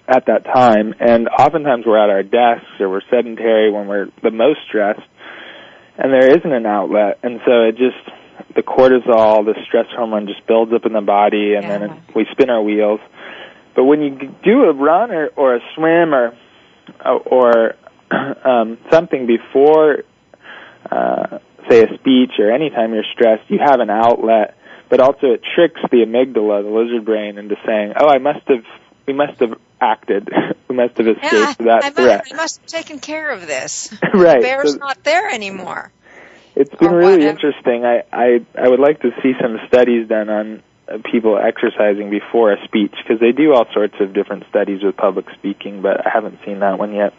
at 0.07 0.25
that 0.25 0.43
time, 0.43 0.93
and 0.99 1.29
oftentimes 1.29 1.85
we're 1.85 2.03
at 2.03 2.09
our 2.09 2.23
desks 2.23 2.67
or 2.79 2.89
we're 2.89 3.01
sedentary 3.09 3.71
when 3.71 3.87
we're 3.87 4.07
the 4.23 4.31
most 4.31 4.59
stressed, 4.67 5.07
and 5.97 6.11
there 6.11 6.37
isn't 6.37 6.51
an 6.51 6.65
outlet, 6.65 7.19
and 7.23 7.39
so 7.45 7.63
it 7.63 7.77
just 7.77 7.95
the 8.55 8.63
cortisol, 8.63 9.45
the 9.45 9.55
stress 9.67 9.87
hormone 9.95 10.27
just 10.27 10.45
builds 10.47 10.73
up 10.73 10.85
in 10.85 10.93
the 10.93 11.01
body, 11.01 11.55
and 11.55 11.63
yeah. 11.63 11.77
then 11.77 11.89
it, 11.89 12.15
we 12.15 12.25
spin 12.31 12.49
our 12.49 12.61
wheels. 12.61 12.99
But 13.75 13.85
when 13.85 14.01
you 14.01 14.35
do 14.43 14.63
a 14.63 14.73
run 14.73 15.11
or, 15.11 15.27
or 15.35 15.55
a 15.55 15.59
swim 15.75 16.13
or 16.13 16.33
or 17.05 17.75
um, 18.45 18.77
something 18.89 19.27
before, 19.27 20.03
uh, 20.89 21.39
say, 21.69 21.83
a 21.83 21.97
speech 21.97 22.31
or 22.39 22.51
anytime 22.51 22.93
you're 22.93 23.05
stressed, 23.13 23.49
you 23.49 23.59
have 23.63 23.79
an 23.79 23.89
outlet. 23.89 24.57
But 24.89 24.99
also, 24.99 25.27
it 25.27 25.41
tricks 25.55 25.79
the 25.89 26.03
amygdala, 26.05 26.63
the 26.63 26.69
lizard 26.69 27.05
brain, 27.05 27.37
into 27.37 27.55
saying, 27.65 27.93
"Oh, 27.97 28.09
I 28.09 28.17
must 28.17 28.45
have, 28.47 28.65
we 29.07 29.13
must 29.13 29.39
have 29.39 29.53
acted, 29.79 30.29
we 30.67 30.75
must 30.75 30.97
have 30.97 31.07
escaped 31.07 31.33
yeah, 31.33 31.53
that 31.59 31.83
I 31.85 31.89
threat. 31.91 32.19
Must, 32.19 32.33
I 32.33 32.35
must 32.35 32.61
have 32.61 32.67
taken 32.67 32.99
care 32.99 33.31
of 33.31 33.47
this. 33.47 33.89
right. 34.13 34.41
The 34.41 34.41
bear's 34.41 34.73
so, 34.73 34.77
not 34.77 35.03
there 35.03 35.29
anymore." 35.29 35.93
It's 36.61 36.75
been 36.75 36.91
really 36.91 37.25
interesting. 37.25 37.85
I, 37.85 38.03
I 38.11 38.45
I 38.55 38.69
would 38.69 38.79
like 38.79 39.01
to 39.01 39.09
see 39.23 39.33
some 39.41 39.57
studies 39.67 40.07
done 40.07 40.29
on 40.29 40.63
uh, 40.87 40.97
people 41.11 41.37
exercising 41.37 42.11
before 42.11 42.53
a 42.53 42.63
speech 42.65 42.93
because 43.01 43.19
they 43.19 43.31
do 43.31 43.53
all 43.53 43.65
sorts 43.73 43.95
of 43.99 44.13
different 44.13 44.43
studies 44.49 44.83
with 44.83 44.95
public 44.95 45.25
speaking, 45.37 45.81
but 45.81 46.05
I 46.05 46.09
haven't 46.13 46.39
seen 46.45 46.59
that 46.59 46.77
one 46.77 46.93
yet. 46.93 47.13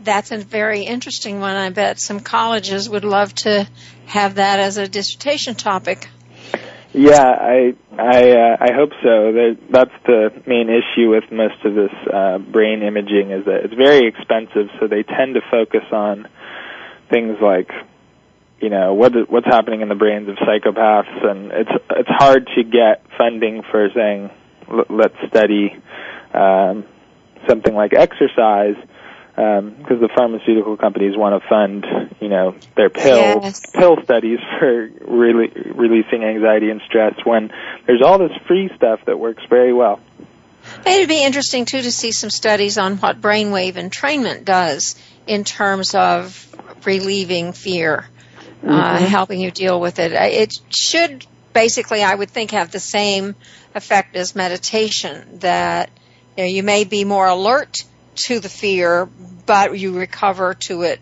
That's 0.00 0.30
a 0.30 0.38
very 0.38 0.82
interesting 0.82 1.40
one. 1.40 1.56
I 1.56 1.70
bet 1.70 1.98
some 1.98 2.20
colleges 2.20 2.88
would 2.88 3.04
love 3.04 3.34
to 3.46 3.68
have 4.06 4.36
that 4.36 4.60
as 4.60 4.76
a 4.76 4.86
dissertation 4.86 5.56
topic. 5.56 6.08
Yeah, 6.92 7.24
I 7.24 7.74
I 7.98 8.30
uh, 8.30 8.56
I 8.60 8.72
hope 8.72 8.90
so. 9.02 9.54
That's 9.70 9.96
the 10.06 10.30
main 10.46 10.68
issue 10.70 11.10
with 11.10 11.24
most 11.32 11.64
of 11.64 11.74
this 11.74 11.92
uh, 12.12 12.38
brain 12.38 12.82
imaging 12.82 13.32
is 13.32 13.44
that 13.46 13.64
it's 13.64 13.74
very 13.74 14.06
expensive, 14.06 14.68
so 14.78 14.86
they 14.86 15.02
tend 15.02 15.34
to 15.34 15.40
focus 15.50 15.84
on 15.90 16.28
things 17.10 17.38
like 17.42 17.70
you 18.60 18.70
know 18.70 18.94
what 18.94 19.12
what's 19.30 19.46
happening 19.46 19.82
in 19.82 19.88
the 19.88 19.94
brains 19.94 20.28
of 20.28 20.36
psychopaths, 20.36 21.24
and 21.24 21.52
it's 21.52 21.70
it's 21.90 22.08
hard 22.08 22.48
to 22.56 22.64
get 22.64 23.04
funding 23.16 23.62
for 23.70 23.88
saying 23.94 24.30
let's 24.88 25.14
study 25.28 25.76
um, 26.32 26.84
something 27.48 27.74
like 27.74 27.92
exercise 27.92 28.76
because 29.34 29.58
um, 29.58 30.00
the 30.00 30.08
pharmaceutical 30.16 30.78
companies 30.78 31.14
want 31.14 31.40
to 31.40 31.48
fund 31.48 31.84
you 32.20 32.28
know 32.28 32.56
their 32.76 32.88
pill 32.88 33.42
yes. 33.42 33.60
pill 33.74 33.98
studies 34.02 34.38
for 34.58 34.88
really 35.06 35.48
releasing 35.74 36.24
anxiety 36.24 36.70
and 36.70 36.80
stress 36.86 37.14
when 37.24 37.50
there's 37.86 38.02
all 38.02 38.18
this 38.18 38.32
free 38.48 38.70
stuff 38.76 39.00
that 39.06 39.18
works 39.18 39.42
very 39.50 39.74
well. 39.74 40.00
It'd 40.84 41.08
be 41.08 41.22
interesting 41.22 41.66
too 41.66 41.82
to 41.82 41.92
see 41.92 42.10
some 42.10 42.30
studies 42.30 42.78
on 42.78 42.96
what 42.96 43.20
brainwave 43.20 43.74
entrainment 43.74 44.44
does 44.44 44.96
in 45.26 45.44
terms 45.44 45.94
of 45.94 46.42
relieving 46.84 47.52
fear 47.52 48.08
uh, 48.62 48.66
mm-hmm. 48.66 49.04
helping 49.04 49.40
you 49.40 49.50
deal 49.50 49.80
with 49.80 49.98
it. 49.98 50.12
It 50.12 50.52
should 50.68 51.26
basically, 51.52 52.02
I 52.02 52.14
would 52.14 52.30
think, 52.30 52.52
have 52.52 52.70
the 52.70 52.80
same 52.80 53.34
effect 53.74 54.16
as 54.16 54.34
meditation. 54.34 55.38
That 55.40 55.90
you, 56.36 56.44
know, 56.44 56.48
you 56.48 56.62
may 56.62 56.84
be 56.84 57.04
more 57.04 57.26
alert 57.26 57.76
to 58.26 58.40
the 58.40 58.48
fear, 58.48 59.06
but 59.46 59.78
you 59.78 59.98
recover 59.98 60.54
to 60.54 60.82
it 60.82 61.00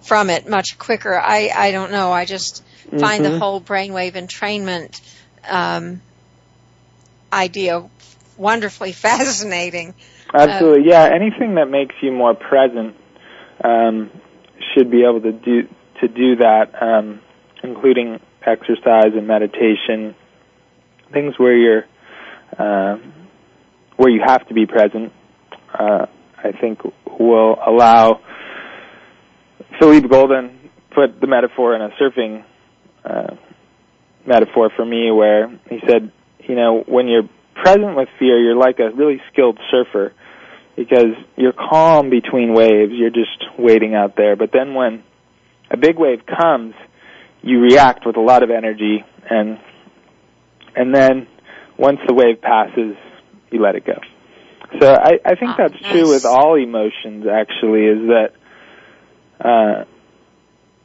from 0.00 0.30
it 0.30 0.48
much 0.48 0.78
quicker. 0.78 1.14
I 1.18 1.50
I 1.54 1.70
don't 1.70 1.92
know. 1.92 2.12
I 2.12 2.24
just 2.24 2.64
find 2.90 3.24
mm-hmm. 3.24 3.32
the 3.32 3.38
whole 3.38 3.60
brainwave 3.60 4.12
entrainment 4.12 5.00
um, 5.48 6.00
idea 7.32 7.88
wonderfully 8.36 8.92
fascinating. 9.08 9.94
Absolutely, 10.34 10.92
uh, 10.92 11.08
yeah. 11.08 11.14
Anything 11.14 11.56
that 11.56 11.66
makes 11.66 11.94
you 12.00 12.12
more 12.12 12.34
present 12.34 12.96
um, 13.62 14.10
should 14.74 14.90
be 14.90 15.04
able 15.04 15.20
to 15.20 15.32
do 15.32 15.68
to 16.02 16.08
do 16.08 16.36
that, 16.36 16.70
um, 16.82 17.20
including 17.62 18.20
exercise 18.44 19.12
and 19.14 19.26
meditation, 19.26 20.14
things 21.12 21.34
where 21.38 21.56
you're 21.56 21.84
uh, 22.58 22.98
where 23.96 24.10
you 24.10 24.20
have 24.24 24.46
to 24.48 24.54
be 24.54 24.66
present. 24.66 25.12
Uh, 25.72 26.06
I 26.36 26.52
think 26.60 26.80
will 27.18 27.56
allow 27.64 28.20
Philippe 29.78 30.08
Goldin 30.08 30.58
put 30.94 31.20
the 31.20 31.26
metaphor 31.26 31.74
in 31.74 31.82
a 31.82 31.90
surfing 32.00 32.44
uh, 33.04 33.36
metaphor 34.26 34.70
for 34.76 34.84
me, 34.84 35.10
where 35.10 35.48
he 35.70 35.78
said, 35.88 36.12
you 36.40 36.54
know, 36.54 36.84
when 36.86 37.08
you're 37.08 37.28
present 37.54 37.96
with 37.96 38.08
fear, 38.18 38.38
you're 38.38 38.56
like 38.56 38.78
a 38.80 38.90
really 38.90 39.20
skilled 39.32 39.58
surfer 39.70 40.12
because 40.76 41.14
you're 41.36 41.52
calm 41.52 42.10
between 42.10 42.54
waves. 42.54 42.92
You're 42.92 43.10
just 43.10 43.44
waiting 43.58 43.94
out 43.94 44.16
there. 44.16 44.36
But 44.36 44.50
then 44.52 44.74
when 44.74 45.04
a 45.72 45.76
big 45.76 45.98
wave 45.98 46.20
comes, 46.26 46.74
you 47.42 47.60
react 47.60 48.06
with 48.06 48.16
a 48.16 48.20
lot 48.20 48.42
of 48.42 48.50
energy 48.50 49.04
and 49.28 49.58
and 50.74 50.94
then 50.94 51.26
once 51.76 51.98
the 52.06 52.14
wave 52.14 52.40
passes, 52.40 52.96
you 53.50 53.60
let 53.60 53.74
it 53.74 53.84
go. 53.84 53.98
So 54.80 54.94
I, 54.94 55.18
I 55.24 55.34
think 55.34 55.52
oh, 55.52 55.56
that's 55.58 55.82
nice. 55.82 55.92
true 55.92 56.08
with 56.08 56.24
all 56.24 56.56
emotions 56.56 57.26
actually 57.26 57.86
is 57.86 58.08
that 58.08 58.32
uh 59.44 59.84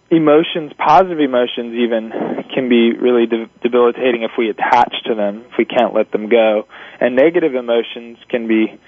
emotions, 0.09 0.71
positive 0.77 1.19
emotions 1.19 1.75
even, 1.75 2.11
can 2.53 2.69
be 2.69 2.93
really 2.93 3.25
de- 3.25 3.49
debilitating 3.61 4.23
if 4.23 4.31
we 4.37 4.49
attach 4.49 4.93
to 5.05 5.15
them, 5.15 5.43
if 5.51 5.57
we 5.57 5.65
can't 5.65 5.93
let 5.93 6.11
them 6.11 6.29
go. 6.29 6.63
And 6.99 7.15
negative 7.15 7.55
emotions 7.55 8.17
can 8.29 8.47
be 8.47 8.79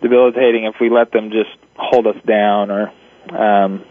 debilitating 0.00 0.64
if 0.64 0.76
we 0.80 0.90
let 0.90 1.12
them 1.12 1.30
just 1.30 1.56
hold 1.76 2.06
us 2.06 2.16
down 2.26 2.70
or 2.70 2.90
um, 3.36 3.84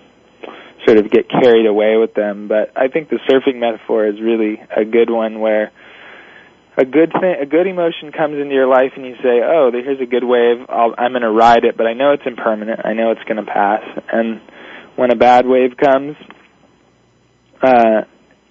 sort 0.86 0.98
of 0.98 1.10
get 1.10 1.30
carried 1.30 1.66
away 1.66 1.98
with 1.98 2.14
them. 2.14 2.48
But 2.48 2.72
I 2.76 2.88
think 2.88 3.10
the 3.10 3.20
surfing 3.30 3.60
metaphor 3.60 4.08
is 4.08 4.22
really 4.22 4.62
a 4.76 4.86
good 4.86 5.10
one 5.10 5.40
where 5.40 5.72
a 6.78 6.86
good 6.86 7.12
thing, 7.12 7.36
a 7.42 7.46
good 7.46 7.68
emotion 7.68 8.12
comes 8.12 8.40
into 8.40 8.54
your 8.54 8.68
life, 8.68 8.94
and 8.96 9.06
you 9.06 9.16
say, 9.22 9.42
"Oh, 9.44 9.72
here's 9.72 10.00
a 10.02 10.06
good 10.06 10.24
wave. 10.24 10.66
I'll, 10.70 10.96
I'm 10.98 11.12
going 11.12 11.22
to 11.22 11.32
ride 11.32 11.66
it, 11.66 11.78
but 11.78 11.86
I 11.86 11.94
know 11.94 12.14
it's 12.14 12.24
impermanent. 12.26 12.82
I 12.86 12.94
know 12.94 13.12
it's 13.12 13.24
going 13.24 13.44
to 13.44 13.52
pass." 13.52 13.84
And 14.12 14.42
when 14.96 15.12
a 15.12 15.16
bad 15.16 15.46
wave 15.46 15.78
comes, 15.78 16.16
uh, 17.62 18.02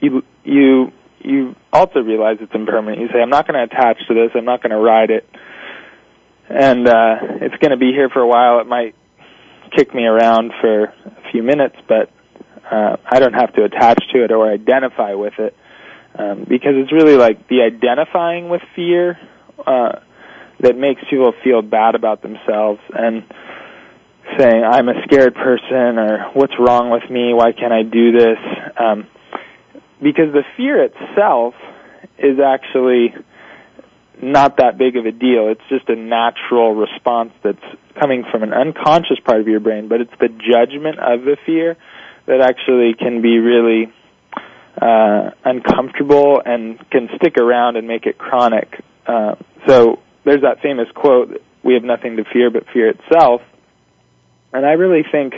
you 0.00 0.22
you 0.44 0.92
you 1.20 1.56
also 1.72 2.00
realize 2.00 2.36
it's 2.40 2.54
impermanent. 2.54 3.00
You 3.00 3.08
say, 3.08 3.20
"I'm 3.20 3.30
not 3.30 3.46
going 3.46 3.58
to 3.58 3.64
attach 3.64 3.98
to 4.08 4.14
this. 4.14 4.30
I'm 4.34 4.44
not 4.44 4.62
going 4.62 4.70
to 4.70 4.78
ride 4.78 5.10
it." 5.10 5.26
and 6.50 6.88
uh, 6.88 7.14
it's 7.40 7.54
going 7.62 7.70
to 7.70 7.76
be 7.76 7.92
here 7.92 8.08
for 8.08 8.20
a 8.20 8.26
while. 8.26 8.60
It 8.60 8.66
might 8.66 8.96
kick 9.74 9.94
me 9.94 10.04
around 10.04 10.52
for 10.60 10.84
a 10.84 11.30
few 11.30 11.44
minutes, 11.44 11.76
but 11.88 12.10
uh, 12.70 12.96
I 13.04 13.18
don't 13.18 13.34
have 13.34 13.52
to 13.54 13.64
attach 13.64 13.98
to 14.12 14.24
it 14.24 14.32
or 14.32 14.50
identify 14.50 15.14
with 15.14 15.34
it 15.38 15.56
um, 16.18 16.44
because 16.48 16.72
it's 16.76 16.92
really 16.92 17.16
like 17.16 17.48
the 17.48 17.62
identifying 17.62 18.48
with 18.48 18.62
fear 18.76 19.18
uh, 19.66 20.00
that 20.60 20.76
makes 20.76 21.02
people 21.10 21.32
feel 21.42 21.62
bad 21.62 21.94
about 21.94 22.22
themselves 22.22 22.80
and 22.92 23.24
saying 24.38 24.62
I'm 24.64 24.88
a 24.88 25.02
scared 25.04 25.34
person 25.34 25.98
or 25.98 26.30
what's 26.34 26.52
wrong 26.58 26.90
with 26.90 27.10
me? 27.10 27.34
Why 27.34 27.52
can't 27.52 27.72
I 27.72 27.82
do 27.82 28.12
this? 28.12 28.38
Um, 28.78 29.06
because 30.02 30.32
the 30.32 30.44
fear 30.56 30.84
itself 30.84 31.54
is 32.18 32.38
actually 32.38 33.14
not 34.22 34.58
that 34.58 34.78
big 34.78 34.96
of 34.96 35.06
a 35.06 35.12
deal. 35.12 35.48
It's 35.48 35.66
just 35.68 35.88
a 35.88 35.96
natural 35.96 36.74
response 36.74 37.32
that's 37.42 37.58
coming 37.98 38.24
from 38.30 38.42
an 38.42 38.52
unconscious 38.52 39.18
part 39.24 39.40
of 39.40 39.48
your 39.48 39.60
brain, 39.60 39.88
but 39.88 40.00
it's 40.00 40.12
the 40.20 40.28
judgment 40.28 40.98
of 40.98 41.22
the 41.22 41.36
fear 41.46 41.76
that 42.30 42.40
actually 42.40 42.94
can 42.94 43.20
be 43.20 43.38
really 43.38 43.92
uh, 44.80 45.30
uncomfortable 45.44 46.40
and 46.44 46.78
can 46.90 47.08
stick 47.16 47.36
around 47.36 47.76
and 47.76 47.88
make 47.88 48.06
it 48.06 48.18
chronic. 48.18 48.68
Uh, 49.04 49.34
so 49.66 49.98
there's 50.24 50.42
that 50.42 50.60
famous 50.62 50.86
quote, 50.94 51.42
we 51.64 51.74
have 51.74 51.82
nothing 51.82 52.16
to 52.18 52.24
fear 52.32 52.48
but 52.48 52.64
fear 52.72 52.88
itself. 52.88 53.42
And 54.52 54.64
I 54.64 54.72
really 54.72 55.02
think 55.10 55.34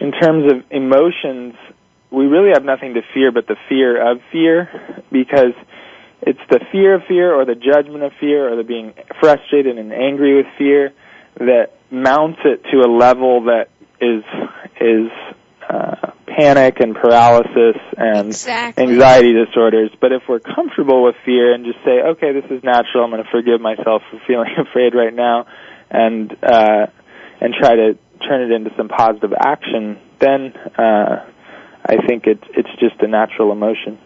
in 0.00 0.12
terms 0.12 0.50
of 0.50 0.64
emotions, 0.70 1.54
we 2.10 2.24
really 2.24 2.52
have 2.54 2.64
nothing 2.64 2.94
to 2.94 3.02
fear 3.12 3.30
but 3.30 3.46
the 3.46 3.56
fear 3.68 4.00
of 4.10 4.20
fear 4.32 5.02
because 5.12 5.52
it's 6.22 6.40
the 6.48 6.60
fear 6.72 6.94
of 6.94 7.02
fear 7.06 7.34
or 7.34 7.44
the 7.44 7.54
judgment 7.54 8.02
of 8.02 8.12
fear 8.18 8.50
or 8.50 8.56
the 8.56 8.64
being 8.64 8.94
frustrated 9.20 9.76
and 9.76 9.92
angry 9.92 10.36
with 10.36 10.46
fear 10.56 10.92
that 11.36 11.72
mounts 11.90 12.40
it 12.46 12.64
to 12.72 12.78
a 12.80 12.88
level 12.90 13.44
that 13.44 13.68
is 14.00 14.24
is 14.80 15.10
uh, 15.68 16.12
panic 16.26 16.80
and 16.80 16.94
paralysis 16.94 17.76
and 17.96 18.28
exactly. 18.28 18.84
anxiety 18.84 19.32
disorders. 19.32 19.90
But 20.00 20.12
if 20.12 20.22
we're 20.28 20.40
comfortable 20.40 21.04
with 21.04 21.16
fear 21.24 21.52
and 21.52 21.64
just 21.64 21.78
say, 21.84 22.00
okay, 22.00 22.32
this 22.32 22.50
is 22.50 22.62
natural, 22.62 23.04
I'm 23.04 23.10
going 23.10 23.22
to 23.22 23.30
forgive 23.30 23.60
myself 23.60 24.02
for 24.10 24.20
feeling 24.26 24.54
afraid 24.58 24.94
right 24.94 25.14
now, 25.14 25.46
and 25.90 26.32
uh, 26.42 26.86
and 27.40 27.54
try 27.54 27.76
to 27.76 27.98
turn 28.26 28.50
it 28.50 28.54
into 28.54 28.70
some 28.76 28.88
positive 28.88 29.32
action, 29.38 29.98
then 30.18 30.52
uh, 30.76 31.24
I 31.84 32.06
think 32.06 32.26
it's 32.26 32.44
it's 32.50 32.70
just 32.80 33.00
a 33.00 33.08
natural 33.08 33.52
emotion. 33.52 33.98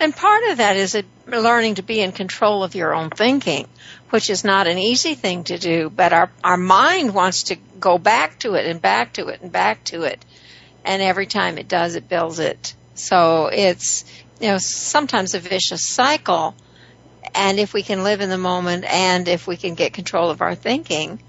And 0.00 0.14
part 0.14 0.42
of 0.50 0.58
that 0.58 0.76
is 0.76 1.00
learning 1.26 1.76
to 1.76 1.82
be 1.82 2.00
in 2.00 2.12
control 2.12 2.64
of 2.64 2.74
your 2.74 2.94
own 2.94 3.10
thinking, 3.10 3.66
which 4.10 4.28
is 4.28 4.44
not 4.44 4.66
an 4.66 4.76
easy 4.76 5.14
thing 5.14 5.44
to 5.44 5.58
do, 5.58 5.88
but 5.88 6.12
our, 6.12 6.30
our 6.42 6.56
mind 6.56 7.14
wants 7.14 7.44
to 7.44 7.56
go 7.78 7.96
back 7.96 8.38
to 8.40 8.54
it 8.54 8.66
and 8.66 8.82
back 8.82 9.14
to 9.14 9.28
it 9.28 9.40
and 9.40 9.52
back 9.52 9.84
to 9.84 10.02
it. 10.02 10.24
And 10.84 11.02
every 11.02 11.26
time 11.26 11.58
it 11.58 11.68
does, 11.68 11.94
it 11.94 12.08
builds 12.08 12.38
it. 12.38 12.74
So 12.94 13.46
it's, 13.46 14.04
you 14.40 14.48
know, 14.48 14.58
sometimes 14.58 15.34
a 15.34 15.40
vicious 15.40 15.88
cycle. 15.88 16.54
And 17.34 17.58
if 17.58 17.72
we 17.72 17.82
can 17.82 18.04
live 18.04 18.20
in 18.20 18.28
the 18.28 18.38
moment 18.38 18.84
and 18.84 19.26
if 19.28 19.46
we 19.46 19.56
can 19.56 19.74
get 19.74 19.92
control 19.92 20.30
of 20.30 20.42
our 20.42 20.54
thinking, 20.54 21.20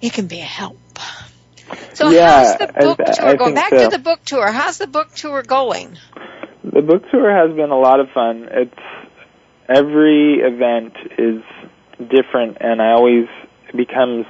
it 0.00 0.12
can 0.12 0.26
be 0.26 0.40
a 0.40 0.44
help. 0.44 0.78
So 1.94 2.10
yeah, 2.10 2.56
how's 2.58 2.58
the 2.58 2.66
book 2.72 3.00
I, 3.00 3.12
tour 3.12 3.28
I 3.28 3.36
going? 3.36 3.54
Back 3.54 3.70
so. 3.70 3.84
to 3.84 3.96
the 3.96 4.02
book 4.02 4.24
tour. 4.24 4.50
How's 4.50 4.78
the 4.78 4.86
book 4.86 5.14
tour 5.14 5.42
going? 5.42 5.98
The 6.64 6.82
book 6.82 7.02
tour 7.10 7.30
has 7.30 7.54
been 7.54 7.70
a 7.70 7.78
lot 7.78 8.00
of 8.00 8.08
fun. 8.12 8.48
It's 8.50 8.74
every 9.68 10.40
event 10.40 10.94
is 11.18 11.42
different, 12.10 12.56
and 12.60 12.80
I 12.80 12.92
always 12.92 13.26
becomes 13.76 14.26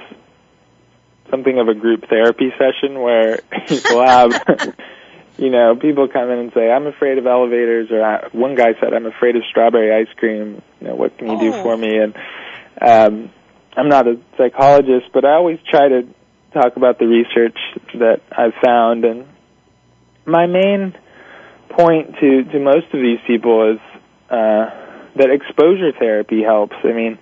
something 1.31 1.57
of 1.57 1.67
a 1.67 1.73
group 1.73 2.07
therapy 2.09 2.51
session 2.59 2.99
where 3.01 3.39
people 3.67 4.05
have, 4.05 4.31
you 5.37 5.49
know, 5.49 5.75
people 5.75 6.07
come 6.07 6.29
in 6.29 6.37
and 6.39 6.51
say, 6.53 6.69
"I'm 6.69 6.85
afraid 6.85 7.17
of 7.17 7.25
elevators," 7.25 7.89
or 7.89 8.03
I, 8.03 8.27
one 8.33 8.53
guy 8.55 8.73
said, 8.79 8.93
"I'm 8.93 9.05
afraid 9.07 9.35
of 9.35 9.43
strawberry 9.49 9.91
ice 9.93 10.13
cream." 10.17 10.61
You 10.81 10.87
know, 10.89 10.95
what 10.95 11.17
can 11.17 11.29
you 11.31 11.39
do 11.39 11.53
Oh. 11.53 11.63
for 11.63 11.77
me? 11.77 11.97
And 11.97 12.15
um, 12.81 13.31
I'm 13.75 13.89
not 13.89 14.07
a 14.07 14.19
psychologist, 14.37 15.07
but 15.13 15.25
I 15.25 15.33
always 15.33 15.59
try 15.69 15.87
to 15.87 16.07
talk 16.53 16.75
about 16.75 16.99
the 16.99 17.07
research 17.07 17.57
that 17.95 18.21
I've 18.31 18.53
found, 18.63 19.05
and 19.05 19.25
my 20.25 20.45
main 20.47 20.93
point 21.69 22.15
to 22.19 22.43
to 22.43 22.59
most 22.59 22.87
of 22.93 22.99
these 22.99 23.19
people 23.25 23.73
is 23.73 23.79
uh, 24.29 24.69
that 25.15 25.29
exposure 25.31 25.91
therapy 25.97 26.43
helps. 26.43 26.75
I 26.83 26.91
mean, 26.91 27.17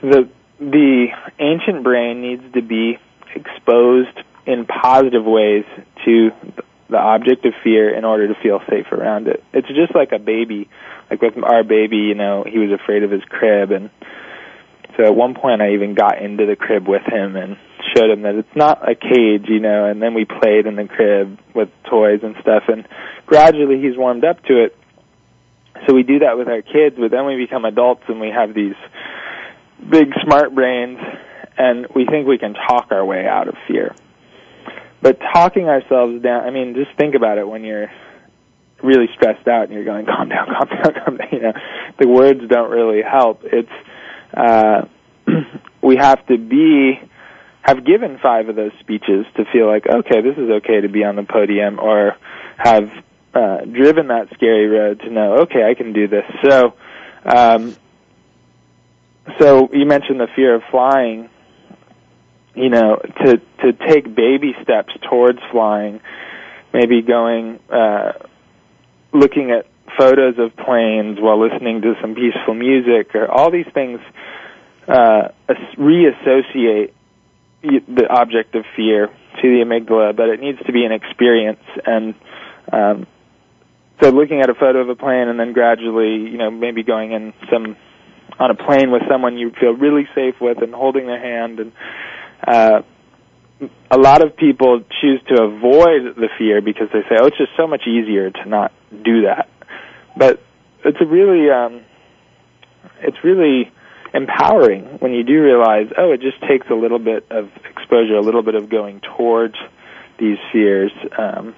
the 0.00 0.28
the 0.70 1.08
ancient 1.38 1.82
brain 1.82 2.22
needs 2.22 2.42
to 2.54 2.62
be 2.62 2.98
exposed 3.34 4.18
in 4.46 4.66
positive 4.66 5.24
ways 5.24 5.64
to 6.04 6.30
the 6.88 6.98
object 6.98 7.44
of 7.44 7.54
fear 7.64 7.94
in 7.96 8.04
order 8.04 8.28
to 8.28 8.34
feel 8.42 8.60
safe 8.68 8.86
around 8.92 9.26
it. 9.26 9.42
It's 9.52 9.68
just 9.68 9.94
like 9.94 10.12
a 10.12 10.18
baby. 10.18 10.68
Like 11.10 11.22
with 11.22 11.34
our 11.42 11.64
baby, 11.64 11.96
you 11.96 12.14
know, 12.14 12.44
he 12.46 12.58
was 12.58 12.70
afraid 12.70 13.02
of 13.02 13.10
his 13.10 13.22
crib 13.24 13.70
and 13.70 13.90
so 14.96 15.04
at 15.06 15.14
one 15.14 15.34
point 15.34 15.62
I 15.62 15.72
even 15.72 15.94
got 15.94 16.20
into 16.20 16.44
the 16.44 16.54
crib 16.54 16.86
with 16.86 17.02
him 17.06 17.34
and 17.34 17.56
showed 17.96 18.10
him 18.10 18.22
that 18.22 18.34
it's 18.34 18.54
not 18.56 18.88
a 18.88 18.94
cage, 18.94 19.48
you 19.48 19.58
know, 19.58 19.86
and 19.86 20.02
then 20.02 20.12
we 20.12 20.26
played 20.26 20.66
in 20.66 20.76
the 20.76 20.86
crib 20.86 21.38
with 21.54 21.70
toys 21.88 22.20
and 22.22 22.36
stuff 22.40 22.64
and 22.68 22.86
gradually 23.26 23.80
he's 23.80 23.96
warmed 23.96 24.24
up 24.24 24.42
to 24.44 24.64
it. 24.64 24.76
So 25.88 25.94
we 25.94 26.02
do 26.02 26.20
that 26.20 26.36
with 26.36 26.48
our 26.48 26.62
kids, 26.62 26.96
but 26.98 27.10
then 27.10 27.24
we 27.26 27.36
become 27.36 27.64
adults 27.64 28.02
and 28.08 28.20
we 28.20 28.28
have 28.28 28.54
these 28.54 28.76
big 29.90 30.12
smart 30.24 30.54
brains 30.54 30.98
and 31.58 31.86
we 31.94 32.06
think 32.06 32.26
we 32.26 32.38
can 32.38 32.54
talk 32.54 32.88
our 32.90 33.04
way 33.04 33.26
out 33.26 33.48
of 33.48 33.54
fear. 33.68 33.94
But 35.00 35.18
talking 35.34 35.68
ourselves 35.68 36.22
down, 36.22 36.44
I 36.44 36.50
mean, 36.50 36.74
just 36.74 36.96
think 36.96 37.14
about 37.14 37.38
it 37.38 37.46
when 37.46 37.64
you're 37.64 37.90
really 38.82 39.08
stressed 39.14 39.46
out 39.48 39.64
and 39.64 39.72
you're 39.72 39.84
going, 39.84 40.06
calm 40.16 40.28
down, 40.28 40.46
calm 40.46 40.68
down, 40.68 40.94
calm 41.04 41.16
down, 41.16 41.28
you 41.32 41.40
know, 41.40 41.52
the 42.00 42.08
words 42.08 42.40
don't 42.48 42.70
really 42.70 43.02
help. 43.02 43.42
It's, 43.44 43.68
uh, 44.34 44.86
we 45.82 45.96
have 45.96 46.24
to 46.26 46.38
be 46.38 47.00
have 47.62 47.84
given 47.84 48.18
five 48.20 48.48
of 48.48 48.56
those 48.56 48.72
speeches 48.80 49.24
to 49.36 49.44
feel 49.52 49.68
like 49.68 49.86
okay 49.86 50.20
this 50.20 50.36
is 50.36 50.50
okay 50.50 50.80
to 50.80 50.88
be 50.88 51.04
on 51.04 51.14
the 51.14 51.22
podium 51.22 51.78
or 51.78 52.16
have 52.56 52.90
uh, 53.34 53.58
driven 53.64 54.08
that 54.08 54.26
scary 54.34 54.66
road 54.66 54.98
to 55.00 55.10
know 55.10 55.42
okay 55.42 55.62
I 55.62 55.74
can 55.74 55.92
do 55.92 56.08
this 56.08 56.24
so 56.42 56.74
um, 57.24 57.76
so 59.38 59.68
you 59.72 59.86
mentioned 59.86 60.20
the 60.20 60.28
fear 60.34 60.54
of 60.54 60.62
flying. 60.70 61.28
You 62.54 62.68
know, 62.68 63.00
to 63.24 63.38
to 63.62 63.72
take 63.88 64.14
baby 64.14 64.54
steps 64.62 64.92
towards 65.08 65.38
flying, 65.50 66.00
maybe 66.74 67.00
going, 67.00 67.60
uh, 67.70 68.12
looking 69.12 69.50
at 69.52 69.66
photos 69.98 70.34
of 70.38 70.54
planes 70.56 71.18
while 71.18 71.40
listening 71.40 71.80
to 71.80 71.94
some 72.02 72.14
peaceful 72.14 72.52
music, 72.52 73.14
or 73.14 73.26
all 73.30 73.50
these 73.50 73.70
things 73.72 74.00
uh, 74.86 75.28
reassociate 75.78 76.92
the 77.62 78.06
object 78.10 78.54
of 78.54 78.64
fear 78.76 79.06
to 79.06 79.42
the 79.42 79.64
amygdala, 79.64 80.14
but 80.14 80.28
it 80.28 80.40
needs 80.40 80.58
to 80.66 80.72
be 80.72 80.84
an 80.84 80.92
experience. 80.92 81.62
And 81.86 82.14
um, 82.72 83.06
so, 84.02 84.10
looking 84.10 84.40
at 84.40 84.50
a 84.50 84.54
photo 84.54 84.80
of 84.80 84.88
a 84.88 84.96
plane 84.96 85.28
and 85.28 85.38
then 85.38 85.52
gradually, 85.52 86.30
you 86.30 86.36
know, 86.36 86.50
maybe 86.50 86.82
going 86.82 87.12
in 87.12 87.32
some 87.50 87.76
on 88.38 88.50
a 88.50 88.54
plane 88.54 88.90
with 88.90 89.02
someone 89.08 89.36
you 89.36 89.52
feel 89.60 89.72
really 89.72 90.08
safe 90.14 90.34
with 90.40 90.62
and 90.62 90.74
holding 90.74 91.06
their 91.06 91.20
hand 91.20 91.60
and 91.60 91.72
uh, 92.46 92.82
a 93.90 93.98
lot 93.98 94.22
of 94.22 94.36
people 94.36 94.82
choose 95.00 95.20
to 95.28 95.42
avoid 95.42 96.16
the 96.16 96.28
fear 96.38 96.60
because 96.60 96.88
they 96.92 97.02
say, 97.02 97.16
"Oh, 97.20 97.26
it's 97.26 97.38
just 97.38 97.52
so 97.56 97.66
much 97.66 97.86
easier 97.86 98.30
to 98.30 98.48
not 98.48 98.72
do 98.90 99.22
that." 99.22 99.48
But 100.16 100.40
it's 100.84 100.98
a 101.00 101.06
really, 101.06 101.50
um, 101.50 101.82
it's 103.00 103.18
really 103.22 103.70
empowering 104.14 104.98
when 104.98 105.12
you 105.12 105.22
do 105.22 105.42
realize, 105.42 105.86
oh, 105.96 106.12
it 106.12 106.20
just 106.20 106.40
takes 106.42 106.66
a 106.70 106.74
little 106.74 106.98
bit 106.98 107.26
of 107.30 107.50
exposure, 107.70 108.16
a 108.16 108.20
little 108.20 108.42
bit 108.42 108.54
of 108.54 108.68
going 108.68 109.00
towards 109.16 109.54
these 110.18 110.38
fears 110.52 110.92
um, 111.16 111.54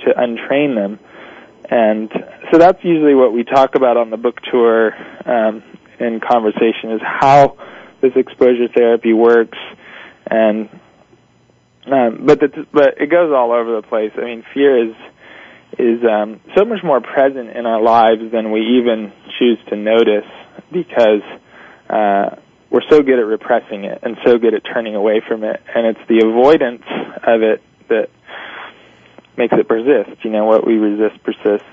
to 0.00 0.12
untrain 0.14 0.74
them. 0.74 0.98
And 1.70 2.10
so 2.50 2.58
that's 2.58 2.82
usually 2.82 3.14
what 3.14 3.32
we 3.32 3.44
talk 3.44 3.74
about 3.74 3.96
on 3.96 4.10
the 4.10 4.16
book 4.16 4.40
tour 4.50 4.94
um, 5.26 5.62
in 6.00 6.20
conversation 6.20 6.92
is 6.92 7.00
how 7.02 7.56
this 8.00 8.12
exposure 8.16 8.68
therapy 8.74 9.12
works. 9.12 9.58
And 10.30 10.68
um, 11.86 12.24
but 12.24 12.40
the, 12.40 12.66
but 12.72 12.94
it 12.98 13.10
goes 13.10 13.32
all 13.34 13.52
over 13.52 13.76
the 13.76 13.86
place. 13.86 14.12
I 14.16 14.24
mean, 14.24 14.44
fear 14.54 14.88
is 14.88 14.94
is 15.78 16.00
um, 16.04 16.40
so 16.56 16.64
much 16.64 16.80
more 16.84 17.00
present 17.00 17.50
in 17.50 17.66
our 17.66 17.82
lives 17.82 18.30
than 18.32 18.52
we 18.52 18.78
even 18.78 19.12
choose 19.38 19.58
to 19.68 19.76
notice 19.76 20.30
because 20.72 21.22
uh, 21.90 22.36
we're 22.70 22.88
so 22.88 23.02
good 23.02 23.18
at 23.18 23.26
repressing 23.26 23.84
it 23.84 23.98
and 24.02 24.16
so 24.24 24.38
good 24.38 24.54
at 24.54 24.62
turning 24.64 24.94
away 24.94 25.20
from 25.26 25.44
it, 25.44 25.60
and 25.74 25.86
it's 25.86 26.08
the 26.08 26.24
avoidance 26.26 26.82
of 27.26 27.42
it 27.42 27.62
that 27.88 28.08
makes 29.36 29.54
it 29.56 29.68
persist. 29.68 30.24
You 30.24 30.30
know, 30.30 30.44
what 30.44 30.66
we 30.66 30.74
resist 30.74 31.22
persists. 31.22 31.68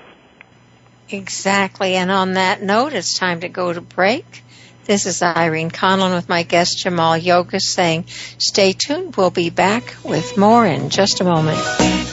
Exactly. 1.12 1.94
And 1.94 2.10
on 2.10 2.34
that 2.34 2.62
note, 2.62 2.92
it's 2.92 3.18
time 3.18 3.40
to 3.40 3.48
go 3.48 3.72
to 3.72 3.80
break. 3.80 4.42
This 4.84 5.06
is 5.06 5.22
Irene 5.22 5.70
Conlon 5.70 6.14
with 6.14 6.28
my 6.28 6.42
guest 6.42 6.84
Jaimal 6.84 7.22
Yogis 7.22 7.70
saying, 7.70 8.06
stay 8.38 8.72
tuned. 8.72 9.16
We'll 9.16 9.30
be 9.30 9.50
back 9.50 9.94
with 10.04 10.36
more 10.36 10.66
in 10.66 10.90
just 10.90 11.20
a 11.20 11.24
moment. 11.24 12.11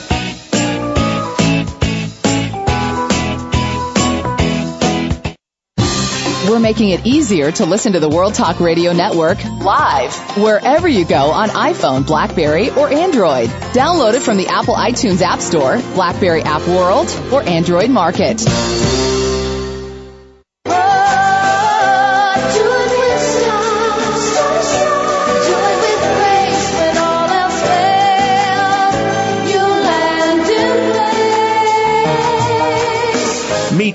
Making 6.60 6.90
it 6.90 7.06
easier 7.06 7.50
to 7.52 7.64
listen 7.64 7.94
to 7.94 8.00
the 8.00 8.08
World 8.08 8.34
Talk 8.34 8.60
Radio 8.60 8.92
Network 8.92 9.42
live 9.44 10.14
wherever 10.36 10.86
you 10.86 11.06
go 11.06 11.30
on 11.30 11.48
iPhone, 11.48 12.06
Blackberry, 12.06 12.68
or 12.70 12.92
Android. 12.92 13.48
Download 13.72 14.12
it 14.12 14.20
from 14.20 14.36
the 14.36 14.48
Apple 14.48 14.74
iTunes 14.74 15.22
App 15.22 15.40
Store, 15.40 15.78
Blackberry 15.94 16.42
App 16.42 16.66
World, 16.68 17.08
or 17.32 17.42
Android 17.42 17.88
Market. 17.88 18.44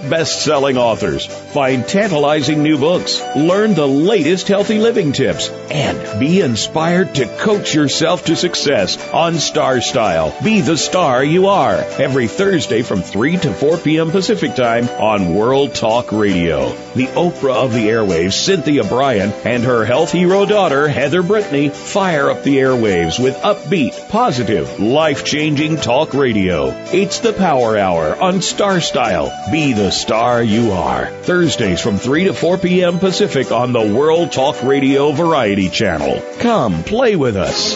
Meet 0.05 0.11
best-selling 0.11 0.77
authors, 0.77 1.25
find 1.25 1.87
tantalizing 1.87 2.61
new 2.61 2.77
books, 2.77 3.21
learn 3.35 3.73
the 3.73 3.87
latest 3.87 4.47
healthy 4.47 4.79
living 4.79 5.13
tips, 5.13 5.49
and 5.49 6.19
be 6.19 6.41
inspired 6.41 7.15
to 7.15 7.25
coach 7.37 7.73
yourself 7.73 8.25
to 8.25 8.35
success 8.35 8.97
on 9.11 9.35
Star 9.35 9.81
Style. 9.81 10.35
Be 10.43 10.61
the 10.61 10.77
star 10.77 11.23
you 11.23 11.47
are 11.47 11.75
every 11.75 12.27
Thursday 12.27 12.81
from 12.81 13.01
3 13.01 13.37
to 13.37 13.53
4 13.53 13.77
p.m. 13.77 14.11
Pacific 14.11 14.55
Time 14.55 14.87
on 14.89 15.33
World 15.33 15.73
Talk 15.73 16.11
Radio. 16.11 16.75
The 16.95 17.07
Oprah 17.07 17.65
of 17.65 17.73
the 17.73 17.87
airwaves, 17.87 18.33
Cynthia 18.33 18.83
Brian, 18.83 19.31
and 19.43 19.63
her 19.63 19.85
health 19.85 20.11
hero 20.11 20.45
daughter, 20.45 20.87
Heather 20.87 21.23
Brittany, 21.23 21.69
fire 21.69 22.29
up 22.29 22.43
the 22.43 22.57
airwaves 22.57 23.21
with 23.21 23.35
upbeat, 23.37 24.09
positive, 24.09 24.79
life-changing 24.79 25.77
talk 25.77 26.13
radio. 26.13 26.67
It's 26.91 27.19
the 27.19 27.33
Power 27.33 27.77
Hour 27.77 28.15
on 28.21 28.41
Star 28.41 28.81
Style. 28.81 29.31
Be 29.51 29.73
the 29.73 29.91
star 30.05 30.43
you 30.43 30.71
are. 30.71 31.07
Thursdays 31.23 31.81
from 31.81 31.97
3 31.97 32.25
to 32.25 32.33
4 32.35 32.59
p.m. 32.59 32.99
Pacific 32.99 33.51
on 33.51 33.73
the 33.73 33.81
World 33.81 34.31
Talk 34.31 34.61
Radio 34.61 35.11
Variety 35.11 35.67
Channel. 35.67 36.21
Come 36.37 36.83
play 36.83 37.15
with 37.15 37.35
us. 37.35 37.73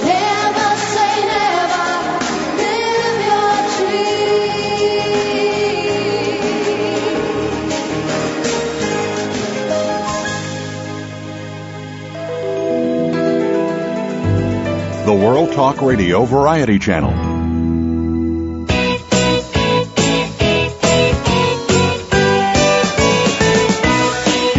The 15.07 15.15
World 15.15 15.51
Talk 15.53 15.81
Radio 15.81 16.25
Variety 16.25 16.77
Channel. 16.77 17.28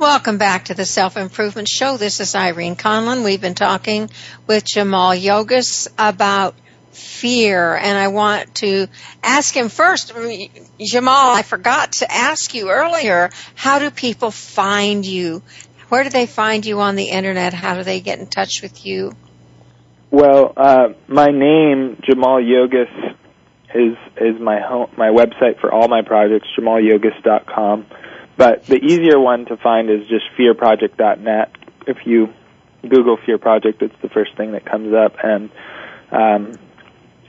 Welcome 0.00 0.38
back 0.38 0.64
to 0.64 0.74
the 0.74 0.86
Self 0.86 1.18
Improvement 1.18 1.68
Show. 1.68 1.98
This 1.98 2.20
is 2.20 2.34
Irene 2.34 2.74
Conlon. 2.74 3.22
We've 3.22 3.38
been 3.38 3.54
talking 3.54 4.08
with 4.46 4.64
Jaimal 4.64 5.20
Yogis 5.20 5.88
about 5.98 6.54
fear, 6.90 7.76
and 7.76 7.98
I 7.98 8.08
want 8.08 8.54
to 8.56 8.86
ask 9.22 9.54
him 9.54 9.68
first. 9.68 10.14
Jaimal, 10.14 11.34
I 11.34 11.42
forgot 11.42 11.92
to 11.92 12.10
ask 12.10 12.54
you 12.54 12.70
earlier 12.70 13.28
how 13.54 13.78
do 13.78 13.90
people 13.90 14.30
find 14.30 15.04
you? 15.04 15.42
Where 15.90 16.02
do 16.02 16.08
they 16.08 16.24
find 16.24 16.64
you 16.64 16.80
on 16.80 16.96
the 16.96 17.10
internet? 17.10 17.52
How 17.52 17.74
do 17.74 17.82
they 17.82 18.00
get 18.00 18.20
in 18.20 18.26
touch 18.26 18.62
with 18.62 18.86
you? 18.86 19.12
Well, 20.10 20.54
uh, 20.56 20.94
my 21.08 21.26
name, 21.26 22.00
Jaimal 22.08 22.40
Yogis, 22.42 22.88
is 23.74 23.98
is 24.16 24.40
my 24.40 24.60
home, 24.60 24.90
my 24.96 25.08
website 25.08 25.60
for 25.60 25.70
all 25.70 25.88
my 25.88 26.00
projects, 26.00 26.48
jaimalyogis.com. 26.58 27.84
But 28.40 28.64
the 28.64 28.76
easier 28.76 29.20
one 29.20 29.44
to 29.46 29.58
find 29.58 29.90
is 29.90 30.08
just 30.08 30.24
fearproject.net. 30.38 31.54
If 31.86 31.98
you 32.06 32.32
Google 32.80 33.18
Fear 33.26 33.36
Project, 33.36 33.82
it's 33.82 33.94
the 34.00 34.08
first 34.08 34.34
thing 34.38 34.52
that 34.52 34.64
comes 34.64 34.94
up, 34.94 35.12
and 35.22 35.50
um, 36.10 36.52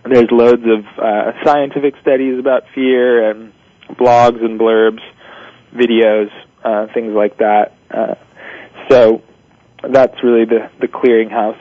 there's 0.05 0.31
loads 0.31 0.63
of 0.63 0.85
uh, 0.97 1.33
scientific 1.43 1.95
studies 1.99 2.39
about 2.39 2.63
fear 2.73 3.29
and 3.29 3.51
blogs 3.89 4.41
and 4.41 4.57
blurbs, 4.57 5.01
videos, 5.75 6.29
uh, 6.63 6.87
things 6.93 7.11
like 7.13 7.39
that. 7.39 7.73
Uh, 7.93 8.15
so 8.89 9.21
that's 9.83 10.15
really 10.23 10.45
the 10.45 10.71
the 10.79 10.87
clearinghouse. 10.87 11.59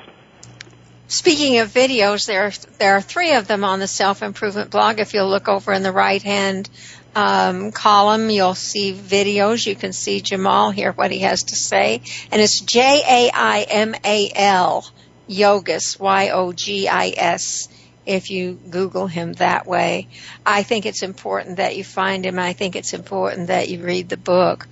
Speaking 1.10 1.58
of 1.58 1.70
videos, 1.70 2.26
there 2.28 2.52
there 2.78 2.94
are 2.94 3.00
three 3.00 3.32
of 3.32 3.48
them 3.48 3.64
on 3.64 3.80
the 3.80 3.88
self 3.88 4.22
improvement 4.22 4.70
blog. 4.70 5.00
If 5.00 5.12
you'll 5.12 5.28
look 5.28 5.48
over 5.48 5.72
in 5.72 5.82
the 5.82 5.90
right 5.90 6.22
hand 6.22 6.70
um, 7.16 7.72
column, 7.72 8.30
you'll 8.30 8.54
see 8.54 8.92
videos. 8.92 9.66
You 9.66 9.74
can 9.74 9.92
see 9.92 10.20
Jaimal 10.20 10.72
here, 10.72 10.92
what 10.92 11.10
he 11.10 11.18
has 11.18 11.42
to 11.42 11.56
say. 11.56 12.02
And 12.30 12.40
it's 12.40 12.60
J 12.60 13.02
A 13.04 13.30
I 13.34 13.66
M 13.68 13.96
A 14.04 14.30
L, 14.36 14.88
Yogis, 15.26 15.98
Y 15.98 16.30
O 16.30 16.52
G 16.52 16.86
I 16.86 17.12
S, 17.16 17.68
if 18.06 18.30
you 18.30 18.52
Google 18.52 19.08
him 19.08 19.32
that 19.32 19.66
way. 19.66 20.06
I 20.46 20.62
think 20.62 20.86
it's 20.86 21.02
important 21.02 21.56
that 21.56 21.76
you 21.76 21.82
find 21.82 22.24
him. 22.24 22.38
I 22.38 22.52
think 22.52 22.76
it's 22.76 22.94
important 22.94 23.48
that 23.48 23.68
you 23.68 23.82
read 23.82 24.08
the 24.08 24.16
book. 24.16 24.68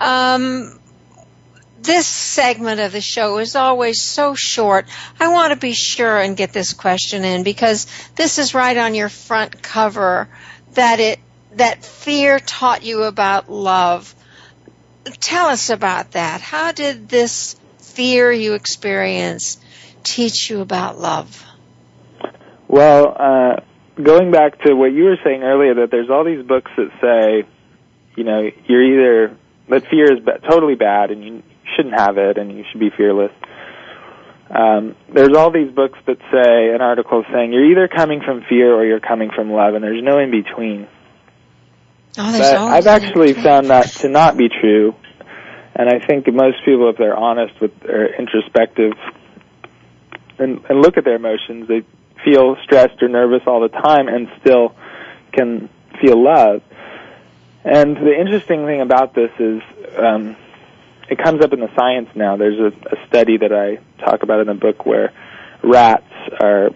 Um, 0.00 0.80
this 1.80 2.06
segment 2.06 2.80
of 2.80 2.92
the 2.92 3.00
show 3.00 3.38
is 3.38 3.54
always 3.54 4.02
so 4.02 4.34
short. 4.34 4.86
I 5.20 5.28
want 5.28 5.52
to 5.52 5.58
be 5.58 5.72
sure 5.72 6.18
and 6.18 6.36
get 6.36 6.52
this 6.52 6.72
question 6.72 7.24
in 7.24 7.42
because 7.42 7.86
this 8.16 8.38
is 8.38 8.54
right 8.54 8.76
on 8.76 8.94
your 8.94 9.08
front 9.08 9.62
cover 9.62 10.28
that 10.72 11.00
it 11.00 11.20
that 11.52 11.84
fear 11.84 12.38
taught 12.38 12.84
you 12.84 13.04
about 13.04 13.50
love. 13.50 14.14
Tell 15.20 15.46
us 15.46 15.70
about 15.70 16.12
that. 16.12 16.40
How 16.40 16.72
did 16.72 17.08
this 17.08 17.56
fear 17.78 18.30
you 18.30 18.54
experience 18.54 19.58
teach 20.02 20.50
you 20.50 20.60
about 20.60 20.98
love? 20.98 21.44
Well, 22.68 23.16
uh, 23.18 23.56
going 24.02 24.30
back 24.30 24.60
to 24.62 24.74
what 24.74 24.92
you 24.92 25.04
were 25.04 25.18
saying 25.24 25.42
earlier, 25.42 25.74
that 25.76 25.90
there's 25.90 26.10
all 26.10 26.24
these 26.24 26.44
books 26.44 26.70
that 26.76 26.90
say, 27.00 27.48
you 28.16 28.24
know, 28.24 28.50
you're 28.66 28.82
either 28.84 29.36
that 29.68 29.88
fear 29.88 30.12
is 30.12 30.20
ba- 30.20 30.40
totally 30.48 30.74
bad 30.74 31.10
and 31.10 31.24
you 31.24 31.42
shouldn't 31.76 31.94
have 31.94 32.18
it 32.18 32.38
and 32.38 32.56
you 32.56 32.64
should 32.70 32.80
be 32.80 32.90
fearless. 32.96 33.32
Um, 34.50 34.94
there's 35.12 35.36
all 35.36 35.50
these 35.50 35.72
books 35.72 35.98
that 36.06 36.18
say 36.30 36.74
an 36.74 36.80
article 36.80 37.24
saying 37.32 37.52
you're 37.52 37.70
either 37.70 37.88
coming 37.88 38.20
from 38.24 38.42
fear 38.48 38.72
or 38.72 38.84
you're 38.86 39.00
coming 39.00 39.30
from 39.34 39.50
love, 39.50 39.74
and 39.74 39.82
there's 39.82 40.02
no 40.02 40.18
in 40.18 40.30
between. 40.30 40.86
Oh, 42.16 42.32
there's 42.32 42.52
but 42.52 42.56
I've 42.56 42.86
actually 42.86 43.34
found 43.34 43.70
that 43.70 43.86
to 44.02 44.08
not 44.08 44.36
be 44.36 44.48
true, 44.48 44.94
and 45.74 45.88
I 45.88 45.98
think 45.98 46.32
most 46.32 46.58
people, 46.64 46.88
if 46.90 46.96
they're 46.96 47.16
honest 47.16 47.60
with 47.60 47.78
their 47.80 48.14
introspective 48.14 48.92
and, 50.38 50.64
and 50.68 50.80
look 50.80 50.96
at 50.96 51.04
their 51.04 51.16
emotions, 51.16 51.66
they 51.66 51.84
feel 52.24 52.56
stressed 52.62 53.02
or 53.02 53.08
nervous 53.08 53.42
all 53.46 53.60
the 53.60 53.68
time 53.68 54.06
and 54.06 54.28
still 54.40 54.74
can 55.32 55.68
feel 56.00 56.22
love. 56.22 56.62
And 57.64 57.96
the 57.96 58.16
interesting 58.18 58.64
thing 58.64 58.80
about 58.80 59.12
this 59.12 59.30
is 59.40 59.60
um, 59.98 60.36
it 61.08 61.22
comes 61.22 61.42
up 61.44 61.52
in 61.52 61.60
the 61.60 61.68
science 61.76 62.08
now. 62.14 62.36
There's 62.36 62.58
a, 62.58 62.68
a 62.68 63.06
study 63.08 63.38
that 63.38 63.52
I 63.52 63.78
talk 64.04 64.22
about 64.22 64.40
in 64.40 64.46
the 64.46 64.54
book 64.54 64.84
where 64.84 65.12
rats 65.62 66.04
are 66.40 66.70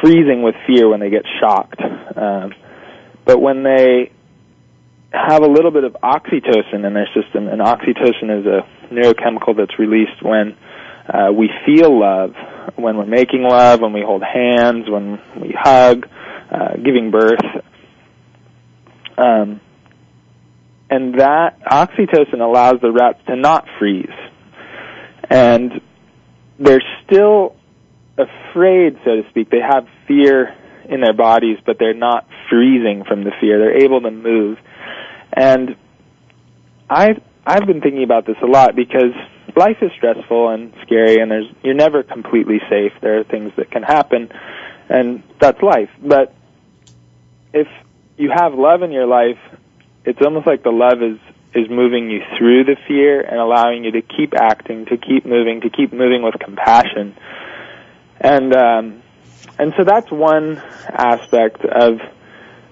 freezing 0.00 0.42
with 0.42 0.54
fear 0.66 0.88
when 0.88 1.00
they 1.00 1.10
get 1.10 1.24
shocked. 1.40 1.80
Um, 1.80 2.52
but 3.24 3.40
when 3.40 3.62
they 3.62 4.12
have 5.12 5.42
a 5.42 5.46
little 5.46 5.70
bit 5.70 5.84
of 5.84 5.96
oxytocin 6.02 6.86
in 6.86 6.94
their 6.94 7.08
system, 7.14 7.48
and 7.48 7.60
oxytocin 7.60 8.40
is 8.40 8.46
a 8.46 8.94
neurochemical 8.94 9.56
that's 9.56 9.78
released 9.78 10.22
when 10.22 10.56
uh, 11.12 11.32
we 11.32 11.50
feel 11.66 11.98
love, 11.98 12.34
when 12.76 12.96
we're 12.96 13.06
making 13.06 13.42
love, 13.42 13.80
when 13.80 13.92
we 13.92 14.02
hold 14.04 14.22
hands, 14.22 14.88
when 14.88 15.20
we 15.40 15.54
hug, 15.58 16.06
uh, 16.50 16.76
giving 16.76 17.10
birth, 17.10 17.40
um, 19.18 19.60
and 20.92 21.18
that 21.18 21.58
oxytocin 21.64 22.42
allows 22.42 22.82
the 22.82 22.92
rats 22.92 23.18
to 23.26 23.34
not 23.34 23.64
freeze. 23.78 24.12
And 25.30 25.80
they're 26.58 26.82
still 27.06 27.56
afraid, 28.18 28.98
so 29.02 29.22
to 29.22 29.22
speak. 29.30 29.48
They 29.48 29.62
have 29.66 29.86
fear 30.06 30.54
in 30.90 31.00
their 31.00 31.14
bodies, 31.14 31.56
but 31.64 31.78
they're 31.78 31.94
not 31.94 32.26
freezing 32.50 33.04
from 33.08 33.24
the 33.24 33.30
fear. 33.40 33.58
They're 33.58 33.82
able 33.82 34.02
to 34.02 34.10
move. 34.10 34.58
And 35.32 35.76
I've 36.90 37.22
I've 37.46 37.66
been 37.66 37.80
thinking 37.80 38.04
about 38.04 38.26
this 38.26 38.36
a 38.42 38.46
lot 38.46 38.76
because 38.76 39.14
life 39.56 39.78
is 39.80 39.92
stressful 39.96 40.50
and 40.50 40.74
scary 40.82 41.22
and 41.22 41.30
there's 41.30 41.46
you're 41.64 41.72
never 41.72 42.02
completely 42.02 42.60
safe. 42.68 42.92
There 43.00 43.18
are 43.18 43.24
things 43.24 43.50
that 43.56 43.70
can 43.70 43.82
happen 43.82 44.28
and 44.90 45.22
that's 45.40 45.62
life. 45.62 45.88
But 46.06 46.34
if 47.54 47.68
you 48.18 48.30
have 48.30 48.52
love 48.52 48.82
in 48.82 48.92
your 48.92 49.06
life, 49.06 49.38
it's 50.04 50.20
almost 50.22 50.46
like 50.46 50.62
the 50.62 50.70
love 50.70 51.02
is 51.02 51.18
is 51.54 51.68
moving 51.68 52.10
you 52.10 52.20
through 52.38 52.64
the 52.64 52.76
fear 52.88 53.20
and 53.20 53.38
allowing 53.38 53.84
you 53.84 53.90
to 53.90 54.00
keep 54.00 54.32
acting, 54.34 54.86
to 54.86 54.96
keep 54.96 55.26
moving, 55.26 55.60
to 55.60 55.68
keep 55.68 55.92
moving 55.92 56.22
with 56.22 56.34
compassion. 56.38 57.14
And 58.20 58.54
um 58.54 59.02
and 59.58 59.74
so 59.76 59.84
that's 59.84 60.10
one 60.10 60.58
aspect 60.88 61.64
of 61.64 62.00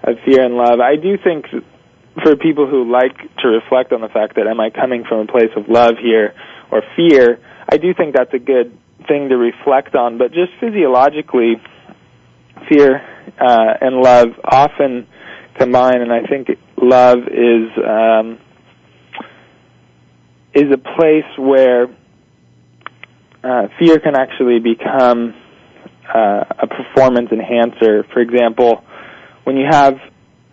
of 0.03 0.17
fear 0.25 0.45
and 0.45 0.55
love. 0.55 0.81
I 0.81 0.97
do 0.97 1.19
think 1.19 1.47
for 2.23 2.37
people 2.37 2.67
who 2.67 2.91
like 2.91 3.17
to 3.39 3.49
reflect 3.49 3.93
on 3.93 4.01
the 4.01 4.09
fact 4.09 4.37
that 4.37 4.47
am 4.47 4.61
I 4.61 4.71
coming 4.71 5.05
from 5.05 5.21
a 5.21 5.27
place 5.27 5.51
of 5.57 5.69
love 5.69 5.97
here 5.99 6.35
or 6.71 6.83
fear, 6.97 7.39
I 7.69 7.77
do 7.77 7.95
think 7.95 8.15
that's 8.15 8.33
a 8.35 8.39
good 8.39 8.77
thing 9.07 9.29
to 9.29 9.37
reflect 9.37 9.95
on. 9.95 10.19
But 10.19 10.33
just 10.33 10.53
physiologically, 10.59 11.61
fear 12.69 12.97
uh, 13.39 13.75
and 13.81 13.97
love 13.97 14.29
often 14.45 15.07
combine, 15.55 16.01
and 16.01 16.13
I 16.13 16.23
think 16.23 16.49
love 16.83 17.19
is 17.29 17.69
um, 17.87 18.39
is 20.55 20.73
a 20.73 20.79
place 20.79 21.39
where 21.39 21.87
uh, 23.43 23.69
fear 23.79 23.99
can 23.99 24.17
actually 24.17 24.59
become 24.59 25.35
uh, 26.13 26.45
a 26.63 26.67
performance 26.67 27.31
enhancer. 27.33 28.05
For 28.13 28.21
example, 28.21 28.83
when 29.45 29.57
you 29.57 29.67
have 29.71 29.95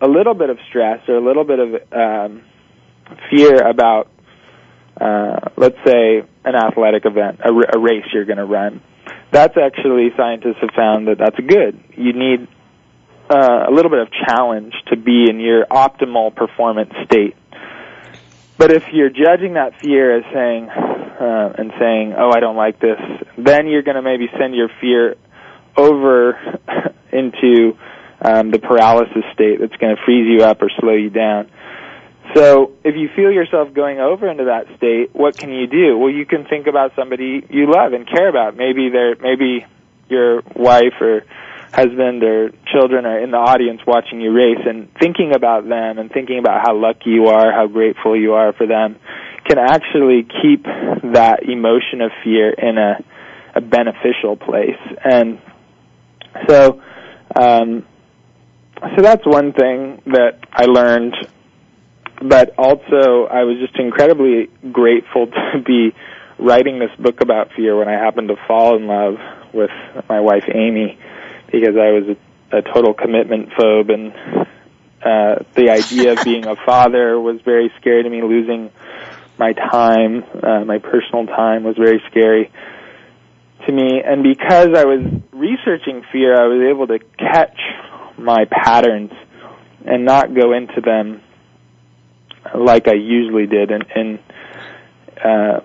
a 0.00 0.08
little 0.08 0.34
bit 0.34 0.50
of 0.50 0.58
stress 0.68 1.00
or 1.08 1.16
a 1.16 1.24
little 1.24 1.44
bit 1.44 1.58
of 1.58 1.68
um, 1.92 2.42
fear 3.30 3.66
about, 3.66 4.08
uh, 5.00 5.50
let's 5.56 5.76
say, 5.84 6.22
an 6.44 6.54
athletic 6.54 7.04
event, 7.04 7.40
a, 7.40 7.52
r- 7.52 7.70
a 7.74 7.78
race 7.78 8.04
you're 8.12 8.24
going 8.24 8.38
to 8.38 8.44
run, 8.44 8.80
that's 9.32 9.56
actually 9.56 10.08
scientists 10.16 10.58
have 10.60 10.70
found 10.76 11.08
that 11.08 11.18
that's 11.18 11.38
good. 11.46 11.82
You 11.96 12.12
need 12.12 12.48
uh, 13.30 13.66
a 13.68 13.72
little 13.72 13.90
bit 13.90 14.00
of 14.00 14.08
challenge 14.26 14.74
to 14.88 14.96
be 14.96 15.26
in 15.28 15.40
your 15.40 15.66
optimal 15.66 16.34
performance 16.34 16.92
state. 17.04 17.36
But 18.56 18.72
if 18.72 18.82
you're 18.92 19.10
judging 19.10 19.54
that 19.54 19.80
fear 19.80 20.18
as 20.18 20.24
saying 20.32 20.68
uh, 20.68 21.52
and 21.58 21.72
saying, 21.78 22.14
"Oh, 22.18 22.30
I 22.34 22.40
don't 22.40 22.56
like 22.56 22.80
this," 22.80 22.98
then 23.36 23.68
you're 23.68 23.82
going 23.82 23.96
to 23.96 24.02
maybe 24.02 24.28
send 24.38 24.54
your 24.54 24.68
fear 24.80 25.16
over 25.76 26.34
into 27.12 27.76
um, 28.20 28.50
the 28.50 28.58
paralysis 28.58 29.24
state 29.32 29.60
that's 29.60 29.76
going 29.76 29.94
to 29.94 30.02
freeze 30.04 30.26
you 30.28 30.44
up 30.44 30.60
or 30.60 30.70
slow 30.80 30.94
you 30.94 31.10
down. 31.10 31.50
So 32.34 32.72
if 32.84 32.94
you 32.96 33.08
feel 33.14 33.30
yourself 33.30 33.72
going 33.72 34.00
over 34.00 34.28
into 34.28 34.44
that 34.44 34.66
state, 34.76 35.14
what 35.14 35.36
can 35.36 35.50
you 35.50 35.66
do? 35.66 35.96
Well, 35.96 36.10
you 36.10 36.26
can 36.26 36.44
think 36.44 36.66
about 36.66 36.92
somebody 36.94 37.46
you 37.48 37.72
love 37.72 37.92
and 37.92 38.06
care 38.06 38.28
about. 38.28 38.56
Maybe 38.56 38.90
they're 38.90 39.16
maybe 39.16 39.64
your 40.08 40.42
wife 40.54 41.00
or 41.00 41.22
husband 41.72 42.22
or 42.22 42.50
children 42.72 43.04
are 43.06 43.20
in 43.20 43.30
the 43.30 43.36
audience 43.36 43.80
watching 43.86 44.20
you 44.20 44.32
race 44.32 44.64
and 44.66 44.88
thinking 44.98 45.32
about 45.34 45.68
them 45.68 45.98
and 45.98 46.10
thinking 46.10 46.38
about 46.38 46.62
how 46.62 46.76
lucky 46.76 47.10
you 47.10 47.26
are, 47.26 47.52
how 47.52 47.66
grateful 47.66 48.16
you 48.16 48.34
are 48.34 48.52
for 48.52 48.66
them 48.66 48.96
can 49.48 49.58
actually 49.58 50.26
keep 50.42 50.64
that 50.64 51.40
emotion 51.42 52.02
of 52.02 52.10
fear 52.22 52.50
in 52.50 52.76
a, 52.76 53.02
a 53.54 53.60
beneficial 53.60 54.36
place. 54.36 54.78
And 55.04 55.40
so, 56.46 56.82
um, 57.34 57.86
so 58.94 59.02
that's 59.02 59.26
one 59.26 59.52
thing 59.52 60.02
that 60.06 60.38
I 60.52 60.66
learned. 60.66 61.14
But 62.20 62.54
also, 62.58 63.26
I 63.30 63.44
was 63.44 63.58
just 63.60 63.78
incredibly 63.78 64.50
grateful 64.70 65.26
to 65.52 65.62
be 65.64 65.94
writing 66.38 66.78
this 66.78 66.90
book 66.98 67.20
about 67.20 67.52
fear 67.56 67.76
when 67.76 67.88
I 67.88 67.92
happened 67.92 68.28
to 68.28 68.36
fall 68.46 68.76
in 68.76 68.86
love 68.86 69.14
with 69.54 69.70
my 70.08 70.20
wife 70.20 70.44
Amy 70.52 70.98
because 71.50 71.76
I 71.76 71.90
was 71.92 72.16
a, 72.52 72.58
a 72.58 72.62
total 72.62 72.94
commitment 72.94 73.50
phobe 73.50 73.92
and 73.92 74.12
uh, 75.02 75.44
the 75.54 75.70
idea 75.70 76.12
of 76.12 76.24
being 76.24 76.46
a 76.46 76.56
father 76.56 77.18
was 77.20 77.40
very 77.42 77.70
scary 77.80 78.02
to 78.02 78.10
me. 78.10 78.22
Losing 78.22 78.70
my 79.38 79.52
time, 79.52 80.24
uh, 80.42 80.64
my 80.64 80.78
personal 80.78 81.26
time, 81.26 81.62
was 81.62 81.76
very 81.76 82.02
scary 82.10 82.50
to 83.66 83.72
me. 83.72 84.02
And 84.04 84.22
because 84.22 84.70
I 84.76 84.84
was 84.84 85.00
researching 85.32 86.02
fear, 86.10 86.34
I 86.34 86.46
was 86.46 86.62
able 86.68 86.86
to 86.88 86.98
catch 87.16 87.58
my 88.18 88.44
patterns 88.50 89.12
and 89.86 90.04
not 90.04 90.34
go 90.34 90.52
into 90.52 90.80
them 90.80 91.22
like 92.54 92.88
I 92.88 92.94
usually 92.94 93.46
did, 93.46 93.70
and, 93.70 93.84
and 93.94 94.18
uh, 95.24 95.60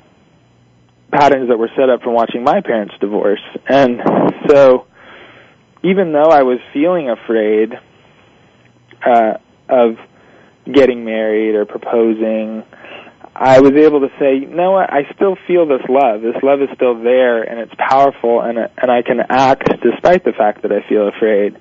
patterns 1.11 1.49
that 1.49 1.57
were 1.57 1.69
set 1.75 1.89
up 1.89 2.01
from 2.01 2.13
watching 2.13 2.43
my 2.43 2.61
parents 2.61 2.93
divorce. 2.99 3.41
And 3.67 4.01
so 4.47 4.85
even 5.83 6.13
though 6.13 6.29
I 6.31 6.43
was 6.43 6.59
feeling 6.73 7.09
afraid 7.09 7.73
uh, 9.05 9.37
of 9.69 9.97
getting 10.71 11.03
married 11.03 11.55
or 11.55 11.65
proposing, 11.65 12.63
I 13.35 13.59
was 13.59 13.73
able 13.73 14.01
to 14.01 14.09
say, 14.19 14.35
you 14.35 14.47
know 14.47 14.71
what, 14.71 14.93
I 14.93 15.11
still 15.15 15.35
feel 15.47 15.67
this 15.67 15.81
love. 15.89 16.21
This 16.21 16.41
love 16.43 16.61
is 16.61 16.69
still 16.75 17.01
there 17.01 17.41
and 17.43 17.59
it's 17.59 17.73
powerful 17.77 18.41
and 18.41 18.57
and 18.57 18.91
I 18.91 19.01
can 19.01 19.19
act 19.27 19.69
despite 19.81 20.23
the 20.23 20.33
fact 20.33 20.61
that 20.61 20.71
I 20.71 20.87
feel 20.87 21.07
afraid. 21.07 21.57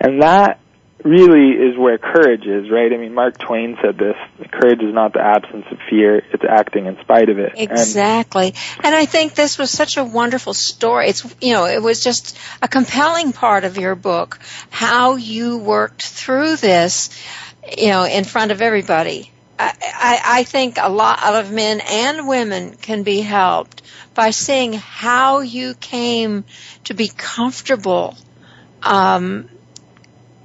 And 0.00 0.22
that 0.22 0.60
really 1.04 1.50
is 1.50 1.76
where 1.78 1.98
courage 1.98 2.46
is, 2.46 2.70
right? 2.70 2.92
I 2.92 2.96
mean, 2.96 3.14
Mark 3.14 3.38
Twain 3.38 3.76
said 3.82 3.98
this, 3.98 4.16
courage 4.50 4.80
is 4.82 4.92
not 4.94 5.12
the 5.12 5.20
absence 5.20 5.66
of 5.70 5.78
fear, 5.88 6.22
it's 6.32 6.44
acting 6.48 6.86
in 6.86 6.98
spite 7.00 7.28
of 7.28 7.38
it. 7.38 7.52
Exactly. 7.56 8.48
And, 8.48 8.86
and 8.86 8.94
I 8.94 9.06
think 9.06 9.34
this 9.34 9.58
was 9.58 9.70
such 9.70 9.96
a 9.96 10.04
wonderful 10.04 10.54
story. 10.54 11.08
It's, 11.08 11.24
you 11.40 11.52
know, 11.52 11.66
it 11.66 11.82
was 11.82 12.02
just 12.02 12.38
a 12.62 12.68
compelling 12.68 13.32
part 13.32 13.64
of 13.64 13.76
your 13.76 13.94
book, 13.94 14.38
how 14.70 15.16
you 15.16 15.58
worked 15.58 16.04
through 16.04 16.56
this, 16.56 17.10
you 17.76 17.88
know, 17.88 18.04
in 18.04 18.24
front 18.24 18.52
of 18.52 18.62
everybody. 18.62 19.30
I, 19.58 20.20
I 20.22 20.44
think 20.44 20.76
a 20.78 20.90
lot 20.90 21.22
of 21.22 21.50
men 21.50 21.80
and 21.80 22.28
women 22.28 22.76
can 22.76 23.04
be 23.04 23.20
helped 23.20 23.82
by 24.14 24.30
seeing 24.30 24.74
how 24.74 25.40
you 25.40 25.74
came 25.74 26.44
to 26.84 26.94
be 26.94 27.08
comfortable 27.08 28.16
um, 28.82 29.48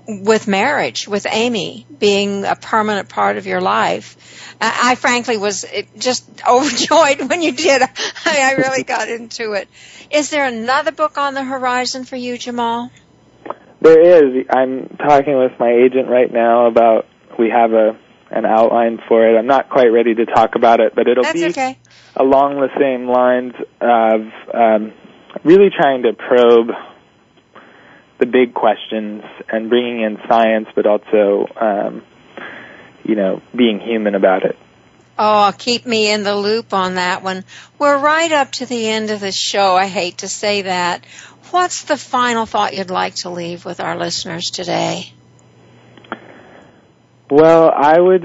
with 0.08 0.48
marriage, 0.48 1.08
with 1.08 1.28
Amy 1.30 1.86
being 2.00 2.46
a 2.46 2.56
permanent 2.56 3.10
part 3.10 3.38
of 3.38 3.46
your 3.46 3.62
life. 3.62 4.18
I, 4.60 4.92
I 4.92 4.96
frankly 4.96 5.38
was 5.38 5.66
just 5.98 6.26
overjoyed 6.48 7.30
when 7.30 7.42
you 7.42 7.52
did. 7.54 7.82
I, 7.82 7.88
I 8.26 8.54
really 8.58 8.84
got 8.84 9.10
into 9.10 9.54
it. 9.54 9.68
Is 10.10 10.30
there 10.30 10.46
another 10.46 10.92
book 10.92 11.18
on 11.18 11.34
the 11.34 11.44
horizon 11.44 12.06
for 12.06 12.16
you, 12.16 12.36
Jaimal? 12.36 12.90
There 13.82 14.00
is. 14.00 14.46
I'm 14.50 14.96
talking 14.98 15.38
with 15.38 15.54
my 15.60 15.72
agent 15.72 16.08
right 16.08 16.32
now 16.32 16.68
about 16.68 17.08
we 17.40 17.50
have 17.50 17.74
a 17.74 17.98
an 18.30 18.46
outline 18.46 19.00
for 19.10 19.28
it. 19.28 19.38
I'm 19.38 19.48
not 19.48 19.70
quite 19.70 19.88
ready 19.88 20.16
to 20.16 20.26
talk 20.26 20.56
about 20.56 20.80
it, 20.80 20.94
but 20.96 21.08
it'll 21.08 21.24
That's 21.24 21.34
be 21.34 21.48
okay. 21.48 21.78
along 22.16 22.62
the 22.62 22.70
same 22.80 23.08
lines 23.08 23.54
of 23.82 24.22
um, 24.54 24.94
really 25.44 25.70
trying 25.70 26.04
to 26.04 26.14
probe 26.14 26.70
the 28.22 28.28
big 28.28 28.54
questions 28.54 29.24
and 29.50 29.68
bringing 29.68 30.02
in 30.02 30.20
science, 30.30 30.68
but 30.76 30.86
also, 30.86 31.48
um, 31.60 32.04
you 33.04 33.16
know, 33.16 33.42
being 33.58 33.80
human 33.80 34.14
about 34.14 34.46
it. 34.46 34.56
Oh, 35.18 35.52
keep 35.58 35.88
me 35.88 36.12
in 36.12 36.24
the 36.24 36.36
loop 36.36 36.72
on 36.72 36.96
that 36.96 37.24
one. 37.24 37.44
We're 37.80 37.98
right 37.98 38.32
up 38.32 38.52
to 38.54 38.68
the 38.68 38.88
end 38.88 39.10
of 39.10 39.20
the 39.20 39.32
show. 39.32 39.76
I 39.76 39.88
hate 39.88 40.20
to 40.20 40.28
say 40.28 40.62
that. 40.62 41.04
What's 41.50 41.84
the 41.86 41.98
final 41.98 42.46
thought 42.46 42.78
you'd 42.78 42.92
like 42.92 43.16
to 43.16 43.32
leave 43.32 43.66
with 43.66 43.80
our 43.80 43.98
listeners 43.98 44.52
today? 44.52 45.12
Well, 47.30 47.72
I 47.76 48.00
would 48.00 48.24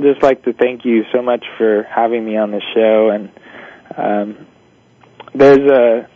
just 0.00 0.22
like 0.22 0.42
to 0.44 0.52
thank 0.52 0.84
you 0.84 1.04
so 1.12 1.22
much 1.22 1.44
for 1.58 1.84
having 1.84 2.24
me 2.24 2.36
on 2.36 2.50
the 2.50 2.62
show. 2.74 3.10
And 3.10 3.30
um, 3.96 4.46
there's 5.32 5.70
a 5.70 6.08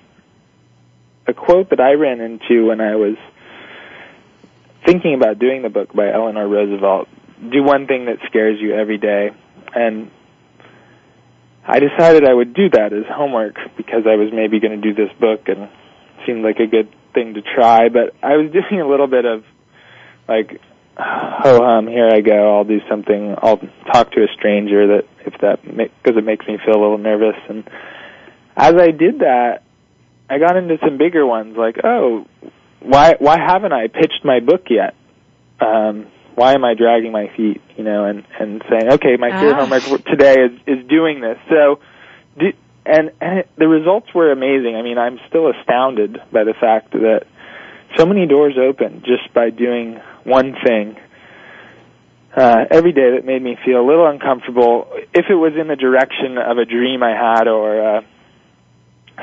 a 1.31 1.35
quote 1.35 1.70
that 1.70 1.81
I 1.81 1.93
ran 1.93 2.20
into 2.20 2.66
when 2.66 2.81
I 2.81 2.97
was 2.97 3.16
thinking 4.85 5.14
about 5.14 5.39
doing 5.39 5.62
the 5.62 5.68
book 5.68 5.93
by 5.95 6.11
Eleanor 6.12 6.49
Roosevelt. 6.49 7.09
Do 7.41 7.62
one 7.62 7.87
thing 7.87 8.07
that 8.07 8.16
scares 8.26 8.59
you 8.61 8.74
every 8.74 8.99
day, 8.99 9.31
and 9.74 10.11
I 11.66 11.78
decided 11.78 12.26
I 12.28 12.35
would 12.35 12.55
do 12.55 12.68
that 12.70 12.93
as 12.93 13.05
homework 13.09 13.57
because 13.76 14.03
I 14.07 14.16
was 14.16 14.31
maybe 14.33 14.61
going 14.61 14.81
to 14.81 14.83
do 14.83 14.95
this 14.95 15.12
book 15.20 15.49
and 15.49 15.62
it 15.64 15.70
seemed 16.26 16.43
like 16.43 16.59
a 16.59 16.66
good 16.66 16.89
thing 17.14 17.35
to 17.35 17.43
try. 17.43 17.89
But 17.89 18.14
I 18.22 18.37
was 18.37 18.51
doing 18.53 18.81
a 18.81 18.89
little 18.89 19.07
bit 19.07 19.24
of 19.24 19.45
like 20.28 20.61
ho 20.97 21.61
hum, 21.62 21.87
here 21.87 22.09
I 22.12 22.20
go. 22.20 22.57
I'll 22.57 22.64
do 22.64 22.81
something. 22.89 23.35
I'll 23.41 23.61
talk 23.93 24.12
to 24.12 24.22
a 24.22 24.28
stranger 24.37 24.99
that 24.99 25.05
if 25.26 25.35
that 25.41 25.62
because 25.62 26.18
it 26.18 26.24
makes 26.24 26.47
me 26.47 26.59
feel 26.64 26.74
a 26.74 26.83
little 26.83 26.99
nervous. 26.99 27.37
And 27.49 27.64
as 28.57 28.74
I 28.74 28.91
did 28.91 29.20
that, 29.20 29.62
I 30.31 30.39
got 30.39 30.57
into 30.57 30.78
some 30.85 30.97
bigger 30.97 31.26
ones. 31.26 31.57
Like, 31.57 31.76
oh, 31.83 32.26
why 32.81 33.16
why 33.18 33.37
haven't 33.39 33.72
I 33.72 33.89
pitched 33.89 34.24
my 34.24 34.39
book 34.41 34.66
yet? 34.70 34.95
Um, 35.61 36.07
why 36.37 36.55
am 36.55 36.64
I 36.64 36.74
dragging 36.74 37.12
my 37.12 37.26
feet? 37.37 37.61
You 37.76 37.85
know, 37.85 38.05
and 38.05 38.24
and 38.39 38.62
saying, 38.70 38.93
okay, 38.93 39.16
my 39.18 39.31
fear 39.41 39.53
Ah. 39.53 39.66
homework 39.66 40.05
today 40.07 40.37
is 40.45 40.53
is 40.66 40.87
doing 40.89 41.20
this. 41.20 41.37
So, 41.51 41.81
do, 42.39 42.53
and 42.87 43.11
and 43.20 43.41
it, 43.41 43.51
the 43.59 43.66
results 43.68 44.07
were 44.14 44.31
amazing. 44.31 44.76
I 44.76 44.83
mean, 44.83 44.99
I'm 44.99 45.18
still 45.28 45.51
astounded 45.51 46.18
by 46.33 46.45
the 46.45 46.55
fact 46.55 46.93
that 46.93 47.26
so 47.97 48.07
many 48.07 48.26
doors 48.26 48.55
open 48.57 49.03
just 49.05 49.35
by 49.35 49.51
doing 49.51 50.01
one 50.22 50.55
thing 50.64 50.97
uh, 52.37 52.64
every 52.70 52.93
day 52.93 53.16
that 53.16 53.24
made 53.24 53.43
me 53.43 53.57
feel 53.64 53.81
a 53.81 53.87
little 53.87 54.07
uncomfortable. 54.07 54.89
If 55.12 55.26
it 55.28 55.35
was 55.35 55.55
in 55.61 55.66
the 55.66 55.76
direction 55.76 56.39
of 56.39 56.59
a 56.59 56.64
dream 56.64 57.03
I 57.03 57.11
had 57.11 57.49
or 57.49 57.97
uh, 57.97 58.01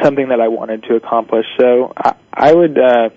something 0.03 0.29
that 0.29 0.41
I 0.41 0.47
wanted 0.47 0.83
to 0.83 0.95
accomplish, 0.95 1.45
so 1.59 1.93
I, 1.97 2.15
I 2.33 2.53
would 2.53 2.77
uh, 2.77 3.09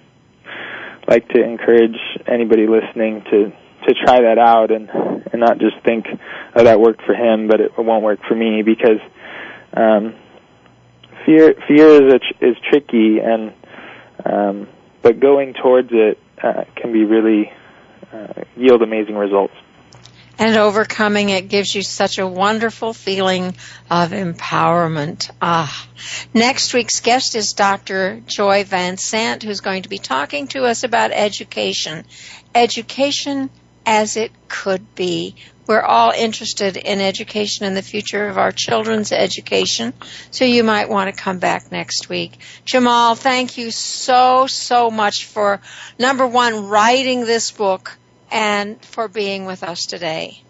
like 1.08 1.28
to 1.28 1.42
encourage 1.42 1.96
anybody 2.26 2.66
listening 2.66 3.22
to 3.30 3.52
to 3.88 3.94
try 4.04 4.20
that 4.20 4.38
out 4.38 4.70
and 4.70 4.88
and 4.90 5.40
not 5.40 5.58
just 5.58 5.76
think, 5.84 6.06
oh, 6.54 6.64
that 6.64 6.80
worked 6.80 7.02
for 7.02 7.14
him, 7.14 7.48
but 7.48 7.60
it 7.60 7.72
won't 7.78 8.02
work 8.04 8.20
for 8.28 8.34
me 8.34 8.62
because 8.62 9.00
um, 9.74 10.14
fear 11.24 11.54
fear 11.66 11.88
is 11.88 12.22
is 12.40 12.56
tricky 12.70 13.18
and 13.18 13.52
um, 14.24 14.68
but 15.02 15.20
going 15.20 15.54
towards 15.54 15.88
it 15.92 16.18
uh, 16.42 16.64
can 16.76 16.92
be 16.92 17.04
really 17.04 17.50
uh, 18.12 18.42
yield 18.56 18.82
amazing 18.82 19.16
results. 19.16 19.54
And 20.40 20.56
overcoming 20.56 21.28
it 21.28 21.48
gives 21.48 21.74
you 21.74 21.82
such 21.82 22.18
a 22.18 22.26
wonderful 22.26 22.94
feeling 22.94 23.54
of 23.90 24.12
empowerment. 24.12 25.30
Ah. 25.42 25.86
Next 26.32 26.72
week's 26.72 27.00
guest 27.00 27.34
is 27.34 27.52
Dr. 27.52 28.22
Joy 28.26 28.64
Van 28.64 28.96
Sant, 28.96 29.42
who's 29.42 29.60
going 29.60 29.82
to 29.82 29.90
be 29.90 29.98
talking 29.98 30.48
to 30.48 30.64
us 30.64 30.82
about 30.82 31.10
education. 31.12 32.06
Education 32.54 33.50
as 33.84 34.16
it 34.16 34.32
could 34.48 34.94
be. 34.94 35.34
We're 35.66 35.82
all 35.82 36.10
interested 36.10 36.78
in 36.78 37.02
education 37.02 37.66
and 37.66 37.76
the 37.76 37.82
future 37.82 38.26
of 38.26 38.38
our 38.38 38.50
children's 38.50 39.12
education, 39.12 39.92
so 40.30 40.44
you 40.46 40.64
might 40.64 40.88
want 40.88 41.14
to 41.14 41.22
come 41.22 41.38
back 41.38 41.70
next 41.70 42.08
week. 42.08 42.38
Jaimal, 42.64 43.16
thank 43.16 43.58
you 43.58 43.70
so, 43.70 44.46
so 44.46 44.90
much 44.90 45.26
for 45.26 45.60
number 45.98 46.26
one, 46.26 46.68
writing 46.68 47.26
this 47.26 47.50
book 47.50 47.98
and 48.30 48.82
for 48.84 49.08
being 49.08 49.44
with 49.44 49.62
us 49.62 49.86
today. 49.86 50.42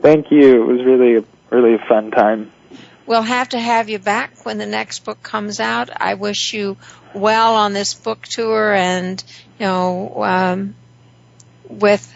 Thank 0.00 0.30
you. 0.30 0.62
It 0.62 0.66
was 0.66 0.84
really 0.84 1.16
a 1.16 1.24
really 1.50 1.74
a 1.74 1.78
fun 1.88 2.10
time. 2.10 2.52
We'll 3.06 3.22
have 3.22 3.50
to 3.50 3.58
have 3.58 3.88
you 3.88 4.00
back 4.00 4.44
when 4.44 4.58
the 4.58 4.66
next 4.66 5.04
book 5.04 5.22
comes 5.22 5.60
out. 5.60 5.90
I 5.94 6.14
wish 6.14 6.52
you 6.52 6.76
well 7.14 7.54
on 7.54 7.72
this 7.72 7.94
book 7.94 8.22
tour 8.22 8.74
and, 8.74 9.22
you 9.60 9.66
know, 9.66 10.24
um, 10.24 10.74
with 11.68 12.12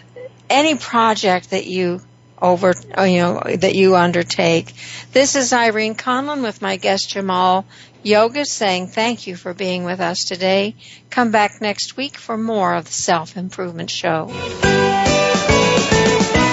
any 0.49 0.75
project 0.75 1.51
that 1.51 1.67
you 1.67 2.01
over, 2.43 2.75
you 2.99 3.19
know, 3.19 3.43
that 3.59 3.75
you 3.75 3.95
undertake. 3.95 4.73
This 5.13 5.37
is 5.37 5.53
Irene 5.53 5.95
Conlon 5.95 6.43
with 6.43 6.61
my 6.61 6.77
guest 6.77 7.11
Jaimal 7.11 7.65
Yogis 8.03 8.53
saying 8.53 8.89
thank 8.89 9.27
you 9.27 9.37
for 9.37 9.55
being 9.55 9.85
with 9.85 10.01
us 10.01 10.25
today. 10.25 10.75
Come 11.11 11.31
back 11.31 11.61
next 11.61 11.97
week 11.97 12.17
for 12.17 12.37
more 12.37 12.75
of 12.75 12.87
the 12.87 12.93
Self 12.93 13.37
Improvement 13.37 13.91
Show. 13.91 14.29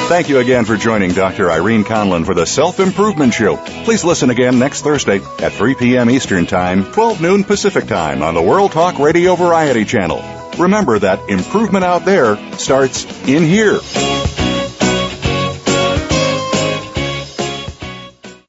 Thank 0.08 0.30
you 0.30 0.39
again 0.39 0.64
for 0.64 0.78
joining 0.78 1.12
Dr. 1.12 1.52
Irene 1.52 1.84
Conlon 1.84 2.26
for 2.26 2.34
the 2.34 2.45
Self 2.45 2.80
Improvement 2.80 3.34
Show. 3.34 3.58
Please 3.58 4.06
listen 4.06 4.30
again 4.30 4.58
next 4.58 4.82
Thursday 4.82 5.20
at 5.39 5.52
3 5.52 5.76
p.m. 5.76 6.10
Eastern 6.10 6.45
Time, 6.45 6.86
12 6.93 7.22
noon 7.22 7.43
Pacific 7.43 7.88
Time 7.88 8.24
on 8.24 8.34
the 8.34 8.41
World 8.41 8.72
Talk 8.72 9.00
Radio 9.00 9.36
Variety 9.36 9.84
Channel. 9.84 10.24
Remember 10.58 10.98
that 10.98 11.30
improvement 11.30 11.84
out 11.84 12.06
there 12.06 12.38
starts 12.54 13.06
in 13.28 13.43
here. 13.43 13.80